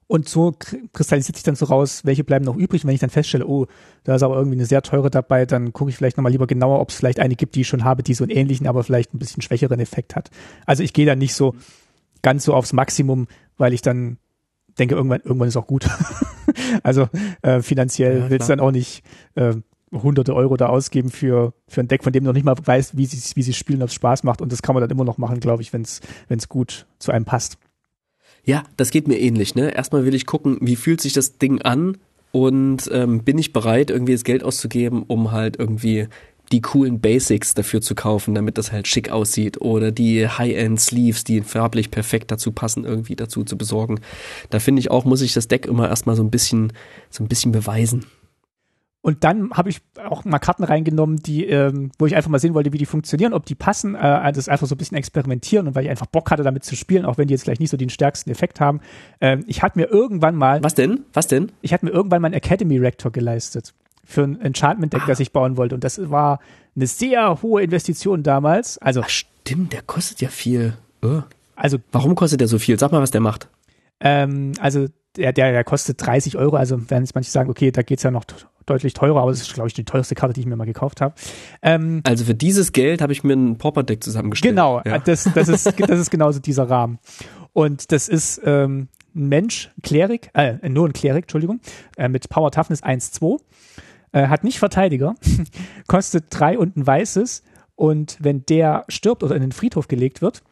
Und 0.09 0.29
so 0.29 0.55
kristallisiert 0.93 1.37
sich 1.37 1.43
dann 1.43 1.57
so 1.57 1.67
raus, 1.67 2.03
welche 2.05 2.23
bleiben 2.23 2.45
noch 2.45 2.55
übrig. 2.55 2.85
Und 2.85 2.89
wenn 2.89 2.95
ich 2.95 3.01
dann 3.01 3.11
feststelle, 3.11 3.47
oh, 3.47 3.67
da 4.05 4.15
ist 4.15 4.23
aber 4.23 4.37
irgendwie 4.37 4.57
eine 4.57 4.67
sehr 4.67 4.83
teure 4.83 5.11
dabei, 5.11 5.47
dann 5.47 5.73
gucke 5.73 5.91
ich 5.91 5.97
vielleicht 5.97 6.17
nochmal 6.17 6.31
lieber 6.31 6.47
genauer, 6.47 6.81
ob 6.81 6.91
es 6.91 6.97
vielleicht 6.97 7.19
eine 7.19 7.35
gibt, 7.35 7.57
die 7.57 7.63
ich 7.63 7.69
schon 7.69 7.83
habe, 7.83 8.05
die 8.05 8.15
so 8.15 8.23
einen 8.23 8.31
ähnlichen, 8.31 8.69
aber 8.69 8.85
vielleicht 8.85 9.15
ein 9.15 9.19
bisschen 9.19 9.43
schwächeren 9.43 9.81
Effekt 9.81 10.15
hat. 10.15 10.31
Also 10.65 10.85
ich 10.85 10.93
gehe 10.93 11.07
dann 11.07 11.19
nicht 11.19 11.35
so 11.35 11.55
ganz 12.23 12.45
so 12.45 12.55
aufs 12.55 12.73
Maximum, 12.73 13.27
weil 13.57 13.73
ich 13.73 13.83
dann 13.83 14.19
denke, 14.79 14.95
irgendwann, 14.95 15.21
irgendwann 15.23 15.49
ist 15.49 15.57
auch 15.57 15.67
gut. 15.67 15.89
also 16.83 17.09
äh, 17.43 17.61
finanziell 17.61 18.21
ja, 18.21 18.31
willst 18.31 18.49
du 18.49 18.53
dann 18.53 18.61
auch 18.61 18.73
nicht 18.73 19.03
äh, 19.35 19.55
hunderte 19.93 20.35
Euro 20.35 20.57
da 20.57 20.67
ausgeben 20.67 21.11
für, 21.11 21.55
für 21.69 21.81
ein 21.81 21.89
Deck, 21.89 22.05
von 22.05 22.13
dem 22.13 22.25
du 22.25 22.29
noch 22.29 22.35
nicht 22.35 22.45
mal 22.45 22.57
weißt, 22.61 22.97
wie 22.97 23.07
sie, 23.07 23.37
wie 23.37 23.43
sie 23.43 23.53
spielen, 23.53 23.83
ob 23.83 23.89
es 23.89 23.95
Spaß 23.95 24.25
macht. 24.25 24.41
Und 24.41 24.53
das 24.53 24.63
kann 24.63 24.75
man 24.75 24.83
dann 24.83 24.91
immer 24.91 25.05
noch 25.05 25.19
machen, 25.19 25.41
glaube 25.41 25.63
ich, 25.63 25.73
wenn 25.73 25.83
es 25.83 26.49
gut 26.49 26.87
zu 26.99 27.13
einem 27.13 27.25
passt. 27.25 27.59
Ja, 28.45 28.65
das 28.77 28.91
geht 28.91 29.09
mir 29.09 29.19
ähnlich. 29.19 29.55
Ne? 29.55 29.71
Erstmal 29.71 30.05
will 30.05 30.15
ich 30.15 30.27
gucken, 30.27 30.59
wie 30.61 30.77
fühlt 30.77 31.01
sich 31.01 31.13
das 31.13 31.39
Ding 31.39 31.63
an 31.63 31.99
und 32.33 32.89
ähm, 32.93 33.25
bin 33.25 33.39
ich 33.39 33.53
bereit, 33.53 33.91
irgendwie 33.91 34.13
das 34.13 34.25
Geld 34.25 34.45
auszugeben, 34.45 35.05
um 35.07 35.33
halt 35.33 35.57
irgendwie 35.59 36.09
die 36.53 36.61
coolen 36.61 37.01
Basics 37.01 37.55
dafür 37.55 37.81
zu 37.81 37.95
kaufen, 37.95 38.35
damit 38.35 38.59
das 38.59 38.73
halt 38.73 38.87
schick 38.87 39.11
aussieht 39.11 39.61
oder 39.61 39.93
die 39.93 40.29
High-End 40.29 40.81
Sleeves, 40.81 41.25
die 41.25 41.43
farblich 41.43 41.91
perfekt 41.91 42.31
dazu 42.31 42.53
passen, 42.53 42.85
irgendwie 42.85 43.17
dazu 43.17 43.45
zu 43.45 43.57
besorgen. 43.59 44.01
Da 44.51 44.59
finde 44.59 44.81
ich 44.81 44.91
auch, 44.91 45.05
muss 45.05 45.23
ich 45.23 45.35
das 45.35 45.49
Deck 45.49 45.67
immer 45.67 45.89
erstmal 45.89 46.17
so 46.17 46.23
ein 46.23 46.31
bisschen, 46.31 46.73
so 47.11 47.25
ein 47.25 47.29
bisschen 47.29 47.53
beweisen. 47.53 48.07
Und 49.07 49.23
dann 49.23 49.51
habe 49.53 49.71
ich 49.71 49.83
auch 50.05 50.25
mal 50.25 50.41
Karten 50.41 50.65
reingenommen, 50.65 51.19
die, 51.19 51.47
ähm, 51.47 51.93
wo 51.97 52.07
ich 52.07 52.17
einfach 52.17 52.29
mal 52.29 52.41
sehen 52.41 52.55
wollte, 52.55 52.73
wie 52.73 52.79
die 52.79 52.87
funktionieren, 52.87 53.35
ob 53.35 53.47
die 53.47 53.55
passen. 53.55 53.95
Äh, 53.95 54.33
das 54.33 54.49
einfach 54.49 54.67
so 54.67 54.75
ein 54.75 54.79
bisschen 54.79 54.97
experimentieren 54.97 55.69
und 55.69 55.77
weil 55.77 55.85
ich 55.85 55.91
einfach 55.91 56.07
Bock 56.07 56.33
hatte, 56.33 56.43
damit 56.43 56.65
zu 56.65 56.75
spielen, 56.75 57.05
auch 57.05 57.17
wenn 57.17 57.29
die 57.29 57.35
jetzt 57.35 57.45
gleich 57.45 57.61
nicht 57.61 57.71
so 57.71 57.77
den 57.77 57.89
stärksten 57.89 58.31
Effekt 58.31 58.59
haben. 58.59 58.81
Ähm, 59.21 59.45
ich 59.47 59.63
hatte 59.63 59.79
mir 59.79 59.87
irgendwann 59.87 60.35
mal. 60.35 60.61
Was 60.65 60.75
denn? 60.75 61.05
Was 61.13 61.29
denn? 61.29 61.53
Ich 61.63 61.73
hatte 61.73 61.85
mir 61.85 61.93
irgendwann 61.93 62.21
mal 62.21 62.27
einen 62.27 62.35
Academy 62.35 62.79
Rector 62.79 63.13
geleistet 63.13 63.75
für 64.07 64.23
ein 64.23 64.41
Enchantment-Deck, 64.41 65.03
ah. 65.03 65.07
das 65.07 65.21
ich 65.21 65.33
bauen 65.33 65.57
wollte. 65.57 65.75
Und 65.75 65.85
das 65.85 66.11
war 66.11 66.41
eine 66.75 66.87
sehr 66.87 67.43
hohe 67.43 67.63
Investition 67.63 68.23
damals. 68.23 68.79
Also. 68.79 69.03
Ach, 69.03 69.09
stimmt, 69.09 69.73
der 69.73 69.83
kostet 69.83 70.21
ja 70.23 70.29
viel. 70.29 70.75
Oh. 71.03 71.23
Also. 71.55 71.79
Warum 71.93 72.15
kostet 72.15 72.41
der 72.41 72.49
so 72.49 72.59
viel? 72.59 72.79
Sag 72.79 72.93
mal, 72.93 73.03
was 73.03 73.11
der 73.11 73.21
macht. 73.21 73.49
Ähm, 74.01 74.53
also 74.61 74.87
der, 75.17 75.33
der, 75.33 75.53
der 75.53 75.65
kostet 75.65 76.05
30 76.05 76.37
Euro. 76.37 76.57
Also 76.57 76.91
werden 76.91 77.05
jetzt 77.05 77.15
manche 77.15 77.31
sagen, 77.31 77.51
okay, 77.51 77.71
da 77.71 77.83
geht's 77.83 78.03
ja 78.03 78.11
noch 78.11 78.25
deutlich 78.67 78.95
teurer, 78.95 79.21
aber 79.21 79.31
das 79.31 79.41
ist, 79.41 79.55
glaube 79.55 79.69
ich, 79.69 79.75
die 79.75 79.85
teuerste 79.85 80.15
Karte, 80.15 80.35
die 80.35 80.41
ich 80.41 80.47
mir 80.47 80.57
mal 80.57 80.65
gekauft 80.65 81.01
habe. 81.01 81.15
Ähm, 81.63 82.03
also 82.05 82.25
für 82.25 82.35
dieses 82.35 82.73
Geld 82.73 83.01
habe 83.01 83.13
ich 83.13 83.25
mir 83.25 83.35
ein 83.35 83.59
Popper-Deck 83.59 84.03
zusammengestellt. 84.03 84.53
Genau, 84.53 84.83
ja. 84.85 84.99
das, 84.99 85.29
das, 85.35 85.49
ist, 85.49 85.67
das 85.81 86.01
ist 86.01 86.11
genauso 86.11 86.41
dieser 86.41 86.69
Rahmen. 86.69 86.99
Und 87.53 87.93
das 87.93 88.09
ist 88.09 88.41
ähm, 88.45 88.89
ein 89.15 89.29
Mensch, 89.29 89.71
Klerik, 89.83 90.31
äh, 90.35 90.69
nur 90.69 90.87
ein 90.87 90.93
Klerik, 90.93 91.25
Entschuldigung, 91.25 91.61
äh, 91.97 92.09
mit 92.09 92.29
Power 92.29 92.51
Toughness 92.51 92.83
1-2, 92.83 93.39
äh, 94.17 94.29
hat 94.29 94.45
nicht 94.45 94.59
Verteidiger, 94.59 95.15
kostet 95.87 96.25
drei 96.31 96.59
und 96.59 96.77
ein 96.77 96.87
weißes 96.87 97.43
und 97.75 98.17
wenn 98.19 98.47
der 98.47 98.87
stirbt 98.89 99.23
oder 99.23 99.37
in 99.37 99.43
den 99.43 99.53
Friedhof 99.53 99.89
gelegt 99.89 100.23
wird, 100.23 100.43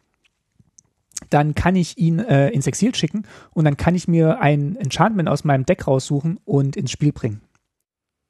dann 1.31 1.55
kann 1.55 1.75
ich 1.75 1.97
ihn 1.97 2.19
äh, 2.19 2.49
ins 2.49 2.67
Exil 2.67 2.93
schicken 2.93 3.23
und 3.53 3.65
dann 3.65 3.75
kann 3.75 3.95
ich 3.95 4.07
mir 4.07 4.39
ein 4.39 4.75
Enchantment 4.75 5.27
aus 5.27 5.43
meinem 5.43 5.65
Deck 5.65 5.87
raussuchen 5.87 6.39
und 6.45 6.75
ins 6.75 6.91
Spiel 6.91 7.11
bringen. 7.11 7.41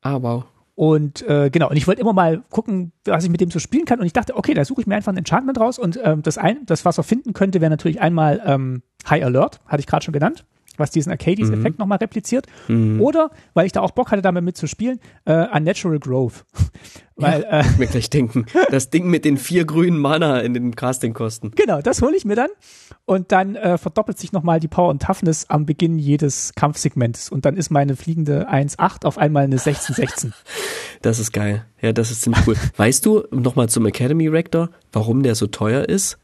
Ah, 0.02 0.22
wow. 0.22 0.46
Und 0.76 1.28
äh, 1.28 1.50
genau, 1.50 1.70
und 1.70 1.76
ich 1.76 1.88
wollte 1.88 2.02
immer 2.02 2.14
mal 2.14 2.44
gucken, 2.50 2.94
was 3.04 3.24
ich 3.26 3.30
mit 3.30 3.42
dem 3.42 3.52
so 3.52 3.60
spielen 3.60 3.86
kann. 3.86 4.00
Und 4.00 4.06
ich 4.06 4.14
dachte, 4.14 4.36
okay, 4.36 4.54
da 4.54 4.64
suche 4.64 4.82
ich 4.82 4.88
mir 4.88 4.96
einfach 4.96 5.12
ein 5.12 5.18
Enchantment 5.18 5.60
raus. 5.60 5.80
Und 5.80 6.00
ähm, 6.04 6.22
das, 6.22 6.38
ein, 6.38 6.66
das, 6.66 6.84
was 6.86 6.98
er 6.98 7.04
finden 7.04 7.34
könnte, 7.34 7.62
wäre 7.62 7.70
natürlich 7.70 8.02
einmal 8.02 8.42
ähm, 8.46 8.84
High 9.10 9.24
Alert, 9.24 9.62
hatte 9.66 9.80
ich 9.80 9.88
gerade 9.88 10.04
schon 10.04 10.14
genannt 10.14 10.46
was 10.80 10.92
diesen 10.92 11.12
Arcades-Effekt 11.12 11.78
mhm. 11.78 11.82
nochmal 11.82 11.98
repliziert. 12.00 12.48
Mhm. 12.68 13.02
Oder, 13.02 13.32
weil 13.54 13.66
ich 13.66 13.72
da 13.72 13.82
auch 13.82 13.92
Bock 13.92 14.12
hatte, 14.12 14.22
damit 14.22 14.44
mitzuspielen, 14.44 15.00
äh, 15.26 15.48
Unnatural 15.56 16.00
Growth. 16.00 16.46
weil, 17.16 17.42
ja, 17.44 17.62
äh, 17.62 17.64
mir 17.78 17.88
gleich 17.88 18.10
denken, 18.10 18.46
das 18.72 18.90
Ding 18.90 19.08
mit 19.10 19.26
den 19.26 19.38
vier 19.38 19.66
grünen 19.66 19.98
Mana 19.98 20.40
in 20.40 20.54
den 20.54 20.76
Casting-Kosten. 20.76 21.52
Genau, 21.56 21.82
das 21.82 22.02
hole 22.02 22.16
ich 22.16 22.26
mir 22.26 22.36
dann. 22.36 22.50
Und 23.06 23.32
dann 23.32 23.56
äh, 23.56 23.78
verdoppelt 23.78 24.20
sich 24.20 24.34
nochmal 24.34 24.60
die 24.60 24.68
Power 24.68 24.90
und 24.90 25.02
Toughness 25.02 25.50
am 25.50 25.66
Beginn 25.66 25.98
jedes 25.98 26.54
Kampfsegments. 26.56 27.30
Und 27.30 27.46
dann 27.46 27.56
ist 27.56 27.70
meine 27.70 27.96
fliegende 27.96 28.50
1-8 28.50 29.06
auf 29.06 29.18
einmal 29.18 29.44
eine 29.44 29.58
16-16. 29.58 30.32
das 31.02 31.20
ist 31.20 31.32
geil. 31.32 31.66
Ja, 31.82 31.94
das 31.94 32.12
ist 32.12 32.22
ziemlich 32.22 32.46
cool. 32.48 32.56
weißt 32.76 33.06
du, 33.06 33.24
nochmal 33.32 33.70
zum 33.70 33.86
Academy 33.86 34.28
Rector, 34.28 34.70
warum 34.92 35.24
der 35.24 35.36
so 35.36 35.48
teuer 35.48 35.88
ist? 35.88 36.18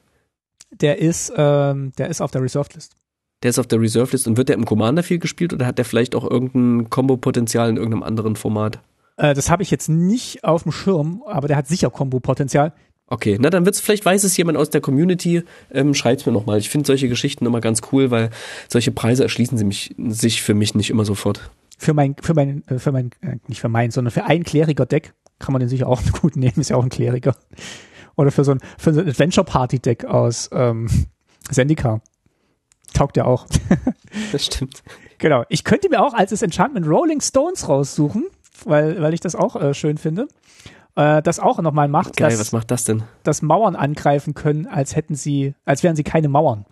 Der 0.72 1.00
ist, 1.00 1.32
ähm, 1.36 1.92
der 1.98 2.10
ist 2.10 2.22
auf 2.22 2.32
der 2.32 2.42
Reserved 2.42 2.76
List 2.76 2.96
der 3.44 3.50
ist 3.50 3.60
auf 3.60 3.68
der 3.68 3.80
Reserve 3.80 4.12
List 4.12 4.28
und 4.28 4.38
wird 4.38 4.50
der 4.50 4.56
im 4.56 4.66
Commander 4.66 5.04
viel 5.04 5.20
gespielt 5.20 5.54
oder 5.54 5.66
hat 5.66 5.78
der 5.78 5.86
vielleicht 5.86 6.16
auch 6.16 6.30
irgendein 6.30 6.90
Combo-Potenzial 6.90 7.70
in 7.70 7.78
irgendeinem 7.78 8.04
anderen 8.04 8.36
Format? 8.36 8.80
Äh, 9.18 9.34
das 9.34 9.50
habe 9.50 9.64
ich 9.64 9.72
jetzt 9.72 9.90
nicht 9.90 10.44
auf 10.44 10.64
dem 10.64 10.72
Schirm, 10.72 11.24
aber 11.26 11.48
der 11.48 11.58
hat 11.58 11.68
sicher 11.68 11.90
Combo-Potenzial. 11.90 12.74
Okay, 13.08 13.38
na 13.42 13.50
dann 13.50 13.66
wird's 13.66 13.82
vielleicht 13.82 14.06
weiß 14.06 14.24
es 14.24 14.38
jemand 14.38 14.58
aus 14.58 14.70
der 14.70 14.80
Community, 14.80 15.44
ähm, 15.72 15.94
schreibt's 15.94 16.26
mir 16.26 16.32
nochmal. 16.32 16.60
Ich 16.60 16.70
finde 16.70 16.88
solche 16.88 17.10
Geschichten 17.10 17.46
immer 17.46 17.60
ganz 17.60 17.82
cool, 17.92 18.10
weil 18.10 18.30
solche 18.70 18.92
Preise 18.92 19.24
erschließen 19.24 19.58
sie 19.58 19.66
mich, 19.66 19.94
sich 19.98 20.42
für 20.42 20.54
mich 20.54 20.76
nicht 20.76 20.90
immer 20.90 21.04
sofort. 21.04 21.52
Für 21.78 21.94
mein, 21.94 22.16
für 22.22 22.34
mein, 22.34 22.64
äh, 22.68 22.80
für 22.80 22.94
mein, 22.94 23.12
äh, 23.22 23.38
nicht 23.48 23.60
für 23.60 23.68
mein, 23.68 23.92
sondern 23.92 24.12
für 24.12 24.24
ein 24.24 24.44
kleriger 24.44 24.86
Deck 24.86 25.14
kann 25.40 25.52
man 25.52 25.60
den 25.60 25.68
sicher 25.68 25.88
auch 25.88 26.02
gut 26.22 26.38
nehmen, 26.38 26.54
ist 26.58 26.70
ja 26.70 26.78
auch 26.78 26.84
ein 26.84 26.90
Kleriker. 26.90 27.36
Oder 28.16 28.32
für 28.32 28.46
so 28.46 28.52
ein, 28.52 28.60
für 28.78 28.94
so 28.94 29.02
ein 29.02 29.10
Adventure 29.10 29.46
Party 29.46 29.80
Deck 29.80 30.06
aus 30.06 30.50
ähm, 30.54 30.88
Zendikar. 31.50 32.02
Taugt 32.94 33.18
ja 33.18 33.26
auch. 33.26 33.46
das 34.32 34.46
stimmt. 34.46 34.84
Genau. 35.18 35.44
Ich 35.50 35.64
könnte 35.64 35.90
mir 35.90 36.04
auch 36.04 36.14
als 36.14 36.32
das 36.32 36.42
Enchantment 36.42 36.88
Rolling 36.88 37.22
Stones 37.22 37.68
raussuchen, 37.68 38.26
weil, 38.66 39.02
weil 39.02 39.14
ich 39.14 39.20
das 39.20 39.36
auch 39.36 39.56
äh, 39.56 39.74
schön 39.74 39.98
finde. 39.98 40.28
Äh, 40.96 41.22
das 41.22 41.40
auch 41.40 41.60
nochmal 41.62 41.88
macht. 41.88 42.18
Geil, 42.18 42.32
dass, 42.32 42.40
was 42.40 42.52
macht 42.52 42.72
das 42.72 42.84
denn? 42.84 43.04
Dass 43.24 43.42
Mauern 43.42 43.76
angreifen 43.76 44.34
können, 44.34 44.68
als 44.68 44.96
hätten 44.96 45.16
sie, 45.16 45.56
als 45.66 45.84
wären 45.84 45.96
sie 45.96 46.04
keine 46.04 46.28
Mauern. 46.28 46.66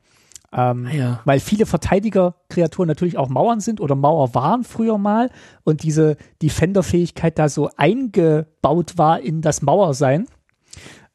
Ähm, 0.52 0.88
ah, 0.90 0.96
ja. 0.96 1.20
Weil 1.26 1.40
viele 1.40 1.66
Verteidigerkreaturen 1.66 2.88
natürlich 2.88 3.18
auch 3.18 3.30
Mauern 3.30 3.60
sind 3.60 3.80
oder 3.80 3.96
Mauer 3.96 4.34
waren 4.34 4.64
früher 4.64 4.98
mal 4.98 5.30
und 5.64 5.84
diese 5.84 6.18
Defender-Fähigkeit 6.42 7.38
da 7.38 7.50
so 7.50 7.70
eingebaut 7.78 8.98
war 8.98 9.20
in 9.20 9.42
das 9.42 9.62
Mauersein. 9.62 10.28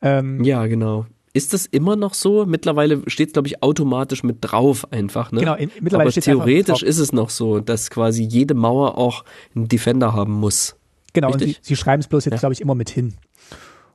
Ähm, 0.00 0.44
ja, 0.44 0.66
genau. 0.66 1.06
Ist 1.36 1.52
das 1.52 1.66
immer 1.66 1.96
noch 1.96 2.14
so? 2.14 2.46
Mittlerweile 2.46 3.02
steht 3.08 3.30
es, 3.30 3.32
glaube 3.32 3.48
ich, 3.48 3.60
automatisch 3.60 4.22
mit 4.22 4.38
drauf 4.40 4.92
einfach. 4.92 5.32
Ne? 5.32 5.40
Genau, 5.40 5.54
in, 5.56 5.68
mittlerweile 5.80 6.10
Aber 6.10 6.20
theoretisch 6.20 6.84
ist 6.84 6.98
es 6.98 7.12
noch 7.12 7.28
so, 7.28 7.58
dass 7.58 7.90
quasi 7.90 8.22
jede 8.22 8.54
Mauer 8.54 8.96
auch 8.96 9.24
einen 9.54 9.66
Defender 9.66 10.12
haben 10.12 10.32
muss. 10.32 10.76
Genau, 11.12 11.30
Richtig? 11.30 11.48
und 11.48 11.54
sie, 11.54 11.60
sie 11.62 11.76
schreiben 11.76 12.00
es 12.00 12.06
bloß 12.06 12.24
jetzt, 12.26 12.34
ja. 12.34 12.38
glaube 12.38 12.52
ich, 12.52 12.60
immer 12.60 12.76
mit 12.76 12.88
hin. 12.88 13.14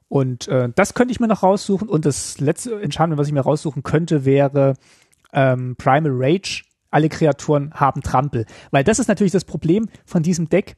Und 0.10 0.50
äh, 0.50 0.68
das 0.76 0.94
könnte 0.94 1.14
ich 1.14 1.22
mir 1.22 1.30
noch 1.30 1.42
raussuchen. 1.42 1.88
Und 1.88 2.06
das 2.06 2.42
letzte 2.42 2.82
Enchantment, 2.82 3.18
was 3.18 3.28
ich 3.28 3.34
mir 3.34 3.40
raussuchen 3.40 3.84
könnte, 3.84 4.26
wäre 4.26 4.74
ähm, 5.32 5.78
Primal 5.78 6.12
Rage. 6.14 6.64
Alle 6.92 7.08
Kreaturen 7.08 7.72
haben 7.74 8.02
Trampel. 8.02 8.48
Weil 8.72 8.84
das 8.84 9.00
ist 9.00 9.08
natürlich 9.08 9.32
das 9.32 9.46
Problem 9.46 9.88
von 10.06 10.24
diesem 10.24 10.50
Deck. 10.50 10.76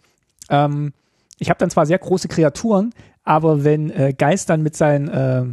Ähm, 0.50 0.94
ich 1.40 1.50
habe 1.50 1.58
dann 1.58 1.72
zwar 1.72 1.88
sehr 1.88 1.98
große 1.98 2.28
Kreaturen, 2.28 2.94
aber 3.24 3.64
wenn 3.64 3.90
äh, 3.90 4.14
Geist 4.16 4.50
dann 4.52 4.62
mit 4.62 4.76
seinen 4.76 5.08
äh, 5.08 5.46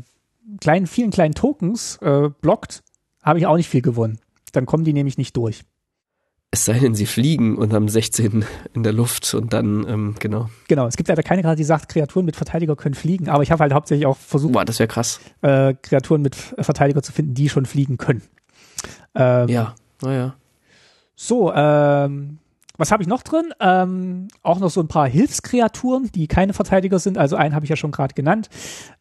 kleinen, 0.60 0.86
vielen 0.86 1.10
kleinen 1.10 1.34
Tokens 1.34 1.96
äh, 2.02 2.30
blockt, 2.40 2.82
habe 3.22 3.38
ich 3.38 3.46
auch 3.46 3.56
nicht 3.56 3.68
viel 3.68 3.82
gewonnen. 3.82 4.18
Dann 4.52 4.66
kommen 4.66 4.84
die 4.84 4.92
nämlich 4.92 5.18
nicht 5.18 5.36
durch. 5.36 5.62
Es 6.50 6.64
sei 6.64 6.78
denn, 6.78 6.94
sie 6.94 7.04
fliegen 7.04 7.58
und 7.58 7.74
haben 7.74 7.88
16 7.88 8.44
in 8.72 8.82
der 8.82 8.94
Luft 8.94 9.34
und 9.34 9.52
dann, 9.52 9.86
ähm, 9.86 10.14
genau. 10.18 10.48
Genau, 10.66 10.86
es 10.86 10.96
gibt 10.96 11.10
leider 11.10 11.22
keine 11.22 11.42
Karte, 11.42 11.56
die 11.56 11.64
sagt, 11.64 11.90
Kreaturen 11.90 12.24
mit 12.24 12.36
Verteidiger 12.36 12.74
können 12.74 12.94
fliegen, 12.94 13.28
aber 13.28 13.42
ich 13.42 13.50
habe 13.50 13.60
halt 13.60 13.74
hauptsächlich 13.74 14.06
auch 14.06 14.16
versucht, 14.16 14.54
Boah, 14.54 14.64
das 14.64 14.78
wäre 14.78 14.88
krass. 14.88 15.20
Äh, 15.42 15.74
Kreaturen 15.74 16.22
mit 16.22 16.34
Verteidiger 16.34 17.02
zu 17.02 17.12
finden, 17.12 17.34
die 17.34 17.50
schon 17.50 17.66
fliegen 17.66 17.98
können. 17.98 18.22
Ähm, 19.14 19.48
ja, 19.48 19.74
naja. 20.00 20.36
So, 21.16 21.52
ähm, 21.52 22.38
was 22.78 22.92
habe 22.92 23.02
ich 23.02 23.08
noch 23.08 23.22
drin? 23.22 23.52
Ähm, 23.60 24.28
auch 24.42 24.60
noch 24.60 24.70
so 24.70 24.80
ein 24.80 24.88
paar 24.88 25.08
Hilfskreaturen, 25.08 26.10
die 26.12 26.28
keine 26.28 26.54
Verteidiger 26.54 26.98
sind. 26.98 27.18
Also 27.18 27.36
einen 27.36 27.54
habe 27.54 27.66
ich 27.66 27.70
ja 27.70 27.76
schon 27.76 27.90
gerade 27.90 28.14
genannt. 28.14 28.48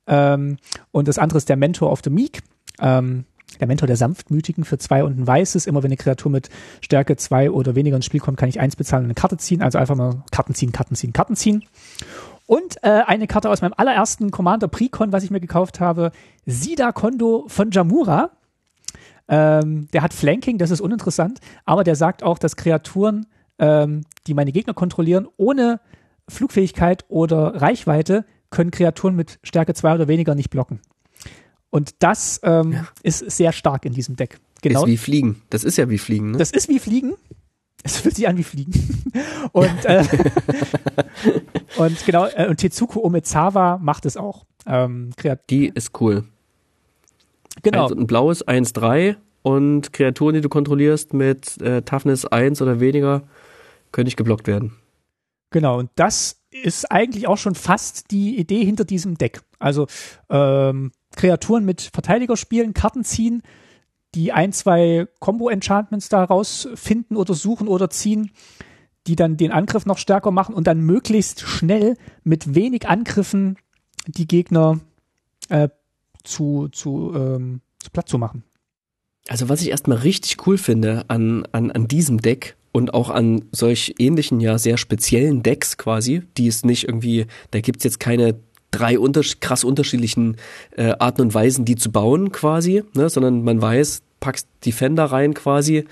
Ähm, 0.07 0.57
und 0.91 1.07
das 1.07 1.17
andere 1.17 1.38
ist 1.38 1.47
der 1.47 1.55
Mentor 1.55 1.91
of 1.91 2.01
the 2.03 2.09
Meek. 2.09 2.41
Ähm, 2.80 3.25
der 3.59 3.67
Mentor 3.67 3.88
der 3.88 3.95
Sanftmütigen 3.95 4.65
für 4.65 4.78
zwei 4.78 5.03
und 5.03 5.17
ein 5.17 5.25
weißes. 5.25 5.67
Immer 5.67 5.84
wenn 5.84 5.89
eine 5.89 5.97
Kreatur 5.97 6.32
mit 6.32 6.49
Stärke 6.82 7.15
zwei 7.15 7.49
oder 7.49 7.75
weniger 7.75 7.95
ins 7.95 8.05
Spiel 8.05 8.19
kommt, 8.19 8.38
kann 8.38 8.49
ich 8.49 8.59
eins 8.59 8.75
bezahlen 8.75 9.03
und 9.03 9.07
eine 9.07 9.15
Karte 9.15 9.38
ziehen. 9.38 9.61
Also 9.61 9.78
einfach 9.78 9.95
mal 9.95 10.23
Karten 10.32 10.53
ziehen, 10.53 10.71
Karten 10.71 10.95
ziehen, 10.95 11.13
Karten 11.13 11.36
ziehen. 11.36 11.63
Und 12.47 12.78
äh, 12.84 13.03
eine 13.05 13.28
Karte 13.28 13.49
aus 13.49 13.61
meinem 13.61 13.73
allerersten 13.78 14.32
Commander 14.32 14.67
Precon, 14.67 15.11
was 15.11 15.23
ich 15.23 15.32
mir 15.32 15.39
gekauft 15.39 15.80
habe, 15.80 16.11
Sida 16.45 16.91
Kondo 16.93 17.45
von 17.47 17.71
Jamura. 17.71 18.32
Ähm, 19.28 19.88
der 19.91 20.01
hat 20.01 20.13
Flanking, 20.13 20.57
das 20.57 20.71
ist 20.71 20.80
uninteressant, 20.80 21.41
aber 21.65 21.84
der 21.84 21.95
sagt 21.95 22.23
auch, 22.23 22.39
dass 22.39 22.55
Kreaturen, 22.55 23.25
ähm, 23.60 24.05
die 24.28 24.34
meine 24.34 24.51
Gegner 24.51 24.74
kontrollieren, 24.74 25.28
ohne 25.38 25.80
Flugfähigkeit 26.30 27.05
oder 27.08 27.62
Reichweite, 27.62 28.26
können 28.49 28.72
Kreaturen 28.72 29.16
mit 29.16 29.39
Stärke 29.43 29.74
2 29.74 29.95
oder 29.95 30.08
weniger 30.08 30.36
nicht 30.36 30.49
blocken. 30.49 30.80
Und 31.70 31.95
das 31.99 32.39
ähm, 32.43 32.72
ja. 32.72 32.88
ist 33.03 33.20
sehr 33.30 33.51
stark 33.51 33.86
in 33.86 33.93
diesem 33.93 34.16
Deck. 34.16 34.39
Genau. 34.62 34.84
Ist 34.84 34.88
wie 34.88 34.97
Fliegen. 34.97 35.41
Das 35.49 35.64
ist 35.64 35.78
ja 35.78 35.89
wie 35.89 35.97
Fliegen, 35.97 36.32
ne? 36.32 36.38
Das 36.38 36.51
ist 36.51 36.70
wie 36.70 36.80
Fliegen. 36.80 37.16
Es 37.84 37.97
fühlt 37.97 38.16
sich 38.16 38.28
an 38.28 38.38
wie 38.38 38.43
Fliegen. 38.43 39.03
und, 39.51 39.86
äh, 39.86 40.03
und 41.78 42.05
genau, 42.05 42.26
äh, 42.26 42.47
und 42.47 42.58
Tetsuko 42.58 43.01
Omezawa 43.01 43.78
macht 43.78 44.05
es 44.05 44.18
auch. 44.18 44.45
Ähm, 44.66 45.12
die 45.49 45.68
ist 45.68 45.99
cool. 46.01 46.26
Genau. 47.64 47.84
Also 47.84 47.95
ein 47.95 48.08
blaues 48.08 48.45
1-3 48.45 49.16
und 49.43 49.93
Kreaturen, 49.93 50.36
die 50.36 50.41
du 50.41 50.49
kontrollierst 50.49 51.14
mit 51.14 51.62
äh, 51.62 51.82
Toughness 51.82 52.26
1 52.26 52.62
oder 52.62 52.80
weniger, 52.80 53.24
können 53.91 54.05
nicht 54.05 54.17
geblockt 54.17 54.47
werden. 54.47 54.73
Genau, 55.49 55.79
und 55.79 55.89
das 55.95 56.41
ist 56.51 56.91
eigentlich 56.91 57.27
auch 57.27 57.38
schon 57.38 57.55
fast 57.55 58.11
die 58.11 58.38
Idee 58.38 58.65
hinter 58.65 58.85
diesem 58.85 59.17
Deck. 59.17 59.41
Also 59.59 59.88
ähm, 60.29 60.91
Kreaturen 61.15 61.65
mit 61.65 61.81
Verteidiger 61.81 62.35
spielen, 62.35 62.73
Karten 62.73 63.03
ziehen, 63.03 63.41
die 64.15 64.31
ein, 64.31 64.51
zwei 64.51 65.07
Combo-Enchantments 65.19 66.09
da 66.09 66.23
rausfinden 66.23 67.17
oder 67.17 67.33
suchen 67.33 67.67
oder 67.67 67.89
ziehen, 67.89 68.31
die 69.05 69.15
dann 69.15 69.38
den 69.38 69.51
Angriff 69.51 69.85
noch 69.85 69.97
stärker 69.97 70.31
machen 70.31 70.53
und 70.53 70.67
dann 70.67 70.81
möglichst 70.81 71.41
schnell 71.41 71.95
mit 72.23 72.55
wenig 72.55 72.88
Angriffen 72.88 73.57
die 74.05 74.27
Gegner 74.27 74.79
äh, 75.49 75.69
zu, 76.23 76.67
zu, 76.69 77.13
ähm, 77.15 77.61
zu 77.79 77.89
platt 77.91 78.09
zu 78.09 78.17
machen. 78.17 78.43
Also 79.29 79.49
was 79.49 79.61
ich 79.61 79.69
erstmal 79.69 79.99
richtig 79.99 80.45
cool 80.45 80.57
finde 80.57 81.05
an, 81.09 81.45
an, 81.51 81.71
an 81.71 81.88
diesem 81.88 82.21
Deck 82.21 82.57
und 82.72 82.93
auch 82.93 83.09
an 83.09 83.45
solch 83.51 83.95
ähnlichen, 83.97 84.39
ja 84.39 84.57
sehr 84.57 84.78
speziellen 84.78 85.43
Decks 85.43 85.78
quasi, 85.78 86.24
die 86.38 86.47
es 86.47 86.63
nicht 86.63 86.88
irgendwie, 86.88 87.26
da 87.51 87.59
gibt's 87.59 87.84
jetzt 87.84 87.99
keine 87.99 88.36
drei 88.72 88.99
unter, 88.99 89.22
krass 89.39 89.63
unterschiedlichen 89.63 90.38
äh, 90.76 90.93
Arten 90.99 91.22
und 91.22 91.34
Weisen, 91.34 91.65
die 91.65 91.76
zu 91.76 91.91
bauen 91.91 92.32
quasi, 92.32 92.84
ne, 92.93 93.09
sondern 93.09 93.43
man 93.43 93.61
weiß, 93.61 94.01
packst 94.20 94.47
Defender 94.65 95.05
rein 95.05 95.34
quasi 95.34 95.86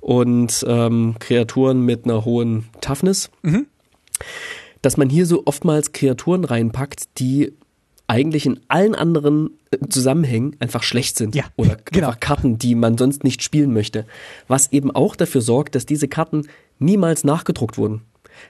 und 0.00 0.64
ähm, 0.68 1.16
Kreaturen 1.18 1.84
mit 1.84 2.04
einer 2.04 2.24
hohen 2.24 2.68
Toughness. 2.80 3.30
Mhm. 3.42 3.66
Dass 4.82 4.96
man 4.96 5.10
hier 5.10 5.26
so 5.26 5.42
oftmals 5.46 5.92
Kreaturen 5.92 6.44
reinpackt, 6.44 7.18
die 7.18 7.52
eigentlich 8.10 8.44
in 8.44 8.60
allen 8.68 8.94
anderen 8.94 9.50
äh, 9.70 9.78
Zusammenhängen 9.88 10.56
einfach 10.58 10.82
schlecht 10.82 11.16
sind. 11.16 11.34
Ja, 11.34 11.44
oder 11.56 11.76
genau. 11.84 12.08
einfach 12.08 12.20
Karten, 12.20 12.58
die 12.58 12.74
man 12.74 12.98
sonst 12.98 13.24
nicht 13.24 13.42
spielen 13.42 13.72
möchte. 13.72 14.04
Was 14.48 14.72
eben 14.72 14.90
auch 14.90 15.16
dafür 15.16 15.40
sorgt, 15.40 15.74
dass 15.74 15.86
diese 15.86 16.08
Karten 16.08 16.48
niemals 16.78 17.24
nachgedruckt 17.24 17.78
wurden. 17.78 18.02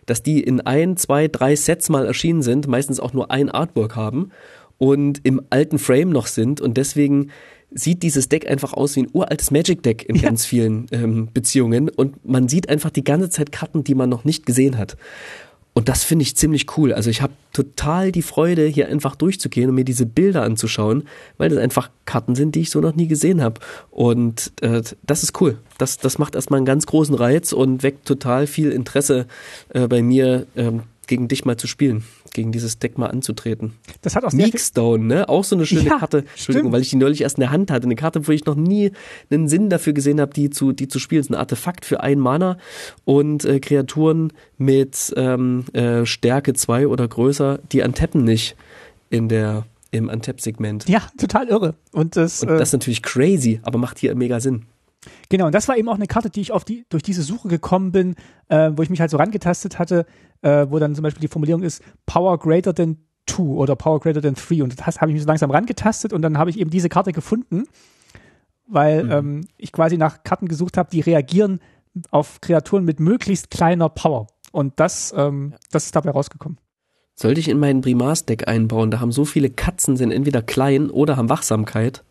Dass 0.07 0.23
die 0.23 0.41
in 0.41 0.61
ein, 0.61 0.97
zwei, 0.97 1.29
drei 1.29 1.57
Sets 1.57 1.89
mal 1.89 2.07
erschienen 2.07 2.43
sind, 2.43 2.69
meistens 2.69 3.01
auch 3.01 3.13
nur 3.13 3.31
ein 3.31 3.51
Artwork 3.51 3.97
haben 3.97 4.31
und 4.79 5.21
im 5.25 5.43
alten 5.51 5.79
Frame 5.79 6.11
noch 6.11 6.27
sind 6.27 6.61
und 6.61 6.77
deswegen 6.77 7.31
sieht 7.73 8.03
dieses 8.03 8.29
Deck 8.29 8.49
einfach 8.49 8.73
aus 8.73 8.97
wie 8.97 9.03
ein 9.03 9.11
uraltes 9.13 9.51
Magic 9.51 9.83
Deck 9.83 10.09
in 10.09 10.17
ja. 10.17 10.23
ganz 10.23 10.47
vielen 10.47 10.87
ähm, 10.91 11.29
Beziehungen 11.33 11.89
und 11.89 12.27
man 12.27 12.49
sieht 12.49 12.69
einfach 12.69 12.91
die 12.91 13.05
ganze 13.05 13.31
Zeit 13.31 13.53
Karten, 13.53 13.85
die 13.85 13.95
man 13.95 14.09
noch 14.09 14.25
nicht 14.25 14.47
gesehen 14.47 14.79
hat. 14.79 14.97
Und 15.73 15.89
das 15.89 16.03
finde 16.03 16.25
ich 16.25 16.37
ziemlich 16.37 16.77
cool. 16.77 16.93
Also 16.93 17.11
ich 17.11 17.23
habe 17.23 17.33
total 17.53 18.11
die 18.11 18.23
Freude, 18.23 18.67
hier 18.67 18.89
einfach 18.89 19.15
durchzugehen 19.15 19.69
und 19.69 19.77
mir 19.77 19.85
diese 19.85 20.05
Bilder 20.05 20.43
anzuschauen, 20.43 21.05
weil 21.39 21.49
das 21.49 21.59
einfach 21.59 21.91
Karten 22.07 22.35
sind, 22.35 22.55
die 22.55 22.61
ich 22.61 22.71
so 22.71 22.81
noch 22.81 22.97
nie 22.97 23.07
gesehen 23.07 23.41
habe. 23.41 23.61
Und 23.91 24.53
äh, 24.63 24.83
das 25.03 25.23
ist 25.23 25.41
cool. 25.41 25.59
Das, 25.79 25.99
das 25.99 26.19
macht 26.19 26.35
erstmal 26.35 26.59
einen 26.59 26.67
ganz 26.67 26.87
großen 26.87 27.15
Reiz 27.15 27.53
und 27.53 27.83
weckt 27.83 28.05
total 28.05 28.47
viel 28.47 28.73
Interesse 28.73 29.27
äh, 29.69 29.87
bei 29.87 30.03
mir, 30.03 30.47
ähm, 30.57 30.83
gegen 31.11 31.27
dich 31.27 31.45
mal 31.45 31.57
zu 31.57 31.67
spielen, 31.67 32.05
gegen 32.33 32.53
dieses 32.53 32.79
Deck 32.79 32.97
mal 32.97 33.09
anzutreten. 33.09 33.73
Das 34.01 34.15
hat 34.15 34.25
auch 34.25 34.33
Meekstone, 34.33 35.05
ne? 35.05 35.29
Auch 35.29 35.43
so 35.43 35.57
eine 35.57 35.67
schöne 35.67 35.83
ja, 35.83 35.99
Karte. 35.99 36.19
Entschuldigung, 36.19 36.69
stimmt. 36.69 36.73
weil 36.73 36.83
ich 36.83 36.91
die 36.91 36.97
neulich 36.97 37.23
erst 37.23 37.37
in 37.37 37.41
der 37.41 37.51
Hand 37.51 37.73
hatte. 37.73 37.85
Eine 37.85 37.97
Karte, 37.97 38.29
wo 38.29 38.31
ich 38.31 38.47
noch 38.47 38.55
nie 38.55 38.93
einen 39.29 39.49
Sinn 39.49 39.71
dafür 39.71 39.93
gesehen 39.93 40.21
habe, 40.21 40.33
die 40.33 40.51
zu, 40.51 40.71
die 40.71 40.87
zu 40.87 41.01
spielen. 41.01 41.23
Das 41.23 41.27
ist 41.27 41.33
ein 41.33 41.41
Artefakt 41.41 41.85
für 41.85 42.01
ein 42.01 42.21
Mana 42.21 42.59
und 43.05 43.45
äh, 43.45 43.59
Kreaturen 43.59 44.33
mit 44.57 45.13
ähm, 45.17 45.65
äh, 45.73 46.07
Stärke 46.07 46.55
zwei 46.55 46.87
oder 46.87 47.09
größer, 47.09 47.59
die 47.73 47.83
antappen 47.83 48.23
nicht 48.23 48.55
in 49.11 49.29
der 49.29 49.67
im 49.91 50.09
Untap-Segment. 50.09 50.89
Ja, 50.89 51.03
total 51.19 51.49
irre. 51.49 51.75
Und 51.91 52.15
das, 52.15 52.43
und 52.43 52.51
das 52.51 52.69
ist 52.69 52.73
natürlich 52.73 53.03
crazy, 53.03 53.59
aber 53.65 53.81
macht 53.81 53.99
hier 53.99 54.15
mega 54.15 54.39
Sinn. 54.39 54.67
Genau, 55.29 55.47
und 55.47 55.55
das 55.55 55.69
war 55.69 55.77
eben 55.77 55.89
auch 55.89 55.95
eine 55.95 56.07
Karte, 56.07 56.31
die 56.31 56.41
ich 56.41 56.53
auf 56.53 56.65
die, 56.65 56.85
durch 56.89 57.03
diese 57.03 57.23
Suche 57.23 57.49
gekommen 57.49 57.93
bin, 57.93 58.17
äh, 58.49 58.71
wo 58.75 58.83
ich 58.83 58.91
mich 58.91 59.01
halt 59.01 59.11
so 59.11 59.17
rangetastet 59.17 59.79
hatte, 59.79 60.05
äh, 60.43 60.67
wo 60.69 60.79
dann 60.79 60.95
zum 60.95 61.03
Beispiel 61.03 61.23
die 61.23 61.29
Formulierung 61.29 61.63
ist, 61.63 61.83
Power 62.07 62.39
greater 62.39 62.75
than 62.75 62.99
two 63.27 63.57
oder 63.57 63.77
Power 63.77 64.01
greater 64.01 64.21
than 64.21 64.35
three. 64.35 64.63
Und 64.63 64.79
das 64.79 65.01
habe 65.01 65.11
ich 65.11 65.15
mich 65.15 65.23
so 65.23 65.29
langsam 65.29 65.51
rangetastet 65.51 66.13
und 66.13 66.23
dann 66.23 66.37
habe 66.37 66.51
ich 66.51 66.59
eben 66.59 66.71
diese 66.71 66.89
Karte 66.89 67.13
gefunden, 67.13 67.65
weil 68.67 69.05
mhm. 69.05 69.11
ähm, 69.11 69.47
ich 69.57 69.73
quasi 69.73 69.97
nach 69.97 70.23
Karten 70.23 70.49
gesucht 70.49 70.77
habe, 70.77 70.91
die 70.91 71.01
reagieren 71.01 71.61
auf 72.11 72.41
Kreaturen 72.41 72.85
mit 72.85 73.01
möglichst 73.01 73.51
kleiner 73.51 73.89
Power. 73.89 74.27
Und 74.53 74.79
das, 74.81 75.15
ähm, 75.17 75.55
das 75.71 75.87
ist 75.87 75.97
dabei 75.97 76.11
rausgekommen. 76.11 76.59
Sollte 77.15 77.41
ich 77.41 77.49
in 77.49 77.59
meinen 77.59 77.83
Primars-Deck 77.83 78.49
einbauen, 78.49 78.91
da 78.91 79.01
haben 79.01 79.13
so 79.13 79.25
viele 79.25 79.51
Katzen, 79.51 79.97
sind 79.97 80.11
entweder 80.11 80.43
klein 80.43 80.91
oder 80.91 81.17
haben 81.17 81.29
Wachsamkeit. 81.29 82.03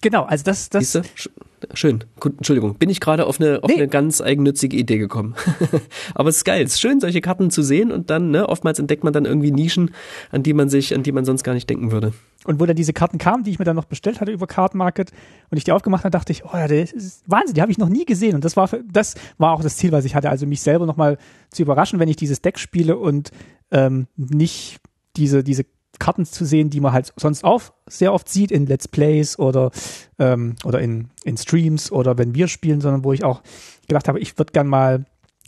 Genau, 0.00 0.24
also 0.24 0.44
das, 0.44 0.70
das. 0.70 0.92
Siehste? 0.92 1.30
Schön. 1.74 2.04
Entschuldigung, 2.22 2.74
bin 2.74 2.90
ich 2.90 3.00
gerade 3.00 3.26
auf 3.26 3.40
eine, 3.40 3.62
auf 3.62 3.68
nee. 3.68 3.76
eine 3.76 3.88
ganz 3.88 4.20
eigennützige 4.20 4.76
Idee 4.76 4.98
gekommen. 4.98 5.34
Aber 6.14 6.28
es 6.28 6.38
ist 6.38 6.44
geil, 6.44 6.64
es 6.64 6.74
ist 6.74 6.80
schön, 6.80 7.00
solche 7.00 7.20
Karten 7.20 7.50
zu 7.50 7.62
sehen 7.62 7.90
und 7.90 8.10
dann, 8.10 8.30
ne, 8.30 8.48
oftmals 8.48 8.78
entdeckt 8.78 9.04
man 9.04 9.12
dann 9.12 9.24
irgendwie 9.24 9.50
Nischen, 9.50 9.92
an 10.30 10.42
die 10.42 10.54
man 10.54 10.68
sich, 10.68 10.94
an 10.94 11.02
die 11.02 11.12
man 11.12 11.24
sonst 11.24 11.42
gar 11.42 11.54
nicht 11.54 11.68
denken 11.68 11.92
würde. 11.92 12.12
Und 12.44 12.60
wo 12.60 12.66
dann 12.66 12.76
diese 12.76 12.92
Karten 12.92 13.18
kamen, 13.18 13.44
die 13.44 13.50
ich 13.50 13.58
mir 13.58 13.64
dann 13.64 13.76
noch 13.76 13.84
bestellt 13.84 14.20
hatte 14.20 14.32
über 14.32 14.46
Card 14.46 14.74
Market 14.74 15.10
und 15.50 15.58
ich 15.58 15.64
die 15.64 15.72
aufgemacht 15.72 16.04
habe, 16.04 16.10
dachte 16.10 16.32
ich, 16.32 16.44
oh 16.44 16.50
ja, 16.54 16.66
das 16.66 16.92
ist 16.92 17.22
Wahnsinn, 17.26 17.54
die 17.54 17.62
habe 17.62 17.70
ich 17.70 17.78
noch 17.78 17.88
nie 17.88 18.04
gesehen. 18.04 18.34
Und 18.34 18.44
das 18.44 18.56
war, 18.56 18.68
das 18.90 19.14
war 19.38 19.52
auch 19.52 19.62
das 19.62 19.76
Ziel, 19.76 19.92
was 19.92 20.04
ich 20.04 20.14
hatte, 20.14 20.30
also 20.30 20.46
mich 20.46 20.60
selber 20.60 20.86
nochmal 20.86 21.18
zu 21.50 21.62
überraschen, 21.62 22.00
wenn 22.00 22.08
ich 22.08 22.16
dieses 22.16 22.42
Deck 22.42 22.58
spiele 22.58 22.96
und 22.96 23.30
ähm, 23.70 24.06
nicht 24.16 24.78
diese, 25.16 25.44
diese 25.44 25.64
Karten 25.98 26.24
zu 26.24 26.44
sehen, 26.44 26.70
die 26.70 26.80
man 26.80 26.92
halt 26.92 27.12
sonst 27.16 27.44
auch 27.44 27.62
sehr 27.86 28.12
oft 28.12 28.28
sieht 28.28 28.50
in 28.50 28.66
Let's 28.66 28.88
Plays 28.88 29.38
oder, 29.38 29.70
ähm, 30.18 30.56
oder 30.64 30.80
in, 30.80 31.10
in 31.24 31.36
Streams 31.36 31.92
oder 31.92 32.18
wenn 32.18 32.34
wir 32.34 32.48
spielen, 32.48 32.80
sondern 32.80 33.04
wo 33.04 33.12
ich 33.12 33.24
auch 33.24 33.42
gedacht 33.88 34.08
habe, 34.08 34.18
ich 34.18 34.38
würde 34.38 34.52
gern 34.52 34.66
mal 34.66 35.04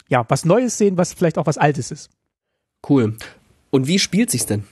ja, 0.09 0.25
was 0.29 0.45
Neues 0.45 0.79
sehen, 0.79 0.99
was 0.99 1.15
vielleicht 1.15 1.39
auch 1.39 1.47
was 1.47 1.59
Altes 1.59 1.91
ist. 1.91 2.11
Cool. 2.89 3.17
Und 3.71 3.87
wie 3.87 3.99
spielt 3.99 4.31
sich's 4.31 4.47
denn? 4.47 4.65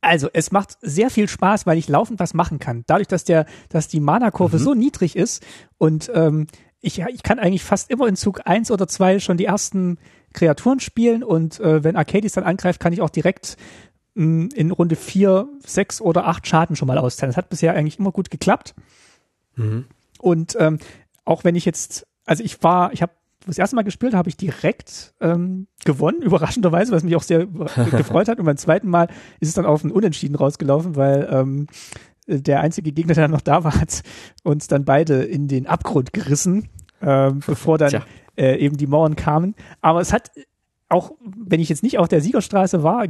Also, 0.00 0.28
es 0.32 0.52
macht 0.52 0.78
sehr 0.80 1.10
viel 1.10 1.28
Spaß, 1.28 1.66
weil 1.66 1.76
ich 1.76 1.88
laufend 1.88 2.20
was 2.20 2.32
machen 2.32 2.58
kann. 2.58 2.84
Dadurch, 2.86 3.08
dass 3.08 3.24
der, 3.24 3.46
dass 3.68 3.88
die 3.88 4.00
Mana-Kurve 4.00 4.58
mhm. 4.58 4.62
so 4.62 4.74
niedrig 4.74 5.16
ist 5.16 5.44
und 5.76 6.10
ähm, 6.14 6.46
ich, 6.80 7.00
ich 7.00 7.22
kann 7.24 7.40
eigentlich 7.40 7.64
fast 7.64 7.90
immer 7.90 8.06
in 8.06 8.16
Zug 8.16 8.42
eins 8.46 8.70
oder 8.70 8.86
zwei 8.86 9.18
schon 9.18 9.36
die 9.36 9.46
ersten 9.46 9.98
Kreaturen 10.32 10.78
spielen 10.78 11.24
und 11.24 11.58
äh, 11.58 11.82
wenn 11.82 11.96
Arcadis 11.96 12.34
dann 12.34 12.44
angreift, 12.44 12.80
kann 12.80 12.92
ich 12.92 13.00
auch 13.00 13.10
direkt 13.10 13.56
in 14.14 14.70
Runde 14.72 14.96
vier, 14.96 15.48
sechs 15.64 16.00
oder 16.00 16.26
acht 16.26 16.46
Schaden 16.46 16.74
schon 16.74 16.88
mal 16.88 16.98
austeilen. 16.98 17.30
Das 17.30 17.36
hat 17.36 17.50
bisher 17.50 17.74
eigentlich 17.74 17.98
immer 17.98 18.10
gut 18.10 18.30
geklappt. 18.30 18.74
Mhm. 19.54 19.84
Und 20.18 20.56
ähm, 20.58 20.78
auch 21.24 21.44
wenn 21.44 21.54
ich 21.54 21.64
jetzt, 21.64 22.06
also 22.24 22.42
ich 22.42 22.62
war, 22.62 22.92
ich 22.92 23.02
habe 23.02 23.12
das 23.46 23.58
erste 23.58 23.76
Mal 23.76 23.82
gespielt, 23.82 24.14
habe 24.14 24.28
ich 24.28 24.36
direkt 24.36 25.14
ähm, 25.20 25.68
gewonnen, 25.84 26.22
überraschenderweise, 26.22 26.92
was 26.92 27.04
mich 27.04 27.16
auch 27.16 27.22
sehr 27.22 27.46
gefreut 27.90 28.28
hat. 28.28 28.38
Und 28.38 28.44
beim 28.44 28.56
zweiten 28.56 28.88
Mal 28.88 29.08
ist 29.40 29.48
es 29.48 29.54
dann 29.54 29.66
auf 29.66 29.84
ein 29.84 29.92
Unentschieden 29.92 30.34
rausgelaufen, 30.34 30.96
weil 30.96 31.28
ähm, 31.30 31.66
der 32.26 32.60
einzige 32.60 32.92
Gegner, 32.92 33.14
der 33.14 33.28
noch 33.28 33.40
da 33.40 33.64
war, 33.64 33.80
hat 33.80 34.02
uns 34.42 34.66
dann 34.68 34.84
beide 34.84 35.22
in 35.22 35.48
den 35.48 35.66
Abgrund 35.66 36.12
gerissen, 36.12 36.68
ähm, 37.00 37.40
bevor 37.46 37.78
dann 37.78 38.02
äh, 38.36 38.56
eben 38.58 38.76
die 38.76 38.86
Mauern 38.86 39.16
kamen. 39.16 39.54
Aber 39.80 40.00
es 40.00 40.12
hat 40.12 40.30
auch 40.88 41.12
wenn 41.20 41.60
ich 41.60 41.68
jetzt 41.68 41.82
nicht 41.82 41.98
auf 41.98 42.08
der 42.08 42.20
Siegerstraße 42.20 42.82
war, 42.82 43.04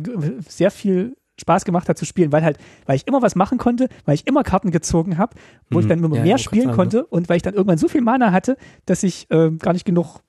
sehr 0.49 0.71
viel 0.71 1.17
Spaß 1.41 1.65
gemacht 1.65 1.89
hat 1.89 1.97
zu 1.97 2.05
spielen, 2.05 2.33
weil 2.33 2.43
halt, 2.43 2.59
weil 2.87 2.97
ich 2.97 3.07
immer 3.07 3.23
was 3.23 3.37
machen 3.37 3.59
konnte, 3.59 3.89
weil 4.05 4.17
ich 4.17 4.27
immer 4.27 4.43
Karten 4.43 4.71
gezogen 4.71 5.19
habe, 5.19 5.37
wo 5.71 5.79
mhm. 5.79 5.83
ich 5.83 5.89
dann 5.89 6.03
immer 6.03 6.17
ja, 6.17 6.23
mehr 6.23 6.39
spielen 6.39 6.73
konnte 6.73 7.07
und 7.07 7.29
weil 7.29 7.37
ich 7.37 7.43
dann 7.43 7.55
irgendwann 7.55 7.79
so 7.79 7.89
viel 7.89 8.01
Mana 8.01 8.33
hatte, 8.33 8.57
dass 8.87 9.03
ich 9.03 9.31
äh, 9.31 9.51
gar 9.53 9.73
nicht 9.73 9.85
genug 9.85 10.21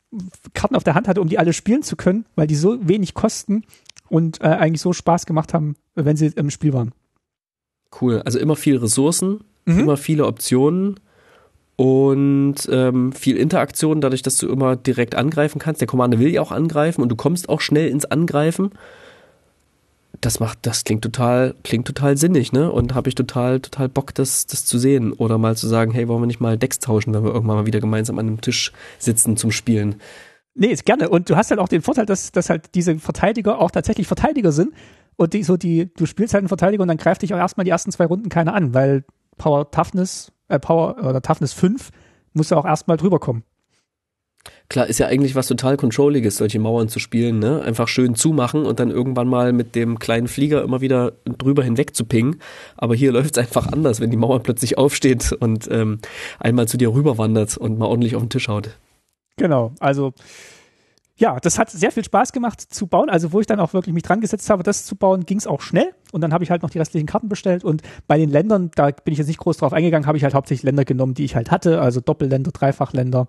Karten 0.54 0.76
auf 0.76 0.84
der 0.84 0.96
Hand 0.96 1.08
hatte, 1.08 1.22
um 1.22 1.30
die 1.30 1.40
alle 1.40 1.54
spielen 1.54 1.84
zu 1.84 1.96
können, 1.96 2.26
weil 2.36 2.48
die 2.48 2.56
so 2.56 2.78
wenig 2.88 3.14
kosten 3.14 3.64
und 4.10 4.42
äh, 4.42 4.46
eigentlich 4.46 4.82
so 4.82 4.94
Spaß 4.94 5.26
gemacht 5.26 5.54
haben, 5.54 5.76
wenn 5.96 6.18
sie 6.18 6.28
im 6.36 6.50
Spiel 6.50 6.74
waren. 6.74 6.92
Cool, 8.00 8.22
also 8.22 8.40
immer 8.40 8.56
viel 8.56 8.78
Ressourcen, 8.78 9.44
mhm. 9.66 9.80
immer 9.80 9.98
viele 9.98 10.26
Optionen 10.26 11.00
und 11.80 12.56
ähm, 12.70 13.14
viel 13.14 13.38
Interaktion, 13.38 14.02
dadurch, 14.02 14.22
dass 14.22 14.36
du 14.36 14.50
immer 14.50 14.76
direkt 14.76 15.16
angreifen 15.16 15.60
kannst. 15.60 15.80
Der 15.80 15.88
Commander 15.88 16.20
will 16.20 16.28
ja 16.28 16.42
auch 16.42 16.52
angreifen 16.52 17.02
und 17.02 17.08
du 17.08 17.16
kommst 17.16 17.48
auch 17.48 17.62
schnell 17.62 17.88
ins 17.88 18.04
Angreifen. 18.04 18.72
Das 20.20 20.42
macht, 20.42 20.58
das 20.64 20.84
klingt 20.84 21.04
total, 21.04 21.56
klingt 21.64 21.88
total 21.88 22.18
sinnig, 22.18 22.52
ne? 22.52 22.70
Und 22.70 22.96
habe 22.96 23.08
ich 23.08 23.16
total, 23.16 23.62
total 23.62 23.88
Bock, 23.88 24.14
das, 24.14 24.46
das 24.46 24.66
zu 24.66 24.78
sehen. 24.78 25.14
Oder 25.14 25.38
mal 25.38 25.56
zu 25.56 25.68
sagen, 25.68 25.94
hey, 25.94 26.10
wollen 26.10 26.22
wir 26.22 26.28
nicht 26.28 26.42
mal 26.42 26.58
Decks 26.58 26.80
tauschen, 26.80 27.14
wenn 27.14 27.24
wir 27.24 27.32
irgendwann 27.32 27.56
mal 27.56 27.66
wieder 27.66 27.80
gemeinsam 27.80 28.20
an 28.20 28.28
einem 28.28 28.42
Tisch 28.42 28.74
sitzen 28.98 29.38
zum 29.38 29.52
Spielen. 29.52 29.96
Nee, 30.56 30.68
ist 30.68 30.84
gerne. 30.84 31.08
Und 31.08 31.30
du 31.30 31.38
hast 31.38 31.50
halt 31.50 31.62
auch 31.62 31.70
den 31.70 31.82
Vorteil, 31.82 32.06
dass, 32.06 32.34
dass 32.34 32.50
halt 32.50 32.76
diese 32.76 33.00
Verteidiger 33.00 33.58
auch 33.58 33.72
tatsächlich 33.72 34.06
Verteidiger 34.06 34.52
sind. 34.52 34.74
Und 35.16 35.32
die, 35.32 35.44
so 35.44 35.56
die, 35.56 35.94
du 35.96 36.06
spielst 36.06 36.34
halt 36.34 36.42
einen 36.42 36.50
Verteidiger 36.50 36.82
und 36.82 36.90
dann 36.90 36.98
greift 36.98 37.22
dich 37.22 37.34
auch 37.34 37.38
erstmal 37.38 37.64
die 37.64 37.72
ersten 37.72 37.94
zwei 37.94 38.06
Runden 38.06 38.28
keiner 38.28 38.54
an, 38.54 38.74
weil 38.74 39.06
Power 39.38 39.72
Toughness, 39.72 40.34
äh, 40.50 40.60
Power 40.60 40.98
oder 41.00 41.22
Toughness 41.22 41.54
5 41.54 41.92
muss 42.34 42.50
ja 42.50 42.58
auch 42.58 42.66
erstmal 42.66 42.98
drüber 42.98 43.20
kommen. 43.20 43.44
Klar, 44.70 44.88
ist 44.88 45.00
ja 45.00 45.08
eigentlich 45.08 45.36
was 45.36 45.48
total 45.48 45.78
Controlliges, 45.78 46.38
solche 46.38 46.60
Mauern 46.60 46.90
zu 46.90 47.00
spielen, 47.00 47.40
ne? 47.40 47.62
Einfach 47.62 47.88
schön 47.88 48.16
zumachen 48.16 48.66
und 48.66 48.80
dann 48.80 48.92
irgendwann 48.92 49.28
mal 49.28 49.52
mit 49.52 49.76
dem 49.76 50.00
kleinen 50.00 50.28
Flieger 50.28 50.62
immer 50.62 50.80
wieder 50.80 51.14
drüber 51.26 51.64
hinweg 51.64 51.96
zu 51.96 52.06
pingen. 52.06 52.40
Aber 52.78 52.96
hier 52.96 53.12
läuft 53.14 53.38
es 53.38 53.44
einfach 53.44 53.68
anders, 53.72 54.00
wenn 54.00 54.12
die 54.12 54.18
Mauer 54.18 54.42
plötzlich 54.42 54.78
aufsteht 54.78 55.32
und 55.34 55.68
ähm, 55.72 56.00
einmal 56.40 56.68
zu 56.68 56.78
dir 56.78 56.94
rüberwandert 56.94 57.58
und 57.58 57.80
mal 57.80 57.88
ordentlich 57.88 58.16
auf 58.16 58.22
den 58.22 58.30
Tisch 58.30 58.48
haut. 58.48 58.78
Genau, 59.38 59.74
also 59.80 60.14
ja, 61.20 61.38
das 61.40 61.60
hat 61.60 61.70
sehr 61.70 61.92
viel 61.92 62.04
Spaß 62.04 62.32
gemacht 62.32 62.62
zu 62.62 62.88
bauen. 62.88 63.10
Also 63.10 63.34
wo 63.34 63.42
ich 63.42 63.46
dann 63.46 63.60
auch 63.60 63.74
wirklich 63.74 63.94
mich 63.94 64.04
dran 64.04 64.22
gesetzt 64.22 64.50
habe, 64.50 64.64
das 64.64 64.86
zu 64.86 64.96
bauen, 64.96 65.26
ging 65.26 65.38
es 65.38 65.48
auch 65.48 65.62
schnell. 65.62 65.94
Und 66.12 66.22
dann 66.22 66.34
habe 66.34 66.44
ich 66.44 66.50
halt 66.50 66.64
noch 66.64 66.70
die 66.70 66.80
restlichen 66.80 67.08
Karten 67.08 67.28
bestellt. 67.28 67.64
Und 67.64 67.82
bei 68.08 68.18
den 68.18 68.30
Ländern, 68.30 68.72
da 68.76 68.90
bin 68.90 69.12
ich 69.12 69.18
jetzt 69.18 69.28
nicht 69.28 69.40
groß 69.40 69.58
drauf 69.58 69.74
eingegangen, 69.74 70.08
habe 70.08 70.18
ich 70.18 70.24
halt 70.24 70.34
hauptsächlich 70.34 70.64
Länder 70.64 70.86
genommen, 70.86 71.14
die 71.14 71.26
ich 71.26 71.36
halt 71.36 71.52
hatte. 71.52 71.82
Also 71.82 72.00
Doppelländer, 72.00 72.52
Dreifachländer. 72.52 73.28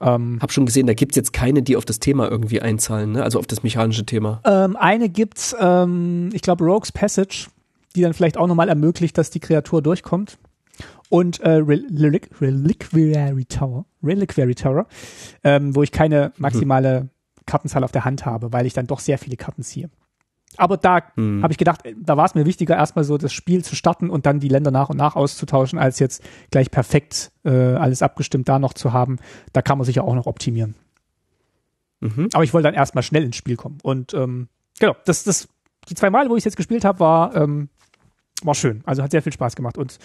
Ähm, 0.00 0.38
Hab 0.42 0.50
schon 0.50 0.66
gesehen, 0.66 0.88
da 0.88 0.94
gibt's 0.94 1.14
jetzt 1.14 1.32
keine, 1.32 1.62
die 1.62 1.76
auf 1.76 1.84
das 1.84 2.00
Thema 2.00 2.28
irgendwie 2.28 2.60
einzahlen, 2.60 3.12
ne? 3.12 3.22
also 3.22 3.38
auf 3.38 3.46
das 3.46 3.62
mechanische 3.62 4.04
Thema. 4.04 4.40
Ähm, 4.44 4.76
eine 4.76 5.08
gibt's, 5.08 5.54
ähm, 5.60 6.30
ich 6.32 6.42
glaube 6.42 6.64
Rogue's 6.64 6.90
Passage, 6.90 7.46
die 7.94 8.02
dann 8.02 8.12
vielleicht 8.12 8.36
auch 8.36 8.48
nochmal 8.48 8.68
ermöglicht, 8.68 9.16
dass 9.16 9.30
die 9.30 9.38
Kreatur 9.38 9.82
durchkommt. 9.82 10.36
Und 11.08 11.40
äh, 11.40 11.50
Relic 11.50 12.30
Reliquary 12.40 13.44
Tower, 13.44 13.84
Reliquary 14.02 14.54
Tower, 14.54 14.86
ähm, 15.44 15.74
wo 15.74 15.82
ich 15.82 15.92
keine 15.92 16.32
maximale 16.38 17.00
hm. 17.00 17.10
Kartenzahl 17.46 17.84
auf 17.84 17.92
der 17.92 18.04
Hand 18.04 18.26
habe, 18.26 18.52
weil 18.52 18.66
ich 18.66 18.72
dann 18.72 18.86
doch 18.86 19.00
sehr 19.00 19.18
viele 19.18 19.36
Karten 19.36 19.62
ziehe. 19.62 19.90
Aber 20.56 20.76
da 20.76 21.02
hm. 21.16 21.42
habe 21.42 21.52
ich 21.52 21.58
gedacht, 21.58 21.82
da 21.96 22.16
war 22.16 22.26
es 22.26 22.34
mir 22.34 22.46
wichtiger, 22.46 22.76
erstmal 22.76 23.04
so 23.04 23.18
das 23.18 23.32
Spiel 23.32 23.64
zu 23.64 23.74
starten 23.74 24.10
und 24.10 24.26
dann 24.26 24.40
die 24.40 24.48
Länder 24.48 24.70
nach 24.70 24.88
und 24.88 24.96
nach 24.96 25.16
auszutauschen, 25.16 25.78
als 25.78 25.98
jetzt 25.98 26.22
gleich 26.50 26.70
perfekt 26.70 27.32
äh, 27.44 27.50
alles 27.50 28.02
abgestimmt 28.02 28.48
da 28.48 28.58
noch 28.58 28.72
zu 28.72 28.92
haben. 28.92 29.18
Da 29.52 29.62
kann 29.62 29.78
man 29.78 29.84
sicher 29.84 30.04
auch 30.04 30.14
noch 30.14 30.26
optimieren. 30.26 30.74
Mhm. 32.00 32.28
Aber 32.32 32.44
ich 32.44 32.52
wollte 32.52 32.68
dann 32.68 32.74
erstmal 32.74 33.02
schnell 33.02 33.24
ins 33.24 33.36
Spiel 33.36 33.56
kommen. 33.56 33.78
Und 33.82 34.14
ähm, 34.14 34.48
genau, 34.78 34.94
das, 35.04 35.24
das, 35.24 35.48
die 35.88 35.94
zwei 35.94 36.10
Male, 36.10 36.30
wo 36.30 36.36
ich 36.36 36.40
es 36.40 36.44
jetzt 36.44 36.56
gespielt 36.56 36.84
habe, 36.84 37.00
war, 37.00 37.34
ähm, 37.34 37.68
war 38.42 38.54
schön. 38.54 38.82
Also 38.84 39.02
hat 39.02 39.10
sehr 39.10 39.22
viel 39.22 39.32
Spaß 39.32 39.56
gemacht 39.56 39.78
und 39.78 39.98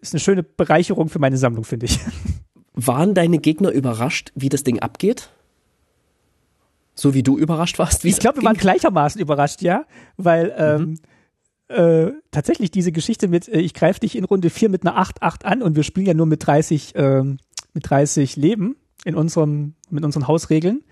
ist 0.00 0.14
eine 0.14 0.20
schöne 0.20 0.42
Bereicherung 0.42 1.08
für 1.08 1.18
meine 1.18 1.36
Sammlung, 1.36 1.64
finde 1.64 1.86
ich. 1.86 2.00
Waren 2.74 3.14
deine 3.14 3.38
Gegner 3.38 3.70
überrascht, 3.70 4.32
wie 4.34 4.48
das 4.48 4.62
Ding 4.64 4.80
abgeht? 4.80 5.30
So 6.94 7.14
wie 7.14 7.22
du 7.22 7.38
überrascht 7.38 7.78
warst? 7.78 8.04
Wie 8.04 8.08
ich 8.08 8.18
glaube, 8.18 8.38
wir 8.38 8.44
waren 8.44 8.56
gleichermaßen 8.56 9.20
überrascht, 9.20 9.62
ja, 9.62 9.84
weil 10.16 10.54
ähm, 10.56 10.98
mhm. 11.68 11.74
äh, 11.74 12.12
tatsächlich 12.30 12.70
diese 12.70 12.92
Geschichte 12.92 13.28
mit, 13.28 13.48
äh, 13.48 13.60
ich 13.60 13.74
greife 13.74 14.00
dich 14.00 14.16
in 14.16 14.24
Runde 14.24 14.50
4 14.50 14.68
mit 14.68 14.86
einer 14.86 14.98
8-8 14.98 15.44
an 15.44 15.62
und 15.62 15.76
wir 15.76 15.82
spielen 15.82 16.06
ja 16.06 16.14
nur 16.14 16.26
mit 16.26 16.46
30, 16.46 16.92
ähm, 16.96 17.38
mit 17.74 17.88
30 17.88 18.36
Leben 18.36 18.76
in 19.04 19.14
unserem, 19.14 19.74
mit 19.90 20.04
unseren 20.04 20.26
Hausregeln. 20.26 20.82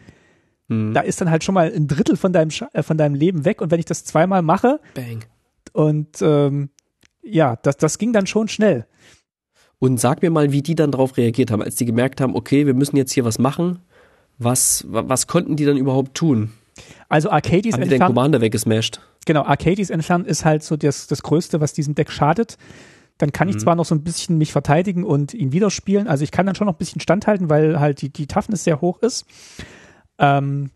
Mhm. 0.69 0.95
Da 0.95 1.01
ist 1.01 1.21
dann 1.21 1.31
halt 1.31 1.45
schon 1.45 1.55
mal 1.55 1.73
ein 1.73 1.89
Drittel 1.89 2.17
von 2.17 2.33
deinem, 2.33 2.51
äh, 2.73 2.83
von 2.83 2.99
deinem 2.99 3.15
Leben 3.15 3.45
weg 3.45 3.61
und 3.61 3.71
wenn 3.71 3.81
ich 3.81 3.87
das 3.87 4.05
zweimal 4.05 4.43
mache 4.43 4.81
Bang. 4.95 5.25
und 5.73 6.21
ähm, 6.21 6.71
ja, 7.25 7.57
das, 7.63 7.77
das 7.77 7.99
ging 7.99 8.13
dann 8.13 8.27
schon 8.27 8.49
schnell. 8.49 8.87
Und 9.79 10.01
sag 10.01 10.23
mir 10.23 10.31
mal, 10.31 10.53
wie 10.53 10.63
die 10.63 10.75
dann 10.75 10.93
darauf 10.93 11.17
reagiert 11.17 11.51
haben, 11.51 11.63
als 11.63 11.75
die 11.75 11.85
gemerkt 11.85 12.21
haben, 12.21 12.35
okay, 12.35 12.67
wir 12.67 12.75
müssen 12.75 12.97
jetzt 12.97 13.13
hier 13.13 13.25
was 13.25 13.39
machen 13.39 13.81
was, 14.39 14.85
was 14.89 15.27
konnten 15.27 15.57
die 15.57 15.65
dann 15.65 15.77
überhaupt 15.77 16.15
tun? 16.15 16.53
Also 17.09 17.31
Arcades 17.31 17.75
Haben 17.75 17.85
die 17.85 17.89
den 17.89 18.01
Commander 18.01 18.41
weggesmashed? 18.41 19.01
Genau, 19.27 19.45
Arcades 19.45 19.91
entfernen 19.91 20.25
ist 20.25 20.45
halt 20.45 20.63
so 20.63 20.77
das, 20.77 21.07
das 21.07 21.23
Größte, 21.23 21.61
was 21.61 21.73
diesem 21.73 21.95
Deck 21.95 22.11
schadet. 22.11 22.59
Dann 23.19 23.31
kann 23.31 23.49
ich 23.49 23.55
mhm. 23.57 23.61
zwar 23.61 23.77
noch 23.77 23.85
so 23.85 23.95
ein 23.95 24.03
bisschen 24.03 24.39
mich 24.39 24.53
verteidigen 24.53 25.05
und 25.05 25.35
ihn 25.35 25.53
wieder 25.53 25.71
spielen. 25.71 26.09
Also 26.09 26.25
ich 26.25 26.33
kann 26.33 26.47
dann 26.47 26.57
schon 26.57 26.67
noch 26.67 26.75
ein 26.75 26.79
bisschen 26.79 27.01
standhalten, 27.01 27.49
weil 27.49 27.79
halt 27.79 28.03
die, 28.03 28.11
die 28.11 28.27
Toughness 28.27 28.65
sehr 28.65 28.81
hoch 28.81 28.99
ist. 29.03 29.25
Ähm, 30.19 30.71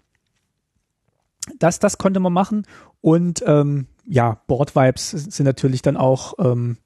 das, 1.58 1.80
das 1.80 1.98
konnte 1.98 2.20
man 2.20 2.32
machen. 2.32 2.64
Und 3.00 3.42
ähm, 3.44 3.88
ja, 4.08 4.40
Board 4.46 4.74
Vibes 4.74 5.10
sind 5.10 5.44
natürlich 5.44 5.82
dann 5.82 5.96
auch, 5.96 6.34
ähm, 6.38 6.78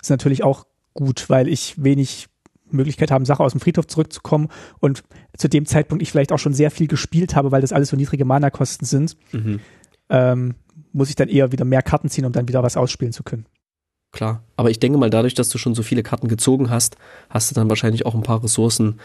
sind 0.00 0.18
natürlich 0.18 0.44
auch 0.44 0.66
gut, 0.94 1.28
weil 1.28 1.48
ich 1.48 1.82
wenig 1.82 2.28
Möglichkeit 2.70 3.10
haben, 3.10 3.24
Sache 3.24 3.42
aus 3.42 3.52
dem 3.52 3.60
Friedhof 3.60 3.88
zurückzukommen 3.88 4.48
und 4.78 5.02
zu 5.36 5.48
dem 5.48 5.66
Zeitpunkt 5.66 6.02
ich 6.02 6.12
vielleicht 6.12 6.30
auch 6.30 6.38
schon 6.38 6.54
sehr 6.54 6.70
viel 6.70 6.86
gespielt 6.86 7.34
habe, 7.34 7.50
weil 7.50 7.60
das 7.60 7.72
alles 7.72 7.88
so 7.88 7.96
niedrige 7.96 8.24
Mana-Kosten 8.24 8.84
sind, 8.84 9.16
mhm. 9.32 9.60
ähm, 10.08 10.54
muss 10.92 11.08
ich 11.08 11.16
dann 11.16 11.28
eher 11.28 11.50
wieder 11.50 11.64
mehr 11.64 11.82
Karten 11.82 12.08
ziehen, 12.08 12.24
um 12.24 12.32
dann 12.32 12.48
wieder 12.48 12.62
was 12.62 12.76
ausspielen 12.76 13.12
zu 13.12 13.24
können. 13.24 13.46
Klar, 14.12 14.42
aber 14.56 14.70
ich 14.70 14.80
denke 14.80 14.98
mal, 14.98 15.08
dadurch, 15.08 15.34
dass 15.34 15.50
du 15.50 15.58
schon 15.58 15.76
so 15.76 15.84
viele 15.84 16.02
Karten 16.02 16.26
gezogen 16.26 16.68
hast, 16.68 16.96
hast 17.28 17.50
du 17.50 17.54
dann 17.54 17.68
wahrscheinlich 17.68 18.06
auch 18.06 18.14
ein 18.14 18.22
paar 18.22 18.42
Ressourcen, 18.42 18.98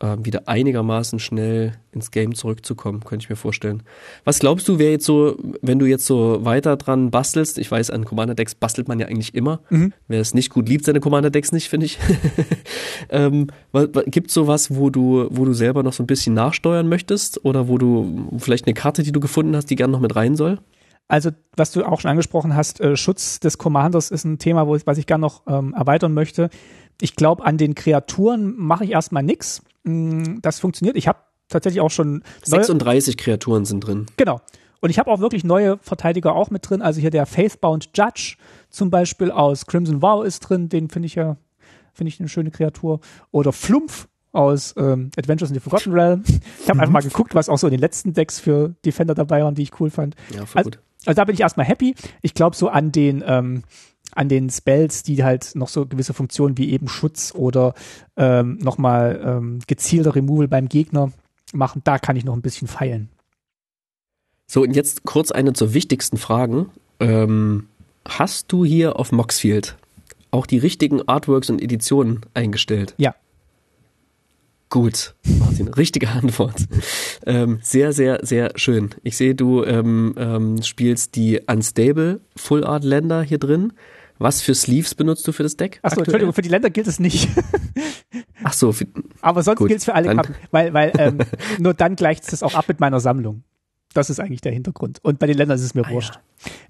äh, 0.00 0.16
wieder 0.22 0.48
einigermaßen 0.48 1.18
schnell 1.18 1.72
ins 1.92 2.10
Game 2.10 2.34
zurückzukommen, 2.34 3.00
könnte 3.00 3.24
ich 3.24 3.30
mir 3.30 3.36
vorstellen. 3.36 3.82
Was 4.24 4.38
glaubst 4.38 4.68
du, 4.68 4.78
wäre 4.78 4.92
jetzt 4.92 5.06
so, 5.06 5.36
wenn 5.62 5.78
du 5.78 5.86
jetzt 5.86 6.04
so 6.04 6.44
weiter 6.44 6.76
dran 6.76 7.10
bastelst? 7.10 7.58
Ich 7.58 7.70
weiß, 7.70 7.90
an 7.90 8.04
Commander 8.04 8.34
Decks 8.34 8.54
bastelt 8.54 8.86
man 8.86 9.00
ja 9.00 9.06
eigentlich 9.06 9.34
immer. 9.34 9.60
Mhm. 9.70 9.94
Wer 10.08 10.20
es 10.20 10.34
nicht 10.34 10.50
gut 10.50 10.68
liebt, 10.68 10.84
seine 10.84 11.00
Commander 11.00 11.30
Decks 11.30 11.52
nicht, 11.52 11.68
finde 11.68 11.86
ich. 11.86 11.98
ähm, 13.08 13.46
Gibt 14.06 14.30
so 14.30 14.46
was, 14.46 14.74
wo 14.74 14.90
du, 14.90 15.26
wo 15.30 15.46
du 15.46 15.54
selber 15.54 15.82
noch 15.82 15.94
so 15.94 16.02
ein 16.02 16.06
bisschen 16.06 16.34
nachsteuern 16.34 16.88
möchtest 16.88 17.44
oder 17.44 17.66
wo 17.66 17.78
du 17.78 18.28
vielleicht 18.38 18.66
eine 18.66 18.74
Karte, 18.74 19.02
die 19.02 19.12
du 19.12 19.20
gefunden 19.20 19.56
hast, 19.56 19.70
die 19.70 19.76
gerne 19.76 19.92
noch 19.92 20.00
mit 20.00 20.16
rein 20.16 20.36
soll? 20.36 20.58
Also, 21.10 21.30
was 21.56 21.72
du 21.72 21.84
auch 21.84 22.00
schon 22.00 22.10
angesprochen 22.10 22.54
hast, 22.54 22.80
äh, 22.80 22.96
Schutz 22.96 23.40
des 23.40 23.58
Commanders 23.58 24.12
ist 24.12 24.24
ein 24.24 24.38
Thema, 24.38 24.68
wo 24.68 24.76
ich, 24.76 24.86
was 24.86 24.96
ich 24.96 25.06
gerne 25.06 25.22
noch 25.22 25.42
ähm, 25.48 25.74
erweitern 25.74 26.14
möchte. 26.14 26.50
Ich 27.00 27.16
glaube, 27.16 27.44
an 27.44 27.58
den 27.58 27.74
Kreaturen 27.74 28.54
mache 28.56 28.84
ich 28.84 28.92
erstmal 28.92 29.24
nichts. 29.24 29.60
Mm, 29.82 30.36
das 30.40 30.60
funktioniert. 30.60 30.96
Ich 30.96 31.08
habe 31.08 31.18
tatsächlich 31.48 31.80
auch 31.80 31.90
schon 31.90 32.22
36 32.44 33.16
Kreaturen 33.16 33.64
sind 33.64 33.80
drin. 33.80 34.06
Genau. 34.16 34.40
Und 34.80 34.90
ich 34.90 35.00
habe 35.00 35.10
auch 35.10 35.18
wirklich 35.18 35.42
neue 35.42 35.78
Verteidiger 35.78 36.36
auch 36.36 36.50
mit 36.50 36.70
drin. 36.70 36.80
Also 36.80 37.00
hier 37.00 37.10
der 37.10 37.26
Faithbound 37.26 37.90
Judge 37.92 38.36
zum 38.68 38.90
Beispiel 38.90 39.32
aus 39.32 39.66
Crimson 39.66 40.00
Vow 40.02 40.24
ist 40.24 40.38
drin. 40.40 40.68
Den 40.68 40.90
finde 40.90 41.06
ich 41.06 41.16
ja, 41.16 41.36
finde 41.92 42.10
ich 42.10 42.20
eine 42.20 42.28
schöne 42.28 42.52
Kreatur. 42.52 43.00
Oder 43.32 43.52
Flumpf 43.52 44.06
aus 44.30 44.74
ähm, 44.76 45.10
Adventures 45.18 45.50
in 45.50 45.54
the 45.54 45.60
Forgotten 45.60 45.92
Realm. 45.92 46.22
Ich 46.62 46.68
habe 46.68 46.74
mhm. 46.74 46.80
einfach 46.82 46.92
mal 46.92 47.02
geguckt, 47.02 47.34
was 47.34 47.48
auch 47.48 47.58
so 47.58 47.66
in 47.66 47.72
den 47.72 47.80
letzten 47.80 48.12
Decks 48.12 48.38
für 48.38 48.76
Defender 48.84 49.16
dabei 49.16 49.42
waren, 49.42 49.56
die 49.56 49.62
ich 49.62 49.80
cool 49.80 49.90
fand. 49.90 50.14
Ja, 50.32 50.46
voll 50.46 50.60
also, 50.60 50.70
gut. 50.70 50.78
Also 51.06 51.16
da 51.16 51.24
bin 51.24 51.34
ich 51.34 51.40
erstmal 51.40 51.66
happy. 51.66 51.94
Ich 52.22 52.34
glaube 52.34 52.56
so 52.56 52.68
an 52.68 52.92
den 52.92 53.22
ähm, 53.26 53.62
an 54.12 54.28
den 54.28 54.50
Spells, 54.50 55.02
die 55.02 55.22
halt 55.22 55.52
noch 55.54 55.68
so 55.68 55.86
gewisse 55.86 56.14
Funktionen 56.14 56.58
wie 56.58 56.70
eben 56.70 56.88
Schutz 56.88 57.32
oder 57.34 57.74
ähm, 58.16 58.58
nochmal 58.58 59.20
ähm, 59.24 59.60
gezielter 59.66 60.14
Removal 60.14 60.48
beim 60.48 60.68
Gegner 60.68 61.12
machen, 61.52 61.82
da 61.84 61.98
kann 61.98 62.16
ich 62.16 62.24
noch 62.24 62.34
ein 62.34 62.42
bisschen 62.42 62.68
feilen. 62.68 63.08
So, 64.46 64.62
und 64.62 64.74
jetzt 64.74 65.04
kurz 65.04 65.30
eine 65.30 65.52
zur 65.52 65.74
wichtigsten 65.74 66.16
Fragen. 66.16 66.70
Ähm, 66.98 67.68
hast 68.06 68.50
du 68.50 68.64
hier 68.64 68.98
auf 68.98 69.12
Moxfield 69.12 69.76
auch 70.32 70.46
die 70.46 70.58
richtigen 70.58 71.06
Artworks 71.08 71.50
und 71.50 71.62
Editionen 71.62 72.20
eingestellt? 72.34 72.94
Ja. 72.98 73.14
Gut, 74.70 75.16
Martin, 75.40 75.66
richtige 75.66 76.08
Antwort. 76.08 76.54
Ähm, 77.26 77.58
sehr, 77.60 77.92
sehr, 77.92 78.20
sehr 78.22 78.52
schön. 78.54 78.90
Ich 79.02 79.16
sehe, 79.16 79.34
du 79.34 79.64
ähm, 79.64 80.14
ähm, 80.16 80.62
spielst 80.62 81.16
die 81.16 81.40
Unstable 81.44 82.20
Full 82.36 82.64
Art 82.64 82.84
Länder 82.84 83.22
hier 83.22 83.38
drin. 83.38 83.72
Was 84.18 84.42
für 84.42 84.54
Sleeves 84.54 84.94
benutzt 84.94 85.26
du 85.26 85.32
für 85.32 85.42
das 85.42 85.56
Deck? 85.56 85.80
Achso, 85.82 86.00
Entschuldigung, 86.00 86.32
für 86.32 86.42
die 86.42 86.50
Länder 86.50 86.70
gilt 86.70 86.86
es 86.86 87.00
nicht. 87.00 87.28
Ach 88.44 88.52
so. 88.52 88.70
Für, 88.70 88.86
Aber 89.22 89.42
sonst 89.42 89.58
gilt 89.58 89.78
es 89.80 89.84
für 89.86 89.94
alle 89.94 90.14
Karten, 90.14 90.36
weil, 90.52 90.72
weil 90.72 90.92
ähm, 90.98 91.18
nur 91.58 91.74
dann 91.74 91.96
gleicht 91.96 92.32
es 92.32 92.44
auch 92.44 92.54
ab 92.54 92.66
mit 92.68 92.78
meiner 92.78 93.00
Sammlung. 93.00 93.42
Das 93.92 94.08
ist 94.08 94.20
eigentlich 94.20 94.40
der 94.40 94.52
Hintergrund. 94.52 95.00
Und 95.02 95.18
bei 95.18 95.26
den 95.26 95.36
Ländern 95.36 95.56
ist 95.56 95.64
es 95.64 95.74
mir 95.74 95.84
ah, 95.84 95.90
wurscht. 95.90 96.20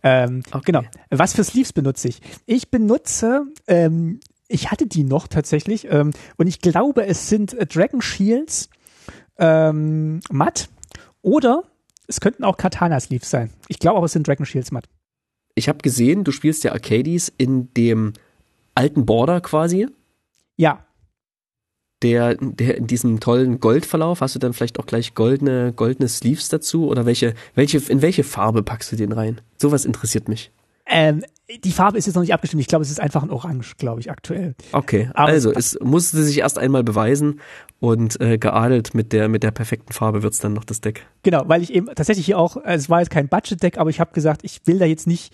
Ja. 0.03 0.25
Ähm, 0.25 0.43
okay. 0.53 0.63
Genau. 0.65 0.85
Was 1.11 1.35
für 1.35 1.45
Sleeves 1.45 1.75
benutze 1.75 2.09
ich? 2.09 2.23
Ich 2.47 2.71
benutze 2.71 3.43
ähm, 3.67 4.21
ich 4.51 4.71
hatte 4.71 4.87
die 4.87 5.05
noch 5.05 5.29
tatsächlich 5.29 5.87
ähm, 5.91 6.13
und 6.37 6.47
ich 6.47 6.61
glaube, 6.61 7.07
es 7.07 7.29
sind 7.29 7.55
äh, 7.55 7.67
Dragon 7.67 8.03
Shields 8.03 8.69
ähm, 9.39 10.21
matt 10.31 10.69
oder 11.23 11.65
es 12.09 12.21
könnten 12.21 12.45
auch 12.45 12.57
Katana 12.57 12.99
Sleeves 12.99 13.31
sein. 13.31 13.51
Ich 13.69 13.79
glaube 13.79 13.99
auch, 13.99 14.05
es 14.05 14.13
sind 14.13 14.27
Dragon 14.27 14.45
Shields 14.45 14.73
matt. 14.73 14.89
Ich 15.55 15.69
habe 15.69 15.79
gesehen, 15.79 16.25
du 16.25 16.33
spielst 16.33 16.65
ja 16.65 16.73
Arcades 16.73 17.33
in 17.37 17.73
dem 17.75 18.15
alten 18.75 19.07
Border 19.07 19.41
quasi. 19.41 19.87
Ja. 20.57 20.85
der, 22.03 22.35
der 22.35 22.77
in 22.77 22.87
diesem 22.87 23.21
tollen 23.21 23.61
Goldverlauf, 23.61 24.21
hast 24.21 24.35
du 24.35 24.39
dann 24.39 24.53
vielleicht 24.53 24.79
auch 24.79 24.87
gleich 24.87 25.15
goldene, 25.15 25.73
goldene 25.73 26.09
Sleeves 26.09 26.49
dazu? 26.49 26.89
Oder 26.89 27.07
welche, 27.07 27.35
welche, 27.55 27.79
in 27.79 28.03
welche 28.03 28.25
Farbe 28.25 28.63
packst 28.63 28.91
du 28.93 28.97
den 28.97 29.13
rein? 29.13 29.41
Sowas 29.59 29.85
interessiert 29.85 30.29
mich. 30.29 30.51
Ähm, 30.91 31.23
die 31.65 31.73
Farbe 31.73 31.99
ist 31.99 32.07
jetzt 32.07 32.15
noch 32.15 32.23
nicht 32.23 32.35
abgestimmt. 32.35 32.61
Ich 32.61 32.69
glaube, 32.69 32.83
es 32.83 32.91
ist 32.91 33.01
einfach 33.01 33.23
ein 33.23 33.31
Orange, 33.31 33.75
glaube 33.77 34.01
ich, 34.01 34.11
aktuell. 34.11 34.55
Okay, 34.73 35.11
Aber 35.15 35.29
also 35.29 35.53
es 35.53 35.79
musste 35.81 36.23
sich 36.23 36.39
erst 36.39 36.59
einmal 36.59 36.85
beweisen 36.85 37.41
und 37.81 38.21
äh, 38.21 38.39
geadelt 38.39 38.95
mit 38.95 39.13
der 39.13 39.29
mit 39.29 39.43
der 39.43 39.51
perfekten 39.51 39.93
Farbe 39.93 40.23
wird's 40.23 40.39
dann 40.39 40.53
noch 40.53 40.65
das 40.65 40.81
Deck. 40.81 41.07
Genau, 41.23 41.45
weil 41.47 41.63
ich 41.63 41.73
eben 41.73 41.87
tatsächlich 41.87 42.27
hier 42.27 42.39
auch, 42.39 42.57
es 42.65 42.89
war 42.89 43.01
jetzt 43.01 43.11
kein 43.11 43.29
Budget-Deck, 43.29 43.79
aber 43.79 43.91
ich 43.91 44.01
habe 44.01 44.13
gesagt, 44.13 44.45
ich 44.45 44.61
will 44.67 44.79
da 44.79 44.85
jetzt 44.85 45.07
nicht, 45.07 45.33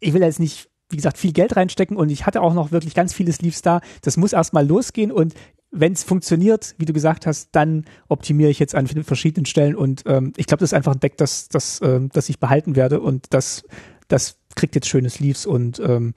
ich 0.00 0.12
will 0.12 0.20
da 0.20 0.26
jetzt 0.26 0.40
nicht, 0.40 0.70
wie 0.88 0.96
gesagt, 0.96 1.18
viel 1.18 1.32
Geld 1.32 1.56
reinstecken 1.56 1.96
und 1.96 2.10
ich 2.10 2.24
hatte 2.24 2.40
auch 2.40 2.54
noch 2.54 2.72
wirklich 2.72 2.94
ganz 2.94 3.12
viele 3.12 3.32
Sleeves 3.32 3.62
da. 3.62 3.80
Das 4.02 4.16
muss 4.16 4.32
erstmal 4.32 4.66
losgehen 4.66 5.12
und 5.12 5.34
wenn 5.70 5.92
es 5.92 6.02
funktioniert, 6.02 6.74
wie 6.78 6.86
du 6.86 6.94
gesagt 6.94 7.26
hast, 7.26 7.50
dann 7.52 7.84
optimiere 8.08 8.48
ich 8.48 8.58
jetzt 8.58 8.74
an 8.74 8.86
verschiedenen 8.86 9.44
Stellen 9.44 9.76
und 9.76 10.04
ähm, 10.06 10.32
ich 10.36 10.46
glaube, 10.46 10.60
das 10.60 10.70
ist 10.70 10.74
einfach 10.74 10.94
ein 10.94 11.00
Deck, 11.00 11.18
das, 11.18 11.48
das, 11.48 11.80
ähm, 11.82 12.08
das 12.12 12.30
ich 12.30 12.40
behalten 12.40 12.74
werde 12.74 13.00
und 13.00 13.26
das, 13.34 13.64
das 14.08 14.37
kriegt 14.54 14.74
jetzt 14.74 14.88
schöne 14.88 15.10
Sleeves 15.10 15.46
und 15.46 15.80
ähm, 15.80 16.14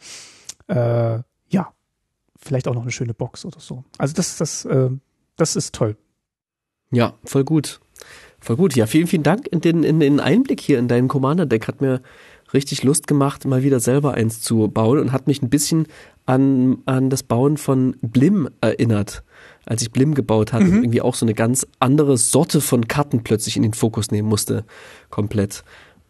äh, 0.67 1.19
ja, 1.49 1.73
vielleicht 2.37 2.67
auch 2.67 2.73
noch 2.73 2.81
eine 2.81 2.91
schöne 2.91 3.13
Box 3.13 3.45
oder 3.45 3.59
so. 3.59 3.83
Also 3.97 4.13
das, 4.13 4.37
das, 4.37 4.65
äh, 4.65 4.89
das 5.37 5.55
ist 5.55 5.75
toll. 5.75 5.95
Ja, 6.91 7.13
voll 7.23 7.43
gut. 7.43 7.79
Voll 8.39 8.55
gut. 8.55 8.75
Ja, 8.75 8.87
vielen, 8.87 9.07
vielen 9.07 9.23
Dank 9.23 9.47
in 9.47 9.61
den, 9.61 9.83
in 9.83 9.99
den 9.99 10.19
Einblick 10.19 10.59
hier 10.59 10.79
in 10.79 10.87
dein 10.87 11.07
Commander-Deck. 11.07 11.67
Hat 11.67 11.81
mir 11.81 12.01
richtig 12.53 12.83
Lust 12.83 13.07
gemacht, 13.07 13.45
mal 13.45 13.63
wieder 13.63 13.79
selber 13.79 14.15
eins 14.15 14.41
zu 14.41 14.67
bauen 14.67 14.99
und 14.99 15.11
hat 15.11 15.27
mich 15.27 15.41
ein 15.41 15.49
bisschen 15.49 15.87
an, 16.25 16.79
an 16.85 17.09
das 17.09 17.23
Bauen 17.23 17.57
von 17.57 17.95
Blim 18.01 18.49
erinnert. 18.59 19.23
Als 19.65 19.81
ich 19.83 19.91
Blim 19.91 20.15
gebaut 20.15 20.53
hatte, 20.53 20.65
mhm. 20.65 20.83
irgendwie 20.83 21.01
auch 21.01 21.15
so 21.15 21.25
eine 21.25 21.33
ganz 21.33 21.67
andere 21.79 22.17
Sorte 22.17 22.59
von 22.59 22.87
Karten 22.87 23.23
plötzlich 23.23 23.55
in 23.55 23.63
den 23.63 23.73
Fokus 23.73 24.11
nehmen 24.11 24.27
musste. 24.27 24.65
Komplett. 25.09 25.63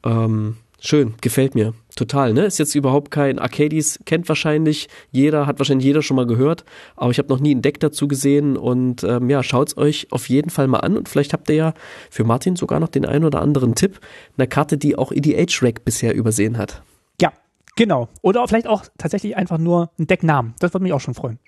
Ähm, 0.04 0.58
Schön, 0.84 1.14
gefällt 1.22 1.54
mir. 1.54 1.76
Total, 1.96 2.34
ne? 2.34 2.46
Ist 2.46 2.58
jetzt 2.58 2.74
überhaupt 2.76 3.12
kein 3.12 3.38
Arcades, 3.38 4.00
kennt 4.06 4.30
wahrscheinlich 4.30 4.88
jeder, 5.12 5.46
hat 5.46 5.60
wahrscheinlich 5.60 5.86
jeder 5.86 6.02
schon 6.02 6.16
mal 6.16 6.26
gehört, 6.26 6.64
aber 6.96 7.12
ich 7.12 7.18
habe 7.18 7.28
noch 7.30 7.40
nie 7.40 7.54
ein 7.54 7.62
Deck 7.62 7.80
dazu 7.80 8.08
gesehen 8.08 8.56
und 8.56 9.04
ähm, 9.04 9.30
ja, 9.30 9.44
schaut's 9.44 9.76
euch 9.76 10.08
auf 10.12 10.30
jeden 10.30 10.50
Fall 10.50 10.68
mal 10.68 10.80
an 10.80 10.98
und 10.98 11.10
vielleicht 11.10 11.34
habt 11.34 11.50
ihr 11.50 11.56
ja 11.56 11.74
für 12.10 12.24
Martin 12.24 12.56
sogar 12.56 12.80
noch 12.80 12.88
den 12.88 13.06
einen 13.06 13.26
oder 13.26 13.42
anderen 13.42 13.76
Tipp, 13.76 14.00
eine 14.38 14.48
Karte, 14.48 14.78
die 14.78 14.98
auch 14.98 15.12
EDH-Rack 15.12 15.84
bisher 15.84 16.16
übersehen 16.16 16.58
hat. 16.58 16.82
Ja, 17.20 17.34
genau. 17.76 18.08
Oder 18.22 18.48
vielleicht 18.48 18.68
auch 18.68 18.86
tatsächlich 18.98 19.36
einfach 19.36 19.58
nur 19.58 19.92
ein 20.00 20.08
Decknamen. 20.08 20.54
Das 20.60 20.74
würde 20.74 20.84
mich 20.84 20.94
auch 20.94 21.02
schon 21.02 21.14
freuen. 21.14 21.40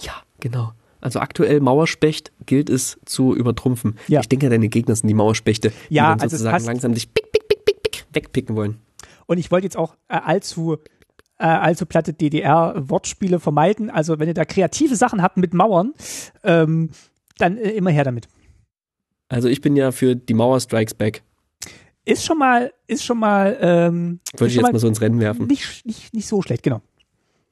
Ja, 0.00 0.12
genau. 0.40 0.72
Also 1.00 1.20
aktuell 1.20 1.60
Mauerspecht 1.60 2.32
gilt 2.46 2.68
es 2.68 2.98
zu 3.04 3.32
übertrumpfen. 3.32 3.96
Ja. 4.08 4.20
Ich 4.20 4.28
denke, 4.28 4.48
deine 4.50 4.68
Gegner 4.68 4.96
sind 4.96 5.06
die 5.06 5.14
Mauerspechte, 5.14 5.72
ja, 5.88 6.14
die 6.14 6.20
dann 6.20 6.28
sozusagen 6.30 6.54
also 6.54 6.66
langsam 6.66 6.94
dich 6.94 7.14
pick, 7.14 7.30
pick, 7.30 8.06
wegpicken 8.12 8.56
wollen. 8.56 8.80
Und 9.28 9.38
ich 9.38 9.50
wollte 9.50 9.66
jetzt 9.66 9.76
auch 9.76 9.94
äh, 10.08 10.14
allzu 10.14 10.78
äh, 11.38 11.44
allzu 11.44 11.86
platte 11.86 12.12
DDR-Wortspiele 12.12 13.38
vermeiden. 13.38 13.90
Also 13.90 14.18
wenn 14.18 14.26
ihr 14.26 14.34
da 14.34 14.44
kreative 14.44 14.96
Sachen 14.96 15.22
habt 15.22 15.36
mit 15.36 15.54
Mauern, 15.54 15.94
ähm, 16.42 16.90
dann 17.36 17.56
äh, 17.58 17.70
immer 17.70 17.90
her 17.90 18.04
damit. 18.04 18.26
Also 19.28 19.48
ich 19.48 19.60
bin 19.60 19.76
ja 19.76 19.92
für 19.92 20.16
die 20.16 20.34
Mauer 20.34 20.58
Strikes 20.58 20.94
Back. 20.94 21.22
Ist 22.04 22.24
schon 22.24 22.38
mal, 22.38 22.72
ist 22.86 23.04
schon 23.04 23.18
mal. 23.18 23.56
Ähm, 23.60 24.20
Würde 24.32 24.46
ich 24.46 24.54
jetzt 24.54 24.62
mal, 24.62 24.72
mal 24.72 24.78
so 24.78 24.88
ins 24.88 25.00
Rennen 25.00 25.20
werfen. 25.20 25.46
Nicht, 25.46 25.84
nicht, 25.84 26.14
nicht 26.14 26.26
so 26.26 26.40
schlecht, 26.40 26.62
genau. 26.62 26.80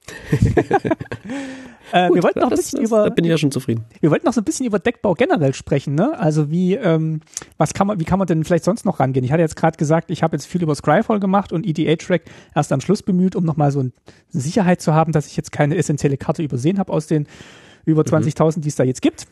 Äh, 1.91 2.07
Gut, 2.07 2.15
wir 2.15 2.23
wollten 2.23 2.39
noch 2.39 2.51
ein 2.51 2.55
bisschen 2.55 2.81
das, 2.81 2.89
über. 2.89 3.03
Da 3.03 3.09
bin 3.09 3.25
ich 3.25 3.31
ja 3.31 3.37
schon 3.37 3.51
zufrieden. 3.51 3.85
Wir 3.99 4.11
wollten 4.11 4.25
noch 4.25 4.33
so 4.33 4.41
ein 4.41 4.43
bisschen 4.43 4.65
über 4.65 4.79
Deckbau 4.79 5.13
generell 5.13 5.53
sprechen, 5.53 5.95
ne? 5.95 6.17
Also 6.19 6.51
wie, 6.51 6.75
ähm, 6.75 7.21
was 7.57 7.73
kann 7.73 7.87
man, 7.87 7.99
wie 7.99 8.03
kann 8.03 8.19
man 8.19 8.27
denn 8.27 8.43
vielleicht 8.43 8.63
sonst 8.63 8.85
noch 8.85 8.99
rangehen? 8.99 9.23
Ich 9.23 9.31
hatte 9.31 9.41
jetzt 9.41 9.55
gerade 9.55 9.77
gesagt, 9.77 10.11
ich 10.11 10.23
habe 10.23 10.35
jetzt 10.35 10.45
viel 10.45 10.63
über 10.63 10.75
Scryfall 10.75 11.19
gemacht 11.19 11.51
und 11.53 11.65
EDA-Track 11.65 12.23
erst 12.55 12.71
am 12.71 12.81
Schluss 12.81 13.03
bemüht, 13.03 13.35
um 13.35 13.45
nochmal 13.45 13.71
so 13.71 13.79
eine 13.79 13.91
Sicherheit 14.29 14.81
zu 14.81 14.93
haben, 14.93 15.11
dass 15.11 15.27
ich 15.27 15.37
jetzt 15.37 15.51
keine 15.51 15.75
essentielle 15.77 16.17
Karte 16.17 16.43
übersehen 16.43 16.79
habe 16.79 16.91
aus 16.91 17.07
den 17.07 17.27
über 17.85 18.01
20.000, 18.01 18.57
mhm. 18.57 18.61
die 18.61 18.69
es 18.69 18.75
da 18.75 18.83
jetzt 18.83 19.01
gibt. 19.01 19.27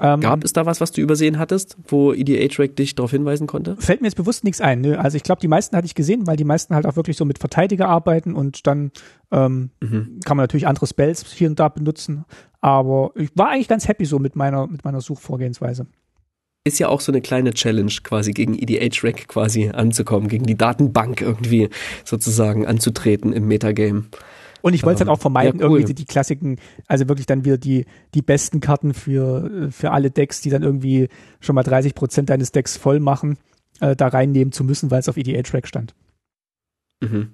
Ähm, 0.00 0.20
Gab 0.20 0.44
es 0.44 0.52
da 0.52 0.66
was, 0.66 0.80
was 0.80 0.92
du 0.92 1.00
übersehen 1.00 1.38
hattest, 1.38 1.76
wo 1.88 2.12
EDA-Track 2.12 2.76
dich 2.76 2.94
darauf 2.94 3.10
hinweisen 3.10 3.46
konnte? 3.46 3.76
Fällt 3.78 4.00
mir 4.00 4.08
jetzt 4.08 4.16
bewusst 4.16 4.44
nichts 4.44 4.60
ein. 4.60 4.80
Nö. 4.80 4.96
Also 4.96 5.16
ich 5.16 5.22
glaube, 5.22 5.40
die 5.40 5.48
meisten 5.48 5.76
hatte 5.76 5.86
ich 5.86 5.94
gesehen, 5.94 6.26
weil 6.26 6.36
die 6.36 6.44
meisten 6.44 6.74
halt 6.74 6.86
auch 6.86 6.96
wirklich 6.96 7.16
so 7.16 7.24
mit 7.24 7.38
Verteidiger 7.38 7.88
arbeiten 7.88 8.34
und 8.34 8.66
dann 8.66 8.90
ähm, 9.30 9.70
mhm. 9.80 10.20
kann 10.24 10.36
man 10.36 10.44
natürlich 10.44 10.66
andere 10.66 10.86
Spells 10.86 11.24
hier 11.32 11.48
und 11.48 11.58
da 11.58 11.68
benutzen. 11.68 12.24
Aber 12.60 13.12
ich 13.14 13.30
war 13.34 13.50
eigentlich 13.50 13.68
ganz 13.68 13.88
happy 13.88 14.04
so 14.04 14.18
mit 14.18 14.36
meiner, 14.36 14.66
mit 14.66 14.84
meiner 14.84 15.00
Suchvorgehensweise. 15.00 15.86
Ist 16.64 16.80
ja 16.80 16.88
auch 16.88 17.00
so 17.00 17.12
eine 17.12 17.20
kleine 17.20 17.54
Challenge, 17.54 17.92
quasi 18.02 18.32
gegen 18.32 18.58
EDH-Rack 18.58 19.28
quasi 19.28 19.68
anzukommen, 19.68 20.28
gegen 20.28 20.46
die 20.46 20.56
Datenbank 20.56 21.20
irgendwie 21.20 21.68
sozusagen 22.04 22.66
anzutreten 22.66 23.32
im 23.32 23.46
Metagame. 23.46 24.06
Und 24.66 24.74
ich 24.74 24.82
wollte 24.82 24.94
es 24.94 24.98
dann 24.98 25.08
auch 25.10 25.20
vermeiden, 25.20 25.60
ja, 25.60 25.68
cool. 25.68 25.78
irgendwie 25.78 25.94
die 25.94 26.06
Klassiken, 26.06 26.56
also 26.88 27.06
wirklich 27.06 27.26
dann 27.26 27.44
wieder 27.44 27.56
die, 27.56 27.86
die 28.14 28.22
besten 28.22 28.58
Karten 28.58 28.94
für, 28.94 29.68
für 29.70 29.92
alle 29.92 30.10
Decks, 30.10 30.40
die 30.40 30.50
dann 30.50 30.64
irgendwie 30.64 31.08
schon 31.38 31.54
mal 31.54 31.62
30 31.62 31.94
Prozent 31.94 32.30
deines 32.30 32.50
Decks 32.50 32.76
voll 32.76 32.98
machen, 32.98 33.38
äh, 33.78 33.94
da 33.94 34.08
reinnehmen 34.08 34.50
zu 34.50 34.64
müssen, 34.64 34.90
weil 34.90 34.98
es 34.98 35.08
auf 35.08 35.16
EDA-Track 35.16 35.68
stand. 35.68 35.94
Mhm. 37.00 37.28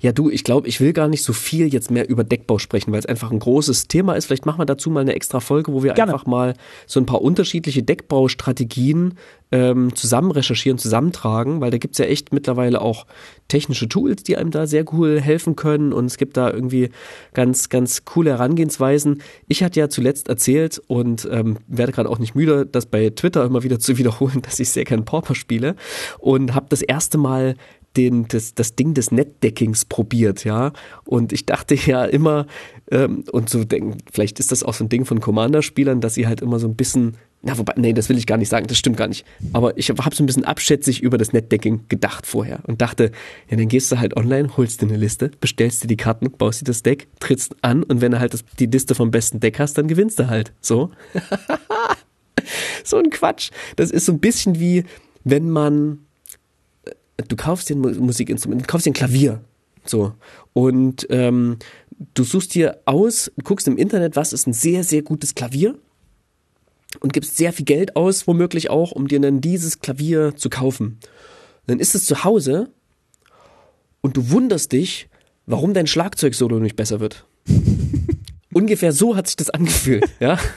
Ja, 0.00 0.12
du, 0.12 0.30
ich 0.30 0.44
glaube, 0.44 0.68
ich 0.68 0.80
will 0.80 0.92
gar 0.92 1.08
nicht 1.08 1.22
so 1.22 1.32
viel 1.32 1.72
jetzt 1.72 1.90
mehr 1.90 2.08
über 2.08 2.24
Deckbau 2.24 2.58
sprechen, 2.58 2.92
weil 2.92 3.00
es 3.00 3.06
einfach 3.06 3.30
ein 3.30 3.38
großes 3.38 3.88
Thema 3.88 4.14
ist. 4.14 4.26
Vielleicht 4.26 4.46
machen 4.46 4.60
wir 4.60 4.66
dazu 4.66 4.90
mal 4.90 5.00
eine 5.00 5.14
extra 5.14 5.40
Folge, 5.40 5.72
wo 5.72 5.82
wir 5.82 5.92
Gerne. 5.92 6.12
einfach 6.12 6.26
mal 6.26 6.54
so 6.86 7.00
ein 7.00 7.06
paar 7.06 7.22
unterschiedliche 7.22 7.82
Deckbaustrategien 7.82 9.14
ähm, 9.50 9.94
zusammen 9.94 10.30
recherchieren, 10.30 10.78
zusammentragen, 10.78 11.60
weil 11.60 11.70
da 11.70 11.78
gibt's 11.78 11.98
ja 11.98 12.04
echt 12.04 12.32
mittlerweile 12.32 12.80
auch 12.80 13.06
technische 13.48 13.88
Tools, 13.88 14.22
die 14.22 14.36
einem 14.36 14.50
da 14.50 14.66
sehr 14.66 14.84
cool 14.92 15.20
helfen 15.20 15.56
können 15.56 15.92
und 15.92 16.06
es 16.06 16.18
gibt 16.18 16.36
da 16.36 16.50
irgendwie 16.50 16.90
ganz, 17.32 17.70
ganz 17.70 18.04
coole 18.04 18.30
Herangehensweisen. 18.30 19.22
Ich 19.48 19.62
hatte 19.62 19.80
ja 19.80 19.88
zuletzt 19.88 20.28
erzählt 20.28 20.82
und 20.86 21.26
ähm, 21.30 21.58
werde 21.66 21.92
gerade 21.92 22.10
auch 22.10 22.18
nicht 22.18 22.34
müde, 22.34 22.66
das 22.66 22.86
bei 22.86 23.10
Twitter 23.10 23.44
immer 23.44 23.62
wieder 23.62 23.78
zu 23.78 23.96
wiederholen, 23.98 24.42
dass 24.42 24.60
ich 24.60 24.68
sehr 24.68 24.84
gern 24.84 25.04
Pauper 25.04 25.34
spiele 25.34 25.76
und 26.18 26.54
habe 26.54 26.66
das 26.68 26.82
erste 26.82 27.16
Mal 27.16 27.56
den, 27.98 28.28
das, 28.28 28.54
das 28.54 28.76
Ding 28.76 28.94
des 28.94 29.10
Netdeckings 29.10 29.84
probiert, 29.84 30.44
ja. 30.44 30.72
Und 31.04 31.32
ich 31.32 31.44
dachte 31.44 31.74
ja 31.86 32.04
immer, 32.04 32.46
ähm, 32.90 33.24
und 33.32 33.50
so 33.50 33.64
denken, 33.64 33.98
vielleicht 34.10 34.38
ist 34.38 34.52
das 34.52 34.62
auch 34.62 34.72
so 34.72 34.84
ein 34.84 34.88
Ding 34.88 35.04
von 35.04 35.20
Commander-Spielern, 35.20 36.00
dass 36.00 36.14
sie 36.14 36.26
halt 36.26 36.40
immer 36.40 36.60
so 36.60 36.68
ein 36.68 36.76
bisschen, 36.76 37.16
na 37.42 37.58
wobei, 37.58 37.74
nee, 37.76 37.92
das 37.92 38.08
will 38.08 38.16
ich 38.16 38.26
gar 38.26 38.38
nicht 38.38 38.48
sagen, 38.48 38.68
das 38.68 38.78
stimmt 38.78 38.96
gar 38.96 39.08
nicht. 39.08 39.26
Aber 39.52 39.76
ich 39.76 39.90
habe 39.90 40.14
so 40.14 40.22
ein 40.22 40.26
bisschen 40.26 40.44
abschätzig 40.44 41.02
über 41.02 41.18
das 41.18 41.32
Netdecking 41.32 41.86
gedacht 41.88 42.24
vorher 42.24 42.60
und 42.66 42.80
dachte, 42.80 43.10
ja, 43.50 43.56
dann 43.56 43.68
gehst 43.68 43.90
du 43.90 43.98
halt 43.98 44.16
online, 44.16 44.56
holst 44.56 44.80
dir 44.80 44.86
eine 44.86 44.96
Liste, 44.96 45.32
bestellst 45.40 45.82
dir 45.82 45.88
die 45.88 45.96
Karten, 45.96 46.30
baust 46.30 46.60
dir 46.60 46.66
das 46.66 46.84
Deck, 46.84 47.08
trittst 47.18 47.56
an 47.62 47.82
und 47.82 48.00
wenn 48.00 48.12
du 48.12 48.20
halt 48.20 48.32
das, 48.32 48.44
die 48.58 48.66
Liste 48.66 48.94
vom 48.94 49.10
besten 49.10 49.40
Deck 49.40 49.58
hast, 49.58 49.76
dann 49.76 49.88
gewinnst 49.88 50.20
du 50.20 50.28
halt. 50.28 50.52
So. 50.60 50.90
so 52.84 52.96
ein 52.96 53.10
Quatsch. 53.10 53.50
Das 53.74 53.90
ist 53.90 54.06
so 54.06 54.12
ein 54.12 54.20
bisschen 54.20 54.60
wie, 54.60 54.84
wenn 55.24 55.50
man 55.50 55.98
du 57.26 57.36
kaufst 57.36 57.68
dir 57.68 57.76
ein 57.76 57.80
Musikinstrument, 57.80 58.62
du 58.62 58.66
kaufst 58.66 58.86
dir 58.86 58.90
ein 58.90 58.94
Klavier. 58.94 59.40
So. 59.84 60.12
Und 60.52 61.06
ähm, 61.10 61.58
du 62.14 62.24
suchst 62.24 62.54
dir 62.54 62.78
aus, 62.84 63.32
guckst 63.42 63.66
im 63.66 63.76
Internet, 63.76 64.16
was 64.16 64.32
ist 64.32 64.46
ein 64.46 64.52
sehr, 64.52 64.84
sehr 64.84 65.02
gutes 65.02 65.34
Klavier 65.34 65.76
und 67.00 67.12
gibst 67.12 67.36
sehr 67.36 67.52
viel 67.52 67.64
Geld 67.64 67.96
aus, 67.96 68.26
womöglich 68.26 68.70
auch, 68.70 68.92
um 68.92 69.08
dir 69.08 69.20
dann 69.20 69.40
dieses 69.40 69.80
Klavier 69.80 70.36
zu 70.36 70.50
kaufen. 70.50 70.98
dann 71.66 71.80
ist 71.80 71.94
es 71.94 72.06
zu 72.06 72.24
Hause 72.24 72.70
und 74.00 74.16
du 74.16 74.30
wunderst 74.30 74.72
dich, 74.72 75.08
warum 75.46 75.74
dein 75.74 75.86
Schlagzeugsolo 75.86 76.60
nicht 76.60 76.76
besser 76.76 77.00
wird. 77.00 77.26
Ungefähr 78.54 78.92
so 78.92 79.16
hat 79.16 79.26
sich 79.26 79.36
das 79.36 79.50
angefühlt, 79.50 80.04
ja. 80.20 80.38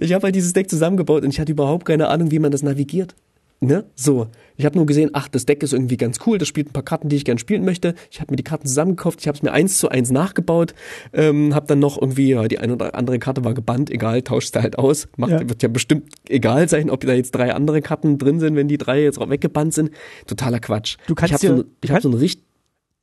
Ich 0.00 0.12
habe 0.12 0.24
halt 0.24 0.34
dieses 0.34 0.52
Deck 0.52 0.68
zusammengebaut 0.68 1.22
und 1.22 1.30
ich 1.30 1.40
hatte 1.40 1.52
überhaupt 1.52 1.86
keine 1.86 2.08
Ahnung, 2.08 2.30
wie 2.30 2.38
man 2.38 2.52
das 2.52 2.62
navigiert. 2.62 3.14
Ne? 3.60 3.84
So. 3.94 4.28
Ich 4.56 4.64
habe 4.64 4.76
nur 4.76 4.86
gesehen, 4.86 5.10
ach, 5.12 5.28
das 5.28 5.46
Deck 5.46 5.62
ist 5.62 5.72
irgendwie 5.72 5.96
ganz 5.96 6.18
cool, 6.26 6.38
das 6.38 6.48
spielt 6.48 6.68
ein 6.68 6.72
paar 6.72 6.82
Karten, 6.82 7.08
die 7.08 7.16
ich 7.16 7.24
gerne 7.24 7.38
spielen 7.38 7.64
möchte. 7.64 7.94
Ich 8.10 8.20
habe 8.20 8.32
mir 8.32 8.36
die 8.36 8.42
Karten 8.42 8.66
zusammengekauft, 8.66 9.20
ich 9.20 9.28
habe 9.28 9.36
es 9.36 9.42
mir 9.42 9.52
eins 9.52 9.78
zu 9.78 9.88
eins 9.88 10.10
nachgebaut, 10.10 10.74
ähm, 11.12 11.54
habe 11.54 11.66
dann 11.66 11.78
noch 11.78 12.00
irgendwie, 12.00 12.30
ja, 12.30 12.46
die 12.48 12.58
eine 12.58 12.74
oder 12.74 12.94
andere 12.94 13.18
Karte 13.18 13.44
war 13.44 13.54
gebannt, 13.54 13.90
egal, 13.90 14.22
tauscht 14.22 14.54
da 14.54 14.62
halt 14.62 14.78
aus. 14.78 15.08
Macht, 15.16 15.32
ja. 15.32 15.48
Wird 15.48 15.62
ja 15.62 15.68
bestimmt 15.68 16.10
egal 16.28 16.68
sein, 16.68 16.90
ob 16.90 17.00
da 17.00 17.12
jetzt 17.12 17.34
drei 17.34 17.54
andere 17.54 17.80
Karten 17.82 18.18
drin 18.18 18.40
sind, 18.40 18.56
wenn 18.56 18.68
die 18.68 18.78
drei 18.78 19.02
jetzt 19.02 19.18
auch 19.18 19.30
weggebannt 19.30 19.74
sind. 19.74 19.90
Totaler 20.26 20.60
Quatsch. 20.60 20.96
Du 21.06 21.14
kannst 21.14 21.42
ich 21.42 21.48
habe 21.48 21.58
so, 21.58 21.64
ich 21.82 21.90
hab 21.90 22.02
so 22.02 22.08
ein 22.10 22.14
richtig 22.14 22.46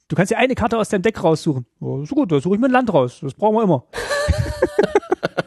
Du 0.10 0.16
kannst 0.16 0.32
dir 0.32 0.38
eine 0.38 0.54
Karte 0.54 0.78
aus 0.78 0.90
deinem 0.90 1.02
Deck 1.02 1.24
raussuchen. 1.24 1.66
Oh, 1.80 2.06
so 2.06 2.14
gut, 2.14 2.32
da 2.32 2.40
suche 2.40 2.56
ich 2.56 2.62
mir 2.62 2.68
ein 2.68 2.72
Land 2.72 2.94
raus. 2.94 3.20
Das 3.22 3.34
brauchen 3.34 3.56
wir 3.56 3.64
immer. 3.64 3.86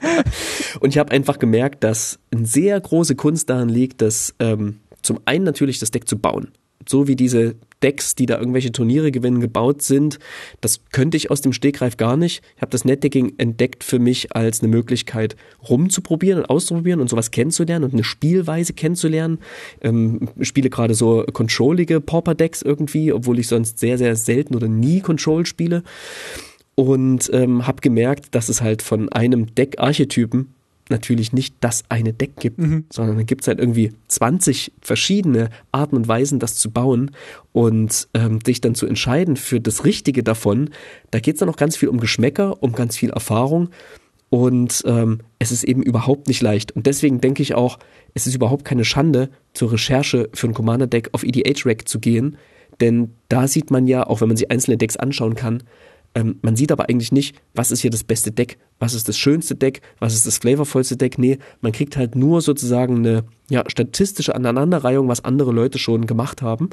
und 0.81 0.89
ich 0.91 0.99
habe 0.99 1.13
einfach 1.13 1.39
gemerkt, 1.39 1.85
dass 1.85 2.19
eine 2.33 2.47
sehr 2.47 2.81
große 2.81 3.15
Kunst 3.15 3.51
darin 3.51 3.69
liegt, 3.69 4.01
dass 4.03 4.35
ähm, 4.41 4.81
zum 5.07 5.21
einen 5.25 5.45
natürlich 5.45 5.79
das 5.79 5.91
Deck 5.91 6.09
zu 6.09 6.19
bauen. 6.19 6.53
so 6.89 7.09
wie 7.09 7.17
diese 7.17 7.57
Decks, 7.83 8.15
die 8.15 8.27
da 8.27 8.39
irgendwelche 8.39 8.73
Turniere 8.73 9.11
gewinnen, 9.11 9.41
gebaut 9.41 9.83
sind. 9.83 10.19
Das 10.61 10.81
könnte 10.93 11.17
ich 11.17 11.31
aus 11.31 11.41
dem 11.41 11.53
Stegreif 11.53 11.97
gar 11.97 12.17
nicht. 12.17 12.43
Ich 12.57 12.63
habe 12.63 12.71
das 12.71 12.85
Netdecking 12.85 13.35
entdeckt 13.39 13.85
für 13.85 13.99
mich 13.99 14.35
als 14.35 14.61
eine 14.61 14.69
Möglichkeit, 14.69 15.37
rumzuprobieren 15.69 16.41
und 16.41 16.51
auszuprobieren 16.51 17.01
und 17.01 17.11
sowas 17.11 17.31
kennenzulernen 17.31 17.85
und 17.85 17.93
eine 17.93 18.05
Spielweise 18.05 18.73
kennenzulernen. 18.73 19.39
Ähm, 19.81 20.29
spiele 20.41 20.71
gerade 20.71 20.95
so 20.95 21.25
controllige 21.33 22.01
Pauper-Decks 22.01 22.63
irgendwie, 22.63 23.13
obwohl 23.13 23.39
ich 23.39 23.49
sonst 23.49 23.79
sehr, 23.79 23.99
sehr 23.99 24.17
selten 24.17 24.55
oder 24.55 24.69
nie 24.69 25.01
Control 25.01 25.45
spiele. 25.45 25.83
Und 26.77 27.31
ähm, 27.33 27.67
habe 27.67 27.81
gemerkt, 27.81 28.35
dass 28.35 28.49
es 28.49 28.61
halt 28.61 28.83
von 28.83 29.09
einem 29.11 29.55
Deck-Archetypen 29.55 30.56
natürlich 30.89 31.32
nicht 31.32 31.57
das 31.61 31.84
eine 31.89 32.12
Deck 32.12 32.37
gibt, 32.37 32.59
mhm. 32.59 32.84
sondern 32.91 33.16
dann 33.16 33.26
gibt 33.26 33.43
es 33.43 33.49
halt 33.49 33.59
irgendwie 33.59 33.93
20 34.09 34.72
verschiedene 34.80 35.51
Arten 35.72 35.97
und 35.97 36.09
Weisen, 36.09 36.39
das 36.39 36.57
zu 36.57 36.70
bauen 36.70 37.11
und 37.53 38.09
ähm, 38.14 38.39
sich 38.45 38.61
dann 38.61 38.74
zu 38.74 38.87
entscheiden 38.87 39.37
für 39.37 39.61
das 39.61 39.84
Richtige 39.84 40.22
davon. 40.22 40.70
Da 41.11 41.20
geht 41.20 41.34
es 41.34 41.41
dann 41.41 41.49
auch 41.49 41.57
ganz 41.57 41.76
viel 41.76 41.89
um 41.89 41.99
Geschmäcker, 41.99 42.62
um 42.62 42.72
ganz 42.72 42.97
viel 42.97 43.11
Erfahrung 43.11 43.70
und 44.28 44.82
ähm, 44.87 45.20
es 45.39 45.53
ist 45.53 45.64
eben 45.64 45.82
überhaupt 45.82 46.28
nicht 46.28 46.43
leicht. 46.43 46.72
Und 46.72 46.87
deswegen 46.87 47.20
denke 47.20 47.43
ich 47.43 47.55
auch, 47.55 47.78
es 48.14 48.26
ist 48.26 48.34
überhaupt 48.34 48.64
keine 48.64 48.84
Schande, 48.84 49.30
zur 49.55 49.72
Recherche 49.72 50.28
für 50.34 50.49
ein 50.49 50.55
Commander-Deck 50.55 51.11
auf 51.12 51.22
EDH-Rack 51.22 51.89
zu 51.89 52.01
gehen, 52.01 52.37
denn 52.80 53.12
da 53.28 53.49
sieht 53.49 53.70
man 53.70 53.87
ja, 53.87 54.07
auch 54.07 54.20
wenn 54.20 54.28
man 54.28 54.37
sich 54.37 54.51
einzelne 54.51 54.76
Decks 54.76 54.97
anschauen 54.97 55.34
kann, 55.34 55.62
ähm, 56.17 56.39
man 56.41 56.57
sieht 56.57 56.73
aber 56.73 56.89
eigentlich 56.89 57.12
nicht, 57.12 57.37
was 57.55 57.71
ist 57.71 57.83
hier 57.83 57.91
das 57.91 58.03
beste 58.03 58.33
Deck, 58.33 58.57
was 58.79 58.95
ist 58.95 59.07
das 59.07 59.19
schönste 59.19 59.55
Deck, 59.55 59.83
was 59.99 60.14
ist 60.14 60.27
das 60.27 60.39
flavorvollste 60.39 60.97
Deck. 60.97 61.19
Nee, 61.19 61.39
man 61.61 61.73
kriegt 61.73 61.99
halt 61.99 62.17
nur 62.17 62.41
sozusagen 62.41 62.97
eine 62.97 63.25
ja, 63.51 63.62
statistische 63.67 64.35
Aneinanderreihung, 64.35 65.09
was 65.09 65.27
andere 65.27 65.53
Leute 65.53 65.79
schon 65.79 66.07
gemacht 66.07 66.41
haben. 66.41 66.71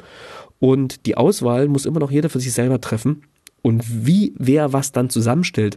Und 0.60 1.04
die 1.04 1.18
Auswahl 1.18 1.68
muss 1.68 1.84
immer 1.84 2.00
noch 2.00 2.10
jeder 2.10 2.30
für 2.30 2.40
sich 2.40 2.54
selber 2.54 2.80
treffen. 2.80 3.24
Und 3.60 3.84
wie 4.06 4.32
wer 4.38 4.72
was 4.72 4.92
dann 4.92 5.10
zusammenstellt, 5.10 5.76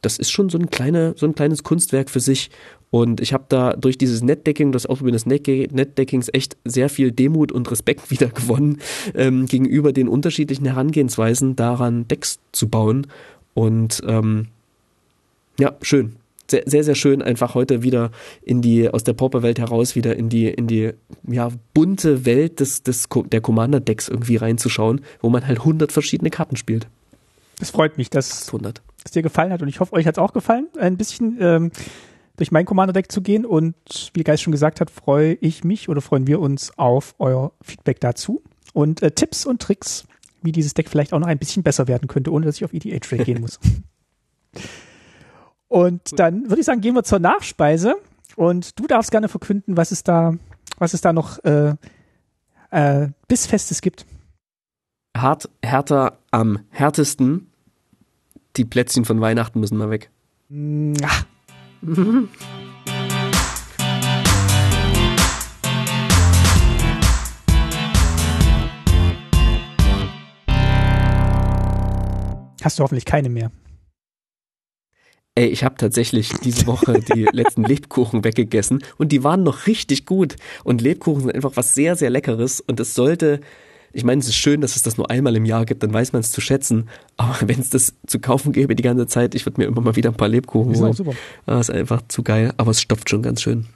das 0.00 0.18
ist 0.18 0.30
schon 0.30 0.48
so 0.48 0.56
ein, 0.56 0.70
kleine, 0.70 1.14
so 1.16 1.26
ein 1.26 1.34
kleines 1.34 1.64
Kunstwerk 1.64 2.10
für 2.10 2.20
sich. 2.20 2.50
Und 2.90 3.20
ich 3.20 3.32
habe 3.32 3.44
da 3.48 3.74
durch 3.74 3.98
dieses 3.98 4.22
Netdecking, 4.22 4.72
das 4.72 4.86
Ausprobieren 4.86 5.12
des 5.14 5.26
Netdeckings 5.26 6.30
echt 6.32 6.56
sehr 6.64 6.88
viel 6.88 7.12
Demut 7.12 7.52
und 7.52 7.70
Respekt 7.70 8.10
wieder 8.10 8.28
gewonnen 8.28 8.80
ähm, 9.14 9.46
gegenüber 9.46 9.92
den 9.92 10.08
unterschiedlichen 10.08 10.64
Herangehensweisen 10.64 11.56
daran, 11.56 12.08
Decks 12.08 12.38
zu 12.52 12.68
bauen. 12.68 13.06
Und 13.54 14.02
ähm, 14.06 14.48
ja, 15.58 15.74
schön. 15.82 16.16
Sehr, 16.50 16.62
sehr, 16.64 16.82
sehr 16.82 16.94
schön, 16.94 17.20
einfach 17.20 17.54
heute 17.54 17.82
wieder 17.82 18.10
in 18.40 18.62
die, 18.62 18.88
aus 18.88 19.04
der 19.04 19.12
Pauper-Welt 19.12 19.58
heraus, 19.58 19.94
wieder 19.94 20.16
in 20.16 20.30
die, 20.30 20.46
in 20.46 20.66
die, 20.66 20.92
ja, 21.24 21.50
bunte 21.74 22.24
Welt 22.24 22.60
des, 22.60 22.82
des, 22.82 23.06
der 23.26 23.42
Commander-Decks 23.42 24.08
irgendwie 24.08 24.36
reinzuschauen, 24.36 25.02
wo 25.20 25.28
man 25.28 25.46
halt 25.46 25.58
100 25.58 25.92
verschiedene 25.92 26.30
Karten 26.30 26.56
spielt. 26.56 26.86
Es 27.60 27.68
freut 27.68 27.98
mich, 27.98 28.08
dass, 28.08 28.50
es 29.04 29.10
dir 29.10 29.22
gefallen 29.22 29.52
hat 29.52 29.60
und 29.60 29.68
ich 29.68 29.80
hoffe, 29.80 29.92
euch 29.92 30.06
hat 30.06 30.14
es 30.14 30.18
auch 30.18 30.32
gefallen. 30.32 30.68
Ein 30.78 30.96
bisschen, 30.96 31.36
ähm, 31.40 31.70
durch 32.38 32.50
mein 32.50 32.64
Commander-Deck 32.64 33.12
zu 33.12 33.20
gehen. 33.20 33.44
Und 33.44 33.74
wie 34.14 34.24
Geist 34.24 34.42
schon 34.42 34.52
gesagt 34.52 34.80
hat, 34.80 34.90
freue 34.90 35.34
ich 35.34 35.64
mich 35.64 35.88
oder 35.88 36.00
freuen 36.00 36.26
wir 36.26 36.40
uns 36.40 36.76
auf 36.78 37.14
euer 37.18 37.52
Feedback 37.60 38.00
dazu 38.00 38.42
und 38.72 39.02
äh, 39.02 39.10
Tipps 39.10 39.44
und 39.44 39.60
Tricks, 39.60 40.06
wie 40.40 40.52
dieses 40.52 40.72
Deck 40.72 40.88
vielleicht 40.88 41.12
auch 41.12 41.18
noch 41.18 41.26
ein 41.26 41.38
bisschen 41.38 41.62
besser 41.62 41.88
werden 41.88 42.08
könnte, 42.08 42.32
ohne 42.32 42.46
dass 42.46 42.56
ich 42.56 42.64
auf 42.64 42.72
EDH-Raid 42.72 43.24
gehen 43.24 43.40
muss. 43.40 43.58
Und 45.68 46.18
dann 46.18 46.48
würde 46.48 46.60
ich 46.60 46.66
sagen, 46.66 46.80
gehen 46.80 46.94
wir 46.94 47.04
zur 47.04 47.18
Nachspeise. 47.18 47.96
Und 48.36 48.78
du 48.78 48.86
darfst 48.86 49.10
gerne 49.10 49.28
verkünden, 49.28 49.76
was 49.76 49.90
es 49.90 50.02
da, 50.02 50.34
was 50.78 50.94
es 50.94 51.02
da 51.02 51.12
noch 51.12 51.44
äh, 51.44 51.74
äh, 52.70 53.08
Bissfestes 53.26 53.82
gibt. 53.82 54.06
Hart, 55.14 55.50
härter 55.62 56.18
am 56.30 56.60
härtesten. 56.70 57.50
Die 58.56 58.64
Plätzchen 58.64 59.04
von 59.04 59.20
Weihnachten 59.20 59.60
müssen 59.60 59.76
mal 59.76 59.90
weg. 59.90 60.10
Ach, 61.04 61.26
Hast 72.62 72.78
du 72.78 72.82
hoffentlich 72.82 73.04
keine 73.04 73.28
mehr. 73.28 73.52
Ey, 75.36 75.46
ich 75.46 75.62
habe 75.62 75.76
tatsächlich 75.76 76.30
diese 76.42 76.66
Woche 76.66 77.00
die 77.00 77.22
letzten 77.32 77.62
Lebkuchen 77.62 78.24
weggegessen 78.24 78.82
und 78.96 79.12
die 79.12 79.22
waren 79.22 79.44
noch 79.44 79.68
richtig 79.68 80.04
gut. 80.04 80.34
Und 80.64 80.80
Lebkuchen 80.80 81.22
sind 81.22 81.34
einfach 81.34 81.52
was 81.54 81.76
sehr, 81.76 81.94
sehr 81.94 82.10
Leckeres 82.10 82.60
und 82.60 82.80
es 82.80 82.94
sollte 82.94 83.38
ich 83.92 84.04
meine, 84.04 84.20
es 84.20 84.28
ist 84.28 84.36
schön, 84.36 84.60
dass 84.60 84.76
es 84.76 84.82
das 84.82 84.96
nur 84.96 85.10
einmal 85.10 85.36
im 85.36 85.44
Jahr 85.44 85.64
gibt, 85.64 85.82
dann 85.82 85.92
weiß 85.92 86.12
man 86.12 86.20
es 86.20 86.32
zu 86.32 86.40
schätzen. 86.40 86.88
Aber 87.16 87.36
wenn 87.48 87.60
es 87.60 87.70
das 87.70 87.94
zu 88.06 88.20
kaufen 88.20 88.52
gäbe 88.52 88.74
die 88.74 88.82
ganze 88.82 89.06
Zeit, 89.06 89.34
ich 89.34 89.46
würde 89.46 89.60
mir 89.60 89.66
immer 89.66 89.80
mal 89.80 89.96
wieder 89.96 90.10
ein 90.10 90.16
paar 90.16 90.28
Lebkuchen 90.28 90.76
holen. 90.76 90.92
Ist, 90.92 91.02
ah, 91.46 91.60
ist 91.60 91.70
einfach 91.70 92.02
zu 92.08 92.22
geil, 92.22 92.52
aber 92.56 92.70
es 92.70 92.80
stopft 92.80 93.10
schon 93.10 93.22
ganz 93.22 93.42
schön. 93.42 93.66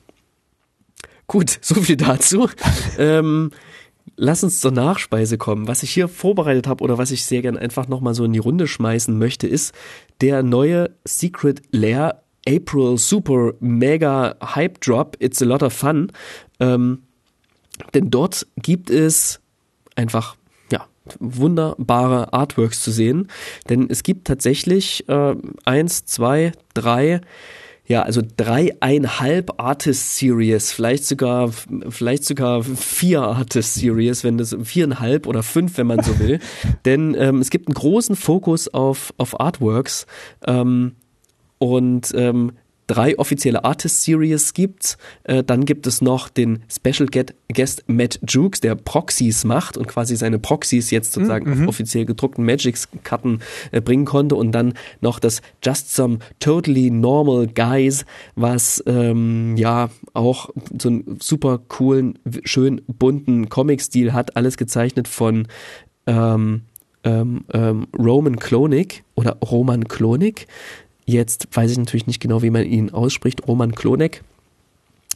Gut, 1.26 1.58
so 1.62 1.76
viel 1.76 1.96
dazu. 1.96 2.48
ähm, 2.98 3.50
lass 4.16 4.44
uns 4.44 4.60
zur 4.60 4.72
Nachspeise 4.72 5.38
kommen. 5.38 5.68
Was 5.68 5.82
ich 5.82 5.90
hier 5.90 6.08
vorbereitet 6.08 6.66
habe 6.66 6.84
oder 6.84 6.98
was 6.98 7.10
ich 7.10 7.24
sehr 7.24 7.42
gern 7.42 7.56
einfach 7.56 7.88
nochmal 7.88 8.14
so 8.14 8.24
in 8.24 8.32
die 8.32 8.38
Runde 8.38 8.66
schmeißen 8.66 9.16
möchte, 9.16 9.46
ist 9.46 9.74
der 10.20 10.42
neue 10.42 10.90
Secret 11.04 11.62
Lair 11.70 12.22
April 12.46 12.98
Super 12.98 13.52
Mega 13.60 14.36
Hype 14.42 14.80
Drop. 14.80 15.16
It's 15.20 15.40
a 15.40 15.44
lot 15.44 15.62
of 15.62 15.72
fun. 15.72 16.10
Ähm, 16.60 17.02
denn 17.94 18.10
dort 18.10 18.46
gibt 18.56 18.90
es 18.90 19.41
einfach 19.96 20.36
ja 20.70 20.86
wunderbare 21.18 22.32
Artworks 22.32 22.82
zu 22.82 22.90
sehen, 22.90 23.28
denn 23.68 23.88
es 23.88 24.02
gibt 24.02 24.26
tatsächlich 24.26 25.08
äh, 25.08 25.34
eins, 25.64 26.04
zwei, 26.04 26.52
drei 26.74 27.20
ja, 27.84 28.02
also 28.02 28.22
dreieinhalb 28.36 29.60
Artist 29.60 30.16
Series, 30.16 30.72
vielleicht 30.72 31.04
sogar, 31.04 31.52
vielleicht 31.90 32.24
sogar 32.24 32.62
vier 32.62 33.22
Artist 33.22 33.74
Series, 33.74 34.22
wenn 34.22 34.38
das 34.38 34.56
viereinhalb 34.62 35.26
oder 35.26 35.42
fünf, 35.42 35.76
wenn 35.78 35.88
man 35.88 36.02
so 36.02 36.18
will. 36.18 36.38
Denn 36.84 37.14
ähm, 37.18 37.40
es 37.40 37.50
gibt 37.50 37.68
einen 37.68 37.74
großen 37.74 38.14
Fokus 38.14 38.72
auf, 38.72 39.12
auf 39.18 39.38
Artworks. 39.40 40.06
Ähm, 40.46 40.94
und 41.58 42.12
ähm, 42.14 42.52
drei 42.86 43.18
offizielle 43.18 43.64
Artist 43.64 44.02
Series 44.02 44.54
gibt. 44.54 44.98
Äh, 45.24 45.44
dann 45.44 45.64
gibt 45.64 45.86
es 45.86 46.02
noch 46.02 46.28
den 46.28 46.62
Special 46.68 47.08
Guest 47.52 47.84
Matt 47.86 48.20
Jukes, 48.26 48.60
der 48.60 48.74
Proxys 48.74 49.44
macht 49.44 49.76
und 49.76 49.86
quasi 49.86 50.16
seine 50.16 50.38
Proxys 50.38 50.90
jetzt 50.90 51.12
sozusagen 51.12 51.50
mhm. 51.50 51.62
auf 51.62 51.68
offiziell 51.68 52.04
gedruckten 52.04 52.44
Magics-Karten 52.44 53.40
äh, 53.70 53.80
bringen 53.80 54.04
konnte. 54.04 54.36
Und 54.36 54.52
dann 54.52 54.74
noch 55.00 55.18
das 55.18 55.42
Just 55.64 55.94
Some 55.94 56.18
Totally 56.40 56.90
Normal 56.90 57.46
Guys, 57.46 58.04
was 58.34 58.82
ähm, 58.86 59.56
ja 59.56 59.90
auch 60.12 60.50
so 60.78 60.88
einen 60.88 61.18
super 61.20 61.58
coolen, 61.68 62.18
schön 62.44 62.82
bunten 62.86 63.48
Comic-Stil 63.48 64.12
hat. 64.12 64.36
Alles 64.36 64.56
gezeichnet 64.56 65.08
von 65.08 65.46
ähm, 66.06 66.62
ähm, 67.04 67.44
ähm 67.52 67.86
Roman 67.98 68.36
Klonik 68.36 69.04
oder 69.14 69.36
Roman 69.42 69.84
Klonik. 69.84 70.46
Jetzt 71.04 71.48
weiß 71.52 71.70
ich 71.72 71.78
natürlich 71.78 72.06
nicht 72.06 72.20
genau, 72.20 72.42
wie 72.42 72.50
man 72.50 72.64
ihn 72.64 72.90
ausspricht. 72.90 73.46
Roman 73.46 73.74
Klonek. 73.74 74.22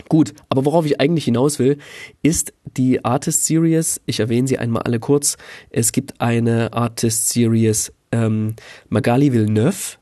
Gut, 0.09 0.35
aber 0.49 0.65
worauf 0.65 0.87
ich 0.87 1.01
eigentlich 1.01 1.25
hinaus 1.25 1.59
will, 1.59 1.79
ist 2.23 2.53
die 2.77 3.05
Artist 3.05 3.47
Series. 3.47 4.01
Ich 4.07 4.21
erwähne 4.21 4.47
sie 4.47 4.59
einmal 4.59 4.83
alle 4.83 5.01
kurz. 5.01 5.37
Es 5.71 5.93
gibt 5.93 6.21
eine 6.21 6.73
Artist 6.73 7.31
Series 7.31 7.93
ähm, 8.13 8.55
Magali 8.89 9.33
Villeneuve. 9.33 9.97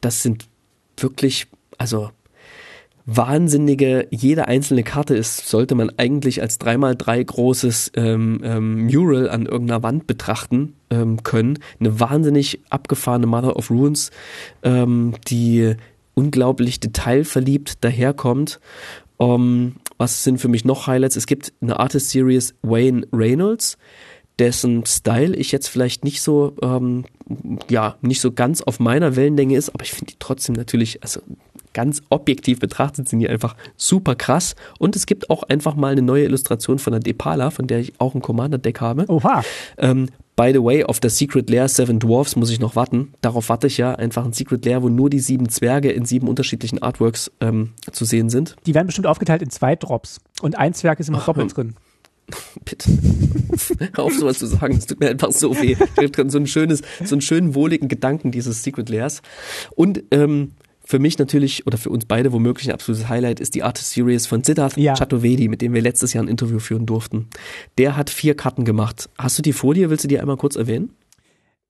Das 0.00 0.22
sind 0.22 0.46
wirklich, 0.96 1.46
also 1.78 2.10
wahnsinnige, 3.06 4.08
jede 4.10 4.48
einzelne 4.48 4.82
Karte 4.82 5.14
ist, 5.14 5.48
sollte 5.48 5.74
man 5.74 5.90
eigentlich 5.98 6.40
als 6.40 6.58
3x3 6.60 7.24
großes 7.24 7.92
ähm, 7.96 8.40
ähm, 8.42 8.86
Mural 8.86 9.28
an 9.28 9.46
irgendeiner 9.46 9.82
Wand 9.82 10.06
betrachten 10.06 10.74
ähm, 10.94 11.22
können. 11.22 11.58
Eine 11.80 12.00
wahnsinnig 12.00 12.60
abgefahrene 12.70 13.26
Mother 13.26 13.56
of 13.56 13.70
Runes, 13.70 14.10
ähm, 14.62 15.14
die 15.28 15.74
unglaublich 16.14 16.80
detailverliebt 16.80 17.84
daherkommt. 17.84 18.60
Um, 19.16 19.30
ähm, 19.30 19.76
was 19.96 20.24
sind 20.24 20.38
für 20.38 20.48
mich 20.48 20.64
noch 20.64 20.88
Highlights? 20.88 21.16
Es 21.16 21.26
gibt 21.26 21.52
eine 21.60 21.78
Artist 21.78 22.10
Series 22.10 22.54
Wayne 22.62 23.06
Reynolds, 23.12 23.78
dessen 24.40 24.84
Style 24.86 25.36
ich 25.36 25.52
jetzt 25.52 25.68
vielleicht 25.68 26.02
nicht 26.02 26.20
so, 26.20 26.56
ähm, 26.62 27.04
ja, 27.70 27.96
nicht 28.00 28.20
so 28.20 28.32
ganz 28.32 28.60
auf 28.60 28.80
meiner 28.80 29.14
Wellenlänge 29.14 29.56
ist, 29.56 29.70
aber 29.70 29.84
ich 29.84 29.92
finde 29.92 30.12
die 30.12 30.16
trotzdem 30.18 30.56
natürlich, 30.56 31.02
also 31.02 31.20
ganz 31.74 32.02
objektiv 32.08 32.60
betrachtet 32.60 33.08
sind 33.08 33.18
die 33.18 33.28
einfach 33.28 33.56
super 33.76 34.14
krass. 34.14 34.54
Und 34.78 34.96
es 34.96 35.06
gibt 35.06 35.28
auch 35.28 35.42
einfach 35.42 35.74
mal 35.74 35.92
eine 35.92 36.02
neue 36.02 36.24
Illustration 36.24 36.78
von 36.78 36.92
der 36.92 37.00
Depala, 37.00 37.50
von 37.50 37.66
der 37.66 37.80
ich 37.80 37.92
auch 37.98 38.14
ein 38.14 38.22
Commander-Deck 38.22 38.80
habe. 38.80 39.04
Oha. 39.08 39.42
Ähm, 39.76 40.08
by 40.36 40.50
the 40.52 40.62
way, 40.62 40.84
auf 40.84 41.00
der 41.00 41.10
Secret 41.10 41.48
Lair 41.50 41.68
Seven 41.68 41.98
Dwarfs 41.98 42.36
muss 42.36 42.50
ich 42.50 42.60
noch 42.60 42.76
warten. 42.76 43.14
Darauf 43.20 43.48
warte 43.48 43.66
ich 43.66 43.78
ja. 43.78 43.94
Einfach 43.94 44.24
ein 44.24 44.32
Secret 44.32 44.64
Lair, 44.64 44.82
wo 44.82 44.88
nur 44.88 45.10
die 45.10 45.20
sieben 45.20 45.48
Zwerge 45.48 45.92
in 45.92 46.04
sieben 46.04 46.28
unterschiedlichen 46.28 46.82
Artworks 46.82 47.30
ähm, 47.40 47.72
zu 47.92 48.04
sehen 48.04 48.30
sind. 48.30 48.56
Die 48.66 48.74
werden 48.74 48.86
bestimmt 48.86 49.06
aufgeteilt 49.06 49.42
in 49.42 49.50
zwei 49.50 49.76
Drops. 49.76 50.20
Und 50.42 50.58
ein 50.58 50.74
Zwerg 50.74 51.00
ist 51.00 51.08
immer 51.08 51.18
Ach, 51.18 51.26
doppelt 51.26 51.56
drin. 51.56 51.74
Bitte. 52.64 52.90
Hör 53.94 54.04
auf 54.04 54.14
sowas 54.14 54.38
zu 54.38 54.46
sagen, 54.46 54.76
es 54.76 54.86
tut 54.86 55.00
mir 55.00 55.10
einfach 55.10 55.32
so 55.32 55.54
weh. 55.60 55.76
Ich 56.00 56.18
habe 56.18 56.30
so 56.30 56.38
ein 56.38 56.46
schönes, 56.46 56.82
so 57.04 57.14
einen 57.14 57.20
schönen, 57.20 57.54
wohligen 57.54 57.88
Gedanken 57.88 58.30
dieses 58.30 58.62
Secret 58.62 58.88
Layers. 58.88 59.22
Und 59.76 60.02
ähm, 60.10 60.52
für 60.86 60.98
mich 60.98 61.18
natürlich 61.18 61.66
oder 61.66 61.78
für 61.78 61.90
uns 61.90 62.04
beide 62.04 62.32
womöglich 62.32 62.68
ein 62.68 62.74
absolutes 62.74 63.08
Highlight 63.08 63.40
ist 63.40 63.54
die 63.54 63.62
Artist 63.62 63.90
Series 63.92 64.26
von 64.26 64.44
Siddharth 64.44 64.76
Ja. 64.76 64.94
Chaturvedi, 64.94 65.48
mit 65.48 65.62
dem 65.62 65.72
wir 65.72 65.80
letztes 65.80 66.12
Jahr 66.12 66.22
ein 66.24 66.28
Interview 66.28 66.58
führen 66.58 66.84
durften. 66.86 67.28
Der 67.78 67.96
hat 67.96 68.10
vier 68.10 68.36
Karten 68.36 68.64
gemacht. 68.64 69.08
Hast 69.18 69.38
du 69.38 69.42
die 69.42 69.52
Folie? 69.54 69.88
Willst 69.90 70.04
du 70.04 70.08
die 70.08 70.20
einmal 70.20 70.36
kurz 70.36 70.56
erwähnen? 70.56 70.90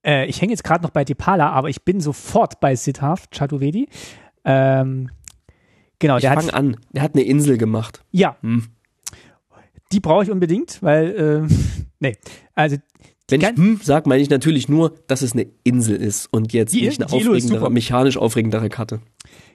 Äh, 0.04 0.26
ich 0.26 0.40
hänge 0.40 0.52
jetzt 0.52 0.64
gerade 0.64 0.82
noch 0.82 0.90
bei 0.90 1.04
Depala, 1.04 1.50
aber 1.50 1.68
ich 1.70 1.82
bin 1.84 2.00
sofort 2.00 2.58
bei 2.60 2.74
Siddharth 2.74 3.30
Chaturvedi. 3.30 3.88
Ähm, 4.44 5.10
genau, 6.00 6.16
Ich 6.16 6.22
der 6.22 6.30
hat 6.32 6.40
fange 6.40 6.52
an. 6.54 6.76
Der 6.92 7.02
hat 7.02 7.14
eine 7.14 7.22
Insel 7.24 7.56
gemacht. 7.56 8.02
ja, 8.10 8.36
Hm. 8.42 8.66
die 9.92 10.00
brauche 10.00 10.24
ich 10.24 10.30
unbedingt, 10.30 10.82
weil 10.82 11.46
äh, 11.48 11.54
nee, 12.00 12.16
also 12.54 12.76
Wenn 13.28 13.40
ich 13.40 13.48
hm 13.48 13.80
sag, 13.82 14.06
meine 14.06 14.20
ich 14.22 14.28
natürlich 14.28 14.68
nur, 14.68 14.94
dass 15.06 15.22
es 15.22 15.32
eine 15.32 15.46
Insel 15.62 15.96
ist 15.96 16.26
und 16.32 16.52
jetzt 16.52 16.74
Die- 16.74 16.86
nicht 16.86 17.00
eine 17.02 17.10
aufregendere, 17.10 17.70
mechanisch 17.70 18.16
aufregendere 18.18 18.68
Karte. 18.68 19.00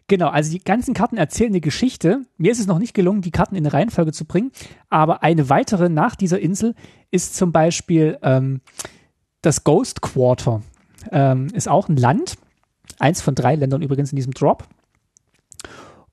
Genau, 0.07 0.30
also 0.30 0.51
die 0.51 0.59
ganzen 0.63 0.95
Karten 0.95 1.17
erzählen 1.17 1.51
eine 1.51 1.61
Geschichte. 1.61 2.24
Mir 2.38 2.51
ist 2.51 2.59
es 2.59 2.65
noch 2.65 2.80
nicht 2.80 2.95
gelungen, 2.95 3.22
die 3.22 3.30
Karten 3.30 3.55
in 3.55 3.63
eine 3.63 3.72
Reihenfolge 3.74 4.11
zu 4.11 4.26
bringen, 4.26 4.51
aber 4.89 5.22
eine 5.22 5.49
weitere 5.49 5.88
nach 5.88 6.15
dieser 6.15 6.39
Insel 6.39 6.74
ist 7.11 7.36
zum 7.36 7.51
Beispiel 7.51 8.17
ähm, 8.24 8.61
das 9.43 9.63
Ghost 9.63 10.01
Quarter. 10.01 10.63
Ähm, 11.11 11.47
ist 11.53 11.70
auch 11.70 11.89
ein 11.89 11.95
Land, 11.95 12.38
eins 12.97 13.22
von 13.22 13.36
drei 13.36 13.53
Ländern 13.55 13.84
übrigens 13.84 14.11
in 14.11 14.15
diesem 14.15 14.34
Drop. 14.34 14.67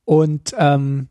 Und 0.04 0.54
ähm, 0.58 1.08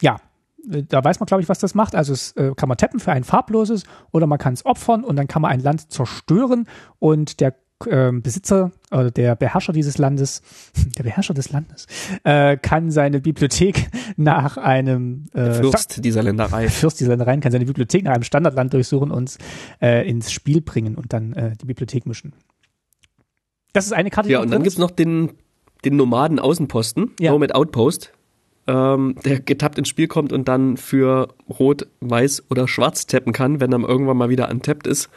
ja, 0.00 0.18
da 0.64 1.04
weiß 1.04 1.20
man, 1.20 1.26
glaube 1.26 1.42
ich, 1.42 1.48
was 1.48 1.58
das 1.58 1.74
macht. 1.74 1.94
Also 1.94 2.12
es 2.12 2.32
äh, 2.32 2.52
kann 2.56 2.68
man 2.68 2.78
tappen 2.78 3.00
für 3.00 3.12
ein 3.12 3.24
farbloses 3.24 3.84
oder 4.12 4.26
man 4.26 4.38
kann 4.38 4.54
es 4.54 4.64
opfern 4.64 5.04
und 5.04 5.16
dann 5.16 5.28
kann 5.28 5.42
man 5.42 5.50
ein 5.50 5.60
Land 5.60 5.90
zerstören 5.90 6.66
und 6.98 7.40
der 7.40 7.54
ähm, 7.88 8.22
Besitzer 8.22 8.70
oder 8.90 9.10
der 9.10 9.34
Beherrscher 9.34 9.72
dieses 9.72 9.98
Landes, 9.98 10.42
der 10.98 11.02
Beherrscher 11.02 11.34
des 11.34 11.50
Landes, 11.50 11.86
äh, 12.24 12.56
kann 12.56 12.90
seine 12.90 13.20
Bibliothek 13.20 13.90
nach 14.16 14.56
einem 14.56 15.26
äh, 15.34 15.52
Fürst 15.54 16.04
dieser 16.04 16.22
Länderei. 16.22 16.68
Fürst 16.68 17.00
dieser 17.00 17.10
Ländereien 17.10 17.40
kann 17.40 17.52
seine 17.52 17.64
Bibliothek 17.64 18.04
nach 18.04 18.14
einem 18.14 18.22
Standardland 18.24 18.72
durchsuchen 18.72 19.10
und 19.10 19.36
äh, 19.80 20.08
ins 20.08 20.32
Spiel 20.32 20.60
bringen 20.60 20.94
und 20.94 21.12
dann 21.12 21.32
äh, 21.32 21.56
die 21.60 21.66
Bibliothek 21.66 22.06
mischen. 22.06 22.34
Das 23.72 23.86
ist 23.86 23.92
eine 23.92 24.10
Karte, 24.10 24.30
Ja, 24.30 24.38
und 24.38 24.44
dann 24.50 24.58
drin 24.58 24.62
gibt's 24.64 24.78
noch 24.78 24.90
den, 24.90 25.32
den 25.84 25.96
Nomaden 25.96 26.38
Außenposten, 26.38 27.12
Ja. 27.18 27.32
Nomad 27.32 27.54
Outpost, 27.54 28.12
ähm, 28.66 29.16
der 29.24 29.40
getappt 29.40 29.78
ins 29.78 29.88
Spiel 29.88 30.06
kommt 30.06 30.32
und 30.32 30.48
dann 30.48 30.76
für 30.76 31.28
Rot, 31.48 31.86
Weiß 32.00 32.44
oder 32.50 32.68
Schwarz 32.68 33.06
tappen 33.06 33.32
kann, 33.32 33.60
wenn 33.60 33.72
er 33.72 33.80
irgendwann 33.80 34.16
mal 34.16 34.28
wieder 34.28 34.50
untappt 34.50 34.86
ist. 34.86 35.08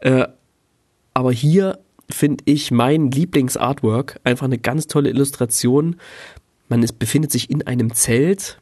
Äh, 0.00 0.26
aber 1.14 1.32
hier 1.32 1.78
finde 2.10 2.44
ich 2.46 2.70
mein 2.70 3.10
Lieblingsartwork, 3.10 4.20
einfach 4.24 4.46
eine 4.46 4.58
ganz 4.58 4.86
tolle 4.86 5.10
Illustration. 5.10 5.96
Man 6.68 6.82
ist, 6.82 6.98
befindet 6.98 7.32
sich 7.32 7.50
in 7.50 7.66
einem 7.66 7.94
Zelt. 7.94 8.60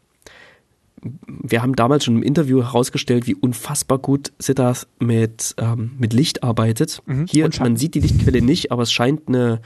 Wir 1.26 1.62
haben 1.62 1.76
damals 1.76 2.04
schon 2.04 2.16
im 2.16 2.22
Interview 2.22 2.62
herausgestellt, 2.62 3.26
wie 3.26 3.34
unfassbar 3.34 3.98
gut 3.98 4.32
Siddharth 4.38 4.88
mit, 4.98 5.54
ähm, 5.58 5.92
mit 5.98 6.12
Licht 6.12 6.42
arbeitet. 6.42 7.02
Mhm. 7.06 7.26
Hier, 7.28 7.48
man 7.60 7.76
sieht 7.76 7.94
die 7.94 8.00
Lichtquelle 8.00 8.42
nicht, 8.42 8.72
aber 8.72 8.82
es 8.82 8.92
scheint 8.92 9.28
eine, 9.28 9.60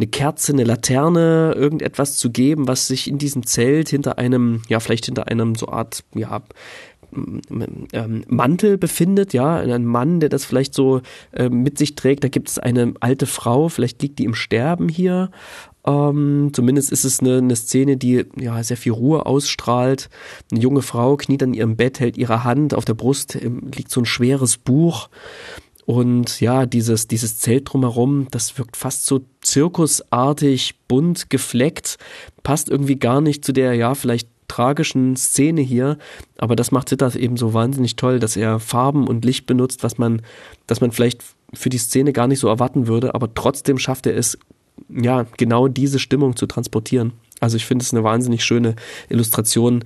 eine 0.00 0.06
Kerze, 0.06 0.52
eine 0.52 0.64
Laterne, 0.64 1.52
irgendetwas 1.54 2.16
zu 2.16 2.30
geben, 2.30 2.66
was 2.66 2.86
sich 2.86 3.06
in 3.06 3.18
diesem 3.18 3.44
Zelt 3.44 3.90
hinter 3.90 4.16
einem, 4.18 4.62
ja, 4.68 4.80
vielleicht 4.80 5.06
hinter 5.06 5.28
einem 5.28 5.54
so 5.54 5.68
Art, 5.68 6.04
ja, 6.14 6.42
ähm, 7.12 8.24
Mantel 8.28 8.78
befindet, 8.78 9.32
ja, 9.32 9.56
ein 9.56 9.84
Mann, 9.84 10.20
der 10.20 10.28
das 10.28 10.44
vielleicht 10.44 10.74
so 10.74 11.02
äh, 11.32 11.48
mit 11.48 11.76
sich 11.76 11.96
trägt. 11.96 12.24
Da 12.24 12.28
gibt 12.28 12.48
es 12.48 12.58
eine 12.58 12.94
alte 13.00 13.26
Frau, 13.26 13.68
vielleicht 13.68 14.00
liegt 14.00 14.18
die 14.18 14.24
im 14.24 14.34
Sterben 14.34 14.88
hier. 14.88 15.30
Ähm, 15.84 16.50
zumindest 16.52 16.92
ist 16.92 17.04
es 17.04 17.20
eine, 17.20 17.38
eine 17.38 17.56
Szene, 17.56 17.96
die 17.96 18.24
ja 18.38 18.62
sehr 18.62 18.76
viel 18.76 18.92
Ruhe 18.92 19.26
ausstrahlt. 19.26 20.08
Eine 20.50 20.60
junge 20.60 20.82
Frau 20.82 21.16
kniet 21.16 21.42
an 21.42 21.52
ihrem 21.52 21.76
Bett, 21.76 22.00
hält 22.00 22.16
ihre 22.16 22.44
Hand 22.44 22.74
auf 22.74 22.84
der 22.84 22.94
Brust, 22.94 23.34
liegt 23.34 23.90
so 23.90 24.00
ein 24.00 24.06
schweres 24.06 24.56
Buch. 24.56 25.08
Und 25.90 26.40
ja, 26.40 26.66
dieses, 26.66 27.08
dieses 27.08 27.38
Zelt 27.38 27.72
drumherum, 27.72 28.28
das 28.30 28.56
wirkt 28.56 28.76
fast 28.76 29.06
so 29.06 29.22
zirkusartig, 29.40 30.76
bunt 30.86 31.30
gefleckt, 31.30 31.98
passt 32.44 32.68
irgendwie 32.68 32.94
gar 32.94 33.20
nicht 33.20 33.44
zu 33.44 33.52
der, 33.52 33.74
ja, 33.74 33.96
vielleicht 33.96 34.28
tragischen 34.46 35.16
Szene 35.16 35.62
hier, 35.62 35.98
aber 36.38 36.54
das 36.54 36.70
macht 36.70 36.90
Sittard 36.90 37.16
eben 37.16 37.36
so 37.36 37.54
wahnsinnig 37.54 37.96
toll, 37.96 38.20
dass 38.20 38.36
er 38.36 38.60
Farben 38.60 39.08
und 39.08 39.24
Licht 39.24 39.46
benutzt, 39.46 39.82
was 39.82 39.98
man, 39.98 40.22
dass 40.68 40.80
man 40.80 40.92
vielleicht 40.92 41.24
für 41.54 41.70
die 41.70 41.78
Szene 41.78 42.12
gar 42.12 42.28
nicht 42.28 42.38
so 42.38 42.46
erwarten 42.46 42.86
würde, 42.86 43.16
aber 43.16 43.34
trotzdem 43.34 43.76
schafft 43.76 44.06
er 44.06 44.16
es, 44.16 44.38
ja, 44.88 45.26
genau 45.38 45.66
diese 45.66 45.98
Stimmung 45.98 46.36
zu 46.36 46.46
transportieren. 46.46 47.14
Also 47.40 47.56
ich 47.56 47.66
finde 47.66 47.82
es 47.82 47.92
eine 47.92 48.04
wahnsinnig 48.04 48.44
schöne 48.44 48.76
Illustration 49.08 49.82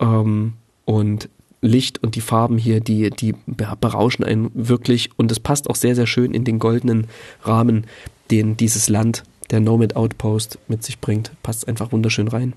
ähm, 0.00 0.52
und 0.84 1.30
Licht 1.66 2.02
und 2.02 2.14
die 2.14 2.20
Farben 2.20 2.58
hier, 2.58 2.80
die, 2.80 3.10
die 3.10 3.34
berauschen 3.46 4.24
einen 4.24 4.50
wirklich 4.54 5.10
und 5.16 5.30
es 5.30 5.40
passt 5.40 5.68
auch 5.68 5.76
sehr, 5.76 5.94
sehr 5.94 6.06
schön 6.06 6.32
in 6.32 6.44
den 6.44 6.58
goldenen 6.58 7.06
Rahmen, 7.42 7.86
den 8.30 8.56
dieses 8.56 8.88
Land, 8.88 9.22
der 9.50 9.60
Nomad 9.60 9.96
Outpost 9.96 10.58
mit 10.68 10.82
sich 10.82 11.00
bringt. 11.00 11.30
Passt 11.42 11.68
einfach 11.68 11.92
wunderschön 11.92 12.28
rein. 12.28 12.54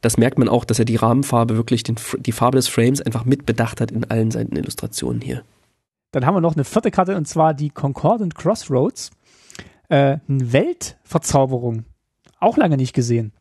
Das 0.00 0.18
merkt 0.18 0.38
man 0.38 0.48
auch, 0.48 0.64
dass 0.64 0.78
er 0.78 0.84
die 0.84 0.96
Rahmenfarbe 0.96 1.56
wirklich, 1.56 1.82
den, 1.82 1.96
die 2.18 2.32
Farbe 2.32 2.56
des 2.56 2.68
Frames 2.68 3.00
einfach 3.00 3.24
mitbedacht 3.24 3.80
hat 3.80 3.90
in 3.90 4.04
allen 4.04 4.30
seinen 4.30 4.52
Illustrationen 4.52 5.20
hier. 5.20 5.42
Dann 6.12 6.26
haben 6.26 6.34
wir 6.34 6.40
noch 6.40 6.54
eine 6.54 6.64
vierte 6.64 6.90
Karte 6.90 7.16
und 7.16 7.26
zwar 7.26 7.54
die 7.54 7.70
Concordant 7.70 8.34
Crossroads. 8.34 9.10
Äh, 9.88 10.18
eine 10.28 10.52
Weltverzauberung. 10.52 11.84
Auch 12.40 12.56
lange 12.56 12.76
nicht 12.76 12.92
gesehen. 12.92 13.32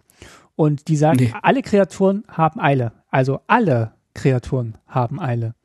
Und 0.56 0.88
die 0.88 0.96
sagt, 0.96 1.20
Nee. 1.20 1.34
alle 1.42 1.62
Kreaturen 1.62 2.24
haben 2.30 2.60
Eile. 2.60 2.94
Also 3.16 3.40
alle 3.48 3.94
Kreaturen 4.14 4.78
haben 4.88 5.22
Eile. 5.22 5.56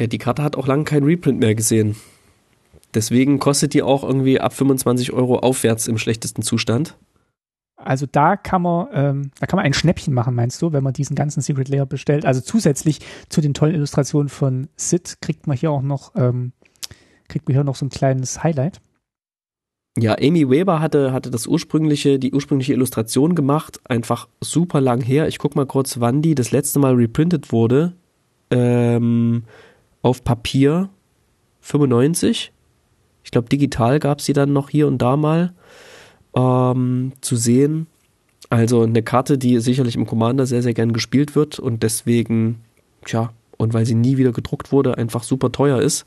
Ja, 0.00 0.06
die 0.06 0.16
Karte 0.16 0.42
hat 0.42 0.56
auch 0.56 0.66
lange 0.66 0.84
kein 0.84 1.04
Reprint 1.04 1.38
mehr 1.38 1.54
gesehen. 1.54 1.94
Deswegen 2.94 3.38
kostet 3.38 3.74
die 3.74 3.82
auch 3.82 4.02
irgendwie 4.02 4.40
ab 4.40 4.54
25 4.54 5.12
Euro 5.12 5.40
aufwärts 5.40 5.88
im 5.88 5.98
schlechtesten 5.98 6.40
Zustand. 6.40 6.96
Also 7.76 8.06
da 8.10 8.38
kann 8.38 8.62
man, 8.62 8.86
ähm, 8.94 9.30
da 9.38 9.44
kann 9.44 9.58
man 9.58 9.66
ein 9.66 9.74
Schnäppchen 9.74 10.14
machen, 10.14 10.34
meinst 10.34 10.62
du, 10.62 10.72
wenn 10.72 10.82
man 10.82 10.94
diesen 10.94 11.14
ganzen 11.14 11.42
Secret 11.42 11.68
Layer 11.68 11.84
bestellt. 11.84 12.24
Also 12.24 12.40
zusätzlich 12.40 13.00
zu 13.28 13.42
den 13.42 13.52
tollen 13.52 13.74
Illustrationen 13.74 14.30
von 14.30 14.68
Sid 14.74 15.18
kriegt 15.20 15.46
man 15.46 15.58
hier 15.58 15.70
auch 15.70 15.82
noch, 15.82 16.14
ähm, 16.14 16.54
kriegt 17.28 17.46
man 17.46 17.56
hier 17.56 17.64
noch 17.64 17.76
so 17.76 17.84
ein 17.84 17.90
kleines 17.90 18.42
Highlight. 18.42 18.80
Ja, 19.96 20.16
Amy 20.18 20.50
Weber 20.50 20.80
hatte, 20.80 21.12
hatte 21.12 21.30
das 21.30 21.46
ursprüngliche, 21.46 22.18
die 22.18 22.32
ursprüngliche 22.32 22.72
Illustration 22.72 23.36
gemacht, 23.36 23.80
einfach 23.84 24.28
super 24.40 24.80
lang 24.80 25.00
her. 25.00 25.28
Ich 25.28 25.38
guck 25.38 25.54
mal 25.54 25.66
kurz, 25.66 26.00
wann 26.00 26.20
die 26.20 26.34
das 26.34 26.50
letzte 26.50 26.80
Mal 26.80 26.94
reprintet 26.94 27.52
wurde. 27.52 27.92
Ähm, 28.50 29.44
auf 30.02 30.24
Papier 30.24 30.88
95. 31.60 32.52
Ich 33.22 33.30
glaube, 33.30 33.48
digital 33.48 34.00
gab 34.00 34.18
es 34.18 34.26
sie 34.26 34.32
dann 34.32 34.52
noch 34.52 34.68
hier 34.68 34.88
und 34.88 34.98
da 34.98 35.16
mal 35.16 35.54
ähm, 36.34 37.12
zu 37.20 37.36
sehen. 37.36 37.86
Also 38.50 38.82
eine 38.82 39.02
Karte, 39.02 39.38
die 39.38 39.60
sicherlich 39.60 39.94
im 39.94 40.06
Commander 40.06 40.46
sehr, 40.46 40.62
sehr 40.62 40.74
gern 40.74 40.92
gespielt 40.92 41.36
wird 41.36 41.60
und 41.60 41.84
deswegen, 41.84 42.60
tja, 43.04 43.32
und 43.56 43.74
weil 43.74 43.86
sie 43.86 43.94
nie 43.94 44.16
wieder 44.16 44.32
gedruckt 44.32 44.72
wurde, 44.72 44.98
einfach 44.98 45.22
super 45.22 45.52
teuer 45.52 45.80
ist 45.80 46.04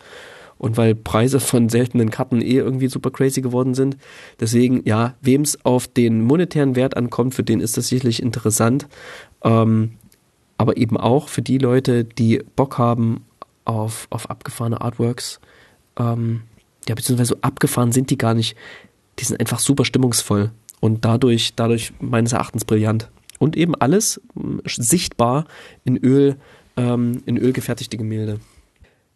und 0.58 0.78
weil 0.78 0.96
Preise 0.96 1.40
von 1.40 1.70
seltenen 1.70 2.10
Karten 2.10 2.42
eh 2.42 2.56
irgendwie 2.56 2.88
super 2.88 3.12
crazy 3.12 3.42
geworden 3.42 3.74
sind. 3.74 3.98
Deswegen, 4.40 4.82
ja, 4.86 5.16
wem 5.22 5.42
es 5.42 5.64
auf 5.66 5.88
den 5.88 6.22
monetären 6.22 6.76
Wert 6.76 6.98
ankommt, 6.98 7.36
für 7.36 7.44
den 7.44 7.60
ist 7.60 7.78
das 7.78 7.88
sicherlich 7.88 8.22
interessant. 8.22 8.88
Ähm, 9.44 9.94
aber 10.58 10.78
eben 10.78 10.98
auch 10.98 11.30
für 11.30 11.42
die 11.42 11.60
Leute, 11.60 12.04
die 12.04 12.42
Bock 12.56 12.78
haben 12.78 13.26
auf, 13.66 14.08
auf 14.10 14.30
abgefahrene 14.30 14.82
Artworks. 14.82 15.40
Ähm, 15.98 16.42
ja, 16.88 16.96
beziehungsweise 16.96 17.36
so 17.36 17.42
abgefahren 17.42 17.92
sind 17.92 18.10
die 18.10 18.18
gar 18.18 18.34
nicht. 18.34 18.56
Die 19.20 19.26
sind 19.26 19.40
einfach 19.40 19.60
super 19.60 19.86
stimmungsvoll 19.86 20.52
und 20.80 21.06
dadurch, 21.06 21.54
dadurch 21.56 21.94
meines 22.00 22.34
Erachtens 22.34 22.66
brillant. 22.66 23.10
Und 23.40 23.56
eben 23.56 23.76
alles 23.76 24.22
mh, 24.34 24.62
sichtbar 24.66 25.46
in 25.84 25.98
Öl, 25.98 26.38
ähm, 26.76 27.22
in 27.26 27.38
Öl 27.38 27.54
gefertigte 27.54 27.98
Gemälde. 27.98 28.40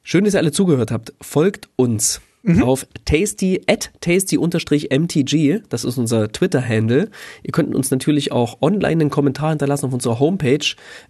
Schön, 0.04 0.24
dass 0.24 0.34
ihr 0.34 0.40
alle 0.40 0.52
zugehört 0.52 0.92
habt. 0.92 1.14
Folgt 1.22 1.70
uns 1.76 2.22
auf 2.62 2.88
tasty, 3.06 3.62
at 3.68 3.92
tasty-mtg. 4.02 5.64
Das 5.70 5.84
ist 5.84 5.98
unser 5.98 6.32
Twitter-Handle. 6.32 7.10
Ihr 7.44 7.52
könnt 7.52 7.76
uns 7.76 7.92
natürlich 7.92 8.32
auch 8.32 8.62
online 8.62 9.02
einen 9.02 9.10
Kommentar 9.10 9.52
hinterlassen 9.52 9.86
auf 9.86 9.94
unserer 9.94 10.20
Homepage 10.20 10.66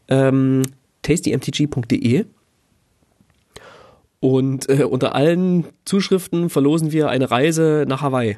ähm, 0.10 0.64
tastymtg.de. 1.04 2.26
Und 4.20 4.70
äh, 4.70 4.84
unter 4.84 5.16
allen 5.16 5.66
Zuschriften 5.86 6.50
verlosen 6.50 6.92
wir 6.92 7.10
eine 7.10 7.32
Reise 7.32 7.86
nach 7.88 8.02
Hawaii. 8.02 8.38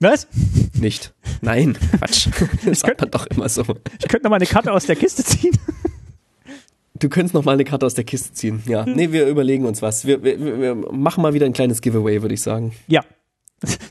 Was? 0.00 0.26
Nicht. 0.74 1.14
Nein, 1.40 1.78
Quatsch. 1.98 2.28
Das 2.64 2.80
sagt 2.80 3.00
man 3.00 3.10
doch 3.10 3.26
immer 3.26 3.48
so. 3.48 3.62
Ich 4.00 4.08
könnte 4.08 4.24
noch 4.24 4.30
mal 4.30 4.36
eine 4.36 4.46
Karte 4.46 4.72
aus 4.72 4.86
der 4.86 4.96
Kiste 4.96 5.22
ziehen. 5.22 5.56
Du 6.98 7.08
könntest 7.08 7.34
noch 7.34 7.44
mal 7.44 7.52
eine 7.52 7.64
Karte 7.64 7.86
aus 7.86 7.94
der 7.94 8.04
Kiste 8.04 8.32
ziehen. 8.32 8.62
Ja, 8.66 8.84
nee, 8.86 9.12
wir 9.12 9.26
überlegen 9.28 9.64
uns 9.66 9.82
was. 9.82 10.06
Wir, 10.06 10.22
wir, 10.22 10.60
wir 10.60 10.74
machen 10.74 11.22
mal 11.22 11.34
wieder 11.34 11.46
ein 11.46 11.52
kleines 11.52 11.80
Giveaway, 11.80 12.22
würde 12.22 12.34
ich 12.34 12.42
sagen. 12.42 12.72
Ja. 12.86 13.02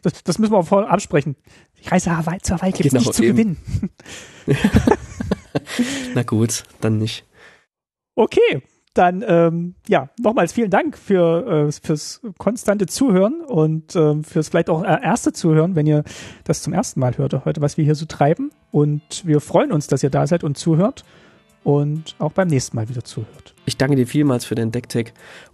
Das, 0.03 0.23
das 0.23 0.39
müssen 0.39 0.53
wir 0.53 0.59
auch 0.59 0.67
vorher 0.67 0.91
absprechen. 0.91 1.35
Die 1.83 1.89
Reise 1.89 2.15
Hawaii 2.15 2.39
zur 2.39 2.57
Hawaii 2.57 2.71
gibt 2.71 2.85
es 2.85 2.91
Genau, 2.91 3.03
nicht 3.03 3.13
zu 3.13 3.23
eben. 3.23 3.35
gewinnen. 3.35 3.57
Na 6.13 6.23
gut, 6.23 6.63
dann 6.81 6.97
nicht. 6.99 7.25
Okay, 8.15 8.61
dann 8.93 9.23
ähm, 9.27 9.75
ja, 9.87 10.09
nochmals 10.21 10.53
vielen 10.53 10.69
Dank 10.69 10.97
für, 10.97 11.67
äh, 11.67 11.71
fürs 11.71 12.21
konstante 12.37 12.85
Zuhören 12.85 13.41
und 13.41 13.95
ähm, 13.95 14.23
fürs 14.23 14.49
vielleicht 14.49 14.69
auch 14.69 14.83
äh, 14.83 15.03
erste 15.03 15.33
Zuhören, 15.33 15.75
wenn 15.75 15.85
ihr 15.85 16.03
das 16.45 16.61
zum 16.61 16.71
ersten 16.71 16.99
Mal 16.99 17.17
hört, 17.17 17.45
heute, 17.45 17.61
was 17.61 17.77
wir 17.77 17.83
hier 17.83 17.95
so 17.95 18.05
treiben. 18.05 18.51
Und 18.71 19.25
wir 19.25 19.41
freuen 19.41 19.71
uns, 19.71 19.87
dass 19.87 20.01
ihr 20.03 20.09
da 20.09 20.27
seid 20.27 20.43
und 20.43 20.57
zuhört 20.57 21.03
und 21.65 22.15
auch 22.19 22.31
beim 22.31 22.47
nächsten 22.47 22.77
Mal 22.77 22.87
wieder 22.87 23.03
zuhört. 23.03 23.55
Ich 23.65 23.75
danke 23.75 23.97
dir 23.97 24.07
vielmals 24.07 24.45
für 24.45 24.55
den 24.55 24.71
Decktech. 24.71 25.13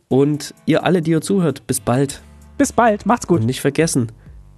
Und 0.09 0.53
ihr 0.65 0.83
alle, 0.83 1.01
die 1.01 1.11
ihr 1.11 1.21
zuhört, 1.21 1.65
bis 1.65 1.79
bald. 1.79 2.21
Bis 2.57 2.73
bald, 2.73 3.05
macht's 3.05 3.25
gut. 3.25 3.39
Und 3.39 3.45
nicht 3.47 3.61
vergessen, 3.61 4.11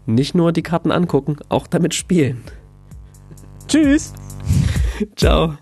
nicht 0.08 0.36
nur 0.36 0.52
die 0.52 0.64
Karten 0.64 0.92
angucken, 0.92 1.38
auch 1.50 1.68
damit 1.68 1.94
spielen. 1.94 2.44
Tschüss. 3.68 4.14
Ciao. 5.16 5.58